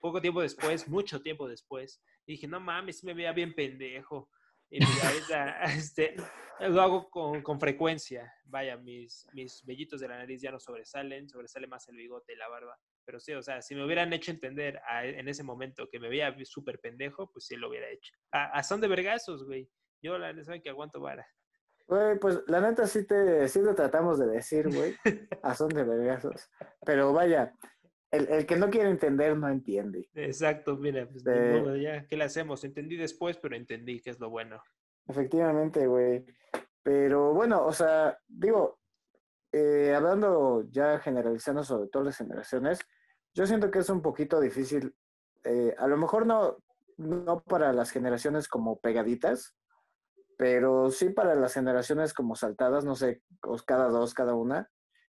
poco 0.00 0.20
tiempo 0.20 0.40
después, 0.40 0.88
mucho 0.88 1.20
tiempo 1.20 1.48
después, 1.48 2.02
dije, 2.26 2.46
no 2.46 2.60
mames, 2.60 3.04
me 3.04 3.14
veía 3.14 3.32
bien 3.32 3.54
pendejo. 3.54 4.30
Y 4.70 4.84
pues 4.84 5.04
ahorita, 5.04 5.62
este, 5.64 6.14
lo 6.60 6.82
hago 6.82 7.10
con, 7.10 7.42
con, 7.42 7.58
frecuencia. 7.58 8.32
Vaya, 8.44 8.76
mis, 8.76 9.26
mis 9.32 9.64
vellitos 9.64 10.00
de 10.00 10.08
la 10.08 10.18
nariz 10.18 10.42
ya 10.42 10.50
no 10.50 10.60
sobresalen, 10.60 11.28
sobresale 11.28 11.66
más 11.66 11.88
el 11.88 11.96
bigote 11.96 12.32
y 12.32 12.36
la 12.36 12.48
barba. 12.48 12.78
Pero 13.04 13.20
sí, 13.20 13.32
o 13.32 13.42
sea, 13.42 13.62
si 13.62 13.74
me 13.74 13.84
hubieran 13.84 14.12
hecho 14.12 14.30
entender 14.30 14.80
en 15.02 15.28
ese 15.28 15.42
momento 15.42 15.88
que 15.88 15.98
me 15.98 16.10
veía 16.10 16.34
súper 16.44 16.78
pendejo, 16.78 17.30
pues 17.32 17.46
sí 17.46 17.56
lo 17.56 17.70
hubiera 17.70 17.88
hecho. 17.88 18.12
A, 18.32 18.62
son 18.62 18.82
de 18.82 18.88
vergazos, 18.88 19.44
güey. 19.46 19.66
Yo 20.02 20.18
la 20.18 20.32
neta 20.32 20.44
saben 20.44 20.60
que 20.60 20.68
aguanto 20.68 21.00
vara. 21.00 21.26
Güey, 21.86 22.18
pues 22.18 22.40
la 22.48 22.60
neta 22.60 22.86
sí 22.86 23.06
te 23.06 23.48
sí 23.48 23.62
lo 23.62 23.74
tratamos 23.74 24.18
de 24.18 24.26
decir, 24.26 24.68
güey. 24.68 24.94
A 25.42 25.54
son 25.54 25.70
de 25.70 25.84
vergazos. 25.84 26.50
Pero 26.84 27.14
vaya, 27.14 27.54
el, 28.10 28.28
el, 28.28 28.46
que 28.46 28.56
no 28.56 28.70
quiere 28.70 28.90
entender 28.90 29.36
no 29.36 29.48
entiende. 29.48 30.08
Exacto, 30.14 30.76
mira, 30.76 31.06
pues 31.06 31.24
de... 31.24 31.80
ya, 31.82 32.06
¿qué 32.06 32.16
le 32.16 32.24
hacemos? 32.24 32.64
Entendí 32.64 32.96
después, 32.96 33.36
pero 33.36 33.56
entendí 33.56 34.00
que 34.00 34.10
es 34.10 34.18
lo 34.18 34.30
bueno. 34.30 34.62
Efectivamente, 35.06 35.86
güey. 35.86 36.24
Pero 36.82 37.34
bueno, 37.34 37.64
o 37.64 37.72
sea, 37.72 38.18
digo, 38.26 38.78
eh, 39.52 39.94
hablando 39.94 40.64
ya 40.70 40.98
generalizando 41.00 41.62
sobre 41.64 41.88
todas 41.88 42.06
las 42.06 42.16
generaciones, 42.16 42.80
yo 43.34 43.46
siento 43.46 43.70
que 43.70 43.80
es 43.80 43.90
un 43.90 44.02
poquito 44.02 44.40
difícil, 44.40 44.94
eh, 45.44 45.74
a 45.78 45.86
lo 45.86 45.96
mejor 45.96 46.26
no, 46.26 46.58
no 46.96 47.42
para 47.42 47.72
las 47.72 47.90
generaciones 47.90 48.48
como 48.48 48.80
pegaditas, 48.80 49.54
pero 50.36 50.90
sí 50.90 51.10
para 51.10 51.34
las 51.34 51.54
generaciones 51.54 52.14
como 52.14 52.36
saltadas, 52.36 52.84
no 52.84 52.94
sé, 52.94 53.22
cada 53.66 53.88
dos, 53.88 54.14
cada 54.14 54.34
una, 54.34 54.70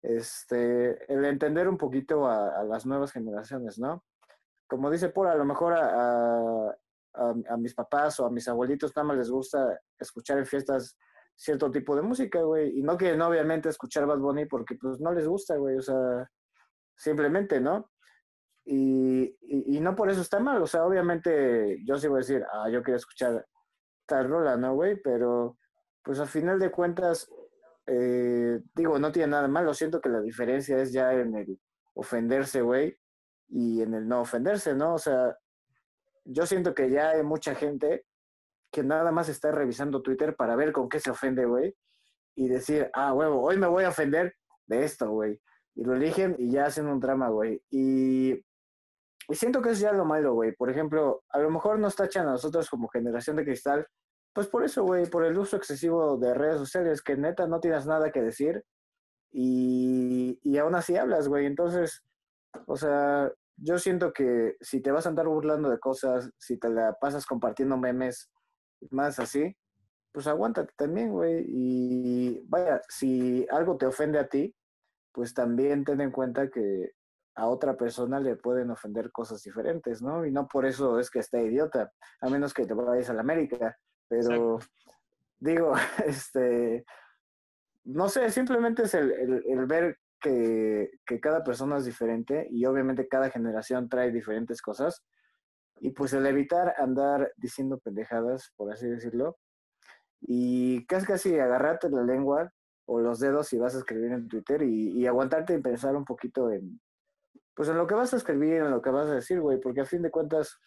este, 0.02 1.12
el 1.12 1.26
entender 1.26 1.68
un 1.68 1.78
poquito 1.78 2.28
a, 2.28 2.64
las 2.64 2.86
nuevas 2.86 3.12
generaciones, 3.12 3.80
¿no? 3.80 4.04
Como 4.68 4.90
dice 4.90 5.10
por 5.10 5.28
a 5.28 5.36
lo 5.36 5.46
mejor 5.46 5.74
a, 5.74 6.70
a, 7.14 7.58
mis 7.58 7.74
papás 7.74 8.20
o 8.20 8.26
a 8.26 8.32
mis 8.32 8.48
abuelitos 8.48 8.96
nada 8.96 9.08
más 9.08 9.18
les 9.18 9.30
gusta 9.30 9.80
escuchar 9.98 10.38
en 10.38 10.46
fiestas 10.46 10.98
cierto 11.36 11.72
tipo 11.72 11.96
de 11.96 12.02
música, 12.02 12.42
güey, 12.42 12.78
y 12.78 12.82
no 12.82 12.98
quieren 12.98 13.22
obviamente 13.22 13.70
escuchar 13.70 14.06
Bad 14.06 14.20
Bunny 14.20 14.46
porque 14.46 14.76
pues 14.76 15.00
no 15.00 15.14
les 15.14 15.28
gusta, 15.28 15.56
güey, 15.56 15.78
o 15.78 15.82
sea, 15.82 16.30
simplemente, 16.98 17.62
¿no? 17.62 17.90
Y, 18.66 19.36
y, 19.42 19.80
no 19.80 19.96
por 19.96 20.12
eso 20.12 20.22
está 20.22 20.40
mal, 20.40 20.62
o 20.62 20.68
sea, 20.68 20.86
obviamente 20.86 21.80
yo 21.86 21.98
sí 21.98 22.08
voy 22.08 22.18
a 22.18 22.20
decir, 22.20 22.46
ah, 22.52 22.70
yo 22.70 22.84
quiero 22.84 22.98
escuchar 22.98 23.48
tal 24.06 24.30
rola, 24.30 24.58
¿no, 24.58 24.76
güey? 24.76 25.02
Pero 25.02 25.58
pues 26.04 26.20
al 26.20 26.28
final 26.28 26.60
de 26.60 26.70
cuentas 26.70 27.28
eh, 27.92 28.60
digo, 28.76 29.00
no 29.00 29.12
tiene 29.12 29.30
nada 29.30 29.48
malo, 29.48 29.74
siento 29.74 30.00
que 30.00 30.10
la 30.10 30.22
diferencia 30.22 30.80
es 30.80 30.92
ya 30.92 31.12
en 31.14 31.36
el 31.36 31.60
ofenderse, 31.96 32.62
güey, 32.62 32.96
y 33.48 33.82
en 33.82 33.96
el 33.96 34.08
no 34.08 34.22
ofenderse, 34.22 34.76
¿no? 34.76 34.94
O 34.94 35.00
sea, 35.00 35.36
yo 36.24 36.46
siento 36.46 36.76
que 36.76 36.90
ya 36.92 37.10
hay 37.10 37.24
mucha 37.24 37.56
gente 37.56 38.06
que 38.72 38.84
nada 38.84 39.12
más 39.12 39.28
está 39.30 39.52
revisando 39.52 40.04
Twitter 40.04 40.36
para 40.36 40.56
ver 40.56 40.72
con 40.72 40.88
qué 40.88 41.00
se 41.00 41.10
ofende, 41.10 41.46
güey, 41.46 41.76
y 42.36 42.48
decir, 42.48 42.92
ah, 42.94 43.14
huevo, 43.14 43.42
hoy 43.42 43.58
me 43.58 43.68
voy 43.68 43.84
a 43.86 43.90
ofender 43.90 44.36
de 44.68 44.84
esto, 44.84 45.10
güey. 45.10 45.42
Y 45.74 45.84
lo 45.84 45.96
eligen 45.96 46.36
y 46.38 46.52
ya 46.52 46.66
hacen 46.66 46.88
un 46.88 47.00
drama, 47.00 47.30
güey. 47.30 47.62
Y, 47.72 48.34
y 48.34 49.36
siento 49.36 49.62
que 49.62 49.72
es 49.72 49.80
ya 49.80 49.94
lo 49.94 50.06
malo, 50.06 50.34
güey. 50.34 50.52
Por 50.52 50.70
ejemplo, 50.70 51.24
a 51.30 51.40
lo 51.40 51.50
mejor 51.50 51.80
nos 51.80 51.96
tachan 51.96 52.28
a 52.28 52.32
nosotros 52.32 52.70
como 52.70 52.88
generación 52.88 53.38
de 53.38 53.46
cristal 53.46 53.88
pues 54.40 54.48
por 54.48 54.64
eso, 54.64 54.84
güey, 54.84 55.06
por 55.06 55.26
el 55.26 55.38
uso 55.38 55.58
excesivo 55.58 56.16
de 56.16 56.34
redes 56.34 56.60
sociales, 56.60 57.02
que 57.02 57.18
neta 57.18 57.46
no 57.46 57.60
tienes 57.60 57.86
nada 57.86 58.10
que 58.10 58.22
decir 58.22 58.64
y, 59.34 60.40
y 60.42 60.58
aún 60.58 60.76
así 60.76 60.96
hablas, 60.96 61.28
güey. 61.28 61.46
Entonces, 61.46 62.06
o 62.66 62.78
sea, 62.78 63.30
yo 63.58 63.78
siento 63.78 64.14
que 64.14 64.56
si 64.62 64.82
te 64.82 64.92
vas 64.92 65.06
a 65.06 65.10
andar 65.10 65.28
burlando 65.28 65.70
de 65.70 65.78
cosas, 65.78 66.32
si 66.38 66.58
te 66.58 66.70
la 66.70 66.94
pasas 67.02 67.26
compartiendo 67.26 67.76
memes, 67.76 68.32
más 68.92 69.20
así, 69.20 69.54
pues 70.14 70.26
aguántate 70.26 70.72
también, 70.78 71.12
güey. 71.12 71.44
Y 71.46 72.42
vaya, 72.48 72.82
si 72.88 73.46
algo 73.52 73.76
te 73.76 73.88
ofende 73.88 74.20
a 74.20 74.30
ti, 74.30 74.56
pues 75.12 75.34
también 75.34 75.84
ten 75.84 76.00
en 76.00 76.12
cuenta 76.12 76.50
que 76.50 76.92
a 77.36 77.46
otra 77.50 77.76
persona 77.76 78.22
le 78.22 78.38
pueden 78.38 78.72
ofender 78.72 79.12
cosas 79.12 79.44
diferentes, 79.44 80.02
¿no? 80.02 80.26
Y 80.26 80.32
no 80.32 80.48
por 80.48 80.66
eso 80.66 80.98
es 80.98 81.10
que 81.10 81.20
esté 81.20 81.44
idiota, 81.44 81.92
a 82.22 82.30
menos 82.30 82.54
que 82.54 82.66
te 82.66 82.74
vayas 82.74 83.10
a 83.10 83.14
la 83.14 83.20
América. 83.20 83.78
Pero 84.10 84.60
digo, 85.40 85.74
este, 86.06 86.86
no 87.86 88.10
sé, 88.10 88.30
simplemente 88.30 88.84
es 88.84 88.94
el, 88.94 89.12
el, 89.46 89.66
ver 89.66 89.98
que, 90.20 90.92
que, 91.06 91.20
cada 91.20 91.44
persona 91.44 91.78
es 91.78 91.86
diferente 91.86 92.48
y 92.52 92.66
obviamente 92.66 93.08
cada 93.08 93.30
generación 93.30 93.88
trae 93.88 94.12
diferentes 94.12 94.62
cosas. 94.62 95.04
Y 95.80 95.92
pues 95.92 96.12
el 96.14 96.26
evitar 96.26 96.76
andar 96.78 97.32
diciendo 97.38 97.80
pendejadas, 97.80 98.52
por 98.58 98.74
así 98.74 98.88
decirlo, 98.88 99.38
y 100.20 100.86
casi 100.88 101.06
casi 101.06 101.40
agarrarte 101.40 101.90
la 101.90 102.04
lengua 102.04 102.52
o 102.86 103.00
los 103.00 103.20
dedos 103.20 103.48
si 103.48 103.58
vas 103.58 103.76
a 103.76 103.78
escribir 103.78 104.12
en 104.12 104.28
Twitter 104.28 104.64
y, 104.64 104.92
y 104.92 105.08
aguantarte 105.08 105.54
y 105.54 105.62
pensar 105.62 105.96
un 105.96 106.04
poquito 106.04 106.52
en, 106.52 106.82
pues 107.60 107.68
en 107.68 107.78
lo 107.78 107.88
que 107.88 107.94
vas 107.94 108.14
a 108.14 108.16
escribir, 108.16 108.62
en 108.62 108.72
lo 108.72 108.82
que 108.82 108.90
vas 108.90 109.08
a 109.08 109.16
decir, 109.16 109.42
güey, 109.42 109.60
porque 109.60 109.82
a 109.82 109.86
fin 109.86 110.02
de 110.02 110.10
cuentas, 110.10 110.62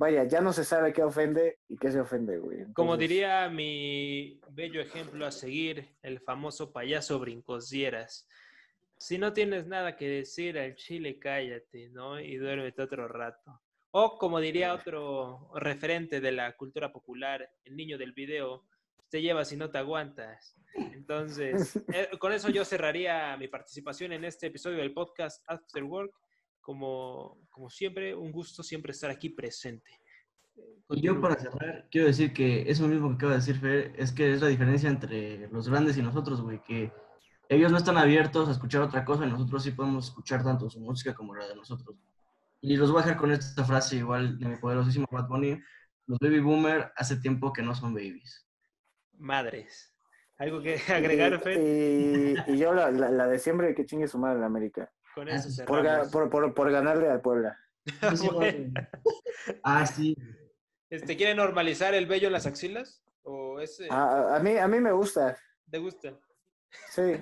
vaya, 0.00 0.24
ya 0.24 0.40
no 0.40 0.54
se 0.54 0.64
sabe 0.64 0.94
qué 0.94 1.02
ofende 1.02 1.58
y 1.68 1.76
qué 1.76 1.92
se 1.92 2.00
ofende, 2.00 2.38
güey. 2.38 2.64
Como 2.72 2.96
diría 2.96 3.50
mi 3.50 4.40
bello 4.50 4.80
ejemplo 4.80 5.26
a 5.26 5.30
seguir, 5.30 5.94
el 6.00 6.20
famoso 6.20 6.72
payaso 6.72 7.18
brincosieras. 7.18 8.26
Si 8.96 9.18
no 9.18 9.34
tienes 9.34 9.66
nada 9.66 9.98
que 9.98 10.08
decir 10.08 10.58
al 10.58 10.74
chile, 10.74 11.18
cállate, 11.18 11.90
¿no? 11.90 12.18
Y 12.18 12.38
duérmete 12.38 12.80
otro 12.80 13.08
rato. 13.08 13.60
O 13.90 14.16
como 14.16 14.40
diría 14.40 14.72
otro 14.72 15.50
referente 15.56 16.22
de 16.22 16.32
la 16.32 16.56
cultura 16.56 16.90
popular, 16.90 17.46
el 17.64 17.76
niño 17.76 17.98
del 17.98 18.12
video, 18.12 18.64
te 19.10 19.20
llevas 19.20 19.52
y 19.52 19.58
no 19.58 19.70
te 19.70 19.76
aguantas. 19.76 20.56
Entonces, 20.76 21.76
eh, 21.92 22.08
con 22.18 22.32
eso 22.32 22.48
yo 22.48 22.64
cerraría 22.64 23.36
mi 23.36 23.48
participación 23.48 24.14
en 24.14 24.24
este 24.24 24.46
episodio 24.46 24.78
del 24.78 24.94
podcast 24.94 25.44
After 25.46 25.84
Work 25.84 26.14
como, 26.60 27.38
como 27.50 27.70
siempre, 27.70 28.14
un 28.14 28.32
gusto 28.32 28.62
siempre 28.62 28.92
estar 28.92 29.10
aquí 29.10 29.30
presente. 29.30 29.90
Y 30.90 31.02
yo 31.02 31.20
para 31.20 31.36
cerrar, 31.36 31.86
quiero 31.90 32.08
decir 32.08 32.32
que 32.32 32.68
eso 32.68 32.86
mismo 32.88 33.08
que 33.10 33.14
acaba 33.14 33.32
de 33.32 33.38
decir 33.38 33.56
Fer, 33.58 33.92
es 33.96 34.12
que 34.12 34.32
es 34.32 34.40
la 34.40 34.48
diferencia 34.48 34.90
entre 34.90 35.48
los 35.48 35.68
grandes 35.68 35.96
y 35.96 36.02
nosotros, 36.02 36.40
güey, 36.42 36.60
que 36.62 36.92
ellos 37.48 37.70
no 37.70 37.78
están 37.78 37.96
abiertos 37.96 38.48
a 38.48 38.52
escuchar 38.52 38.82
otra 38.82 39.04
cosa 39.04 39.24
y 39.26 39.30
nosotros 39.30 39.62
sí 39.62 39.70
podemos 39.70 40.06
escuchar 40.06 40.42
tanto 40.42 40.68
su 40.68 40.80
música 40.80 41.14
como 41.14 41.34
la 41.34 41.46
de 41.46 41.56
nosotros. 41.56 41.96
Y 42.60 42.76
los 42.76 42.90
voy 42.90 43.00
a 43.00 43.04
dejar 43.04 43.18
con 43.18 43.30
esta 43.30 43.64
frase 43.64 43.96
igual 43.96 44.38
de 44.38 44.48
mi 44.48 44.56
poderosísimo 44.56 45.06
Bad 45.10 45.28
Bunny, 45.28 45.60
los 46.06 46.18
baby 46.18 46.40
boomer 46.40 46.92
hace 46.96 47.16
tiempo 47.16 47.52
que 47.52 47.62
no 47.62 47.74
son 47.74 47.94
babies. 47.94 48.46
Madres. 49.18 49.94
¿Algo 50.38 50.60
que 50.60 50.74
agregar, 50.88 51.40
Fer? 51.40 51.58
Y, 51.58 52.52
y, 52.52 52.58
yo 52.58 52.72
la, 52.72 52.90
la, 52.90 53.26
de 53.26 53.38
siempre 53.38 53.74
que 53.74 53.86
chingue 53.86 54.08
su 54.08 54.18
madre 54.18 54.38
en 54.38 54.44
América. 54.44 54.90
Con 55.14 55.28
ah, 55.28 55.36
eso 55.36 55.64
por, 55.64 56.30
por, 56.30 56.54
por, 56.54 56.70
ganarle 56.70 57.08
al 57.08 57.20
Puebla. 57.20 57.58
ah, 59.62 59.86
sí. 59.86 60.16
Este, 60.88 61.16
¿Quiere 61.16 61.34
normalizar 61.34 61.94
el 61.94 62.06
vello 62.06 62.28
en 62.28 62.32
las 62.32 62.46
axilas? 62.46 63.02
¿O 63.22 63.60
ese... 63.60 63.88
a, 63.90 64.38
mí, 64.42 64.56
a 64.56 64.68
mí 64.68 64.80
me 64.80 64.92
gusta. 64.92 65.36
¿Te 65.70 65.78
gusta? 65.78 66.18
Sí, 66.88 67.20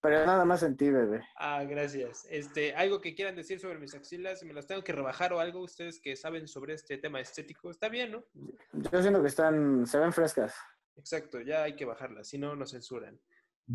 pero 0.00 0.24
nada 0.24 0.44
más 0.44 0.62
en 0.62 0.76
ti, 0.76 0.90
bebé. 0.90 1.22
Ah, 1.36 1.64
gracias. 1.64 2.26
Este, 2.30 2.74
¿Algo 2.74 3.00
que 3.00 3.14
quieran 3.14 3.34
decir 3.34 3.58
sobre 3.58 3.78
mis 3.78 3.94
axilas? 3.94 4.44
¿Me 4.44 4.54
las 4.54 4.66
tengo 4.66 4.84
que 4.84 4.92
rebajar 4.92 5.32
o 5.32 5.40
algo? 5.40 5.60
Ustedes 5.60 6.00
que 6.00 6.14
saben 6.14 6.46
sobre 6.46 6.74
este 6.74 6.98
tema 6.98 7.20
estético. 7.20 7.70
Está 7.70 7.88
bien, 7.88 8.12
¿no? 8.12 8.24
Yo 8.72 9.02
siento 9.02 9.20
que 9.20 9.28
están, 9.28 9.86
se 9.86 9.98
ven 9.98 10.12
frescas. 10.12 10.54
Exacto, 10.96 11.40
ya 11.40 11.64
hay 11.64 11.74
que 11.74 11.84
bajarla, 11.84 12.24
si 12.24 12.38
no 12.38 12.54
nos 12.54 12.70
censuran. 12.70 13.20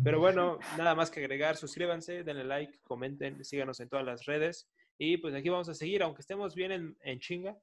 Pero 0.02 0.18
bueno, 0.18 0.58
nada 0.76 0.94
más 0.94 1.10
que 1.10 1.20
agregar, 1.20 1.56
suscríbanse, 1.56 2.24
denle 2.24 2.44
like, 2.44 2.80
comenten, 2.82 3.44
síganos 3.44 3.78
en 3.80 3.88
todas 3.88 4.04
las 4.04 4.24
redes. 4.24 4.68
Y 4.98 5.18
pues 5.18 5.34
aquí 5.34 5.48
vamos 5.48 5.68
a 5.68 5.74
seguir, 5.74 6.02
aunque 6.02 6.22
estemos 6.22 6.54
bien 6.54 6.72
en, 6.72 6.96
en 7.02 7.20
chinga, 7.20 7.56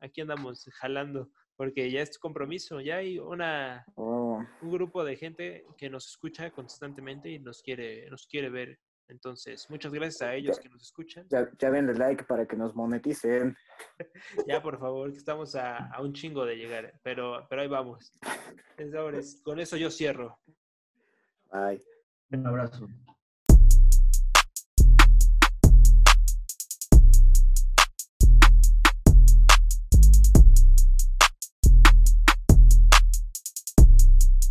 aquí 0.00 0.20
andamos 0.20 0.68
jalando, 0.74 1.30
porque 1.56 1.90
ya 1.90 2.00
es 2.02 2.18
compromiso, 2.18 2.80
ya 2.80 2.96
hay 2.96 3.18
una, 3.18 3.84
Oh, 3.94 4.42
un 4.62 4.70
grupo 4.70 5.04
de 5.04 5.16
gente 5.16 5.64
que 5.76 5.88
nos 5.90 6.08
escucha 6.08 6.50
constantemente 6.50 7.28
y 7.30 7.38
nos 7.38 7.62
quiere, 7.62 8.08
nos 8.10 8.26
quiere 8.26 8.50
ver. 8.50 8.78
Entonces, 9.08 9.70
muchas 9.70 9.92
gracias 9.92 10.22
a 10.22 10.34
ellos 10.34 10.58
que 10.58 10.68
nos 10.68 10.82
escuchan. 10.82 11.26
ya, 11.30 11.48
ya 11.58 11.70
denle 11.70 11.94
like 11.94 12.24
para 12.24 12.46
que 12.46 12.56
nos 12.56 12.74
moneticen. 12.74 13.56
Ya, 14.48 14.60
por 14.60 14.78
favor, 14.78 15.12
que 15.12 15.18
estamos 15.18 15.54
a, 15.54 15.76
a 15.76 16.02
un 16.02 16.12
chingo 16.12 16.44
de 16.44 16.56
llegar, 16.56 16.92
pero, 17.04 17.46
pero 17.48 17.62
ahí 17.62 17.68
vamos. 17.68 18.12
Entonces, 18.76 19.40
con 19.44 19.60
eso 19.60 19.76
yo 19.76 19.90
cierro. 19.90 20.38
Bye. 21.52 21.80
Un 22.32 22.46
abrazo. 22.46 22.88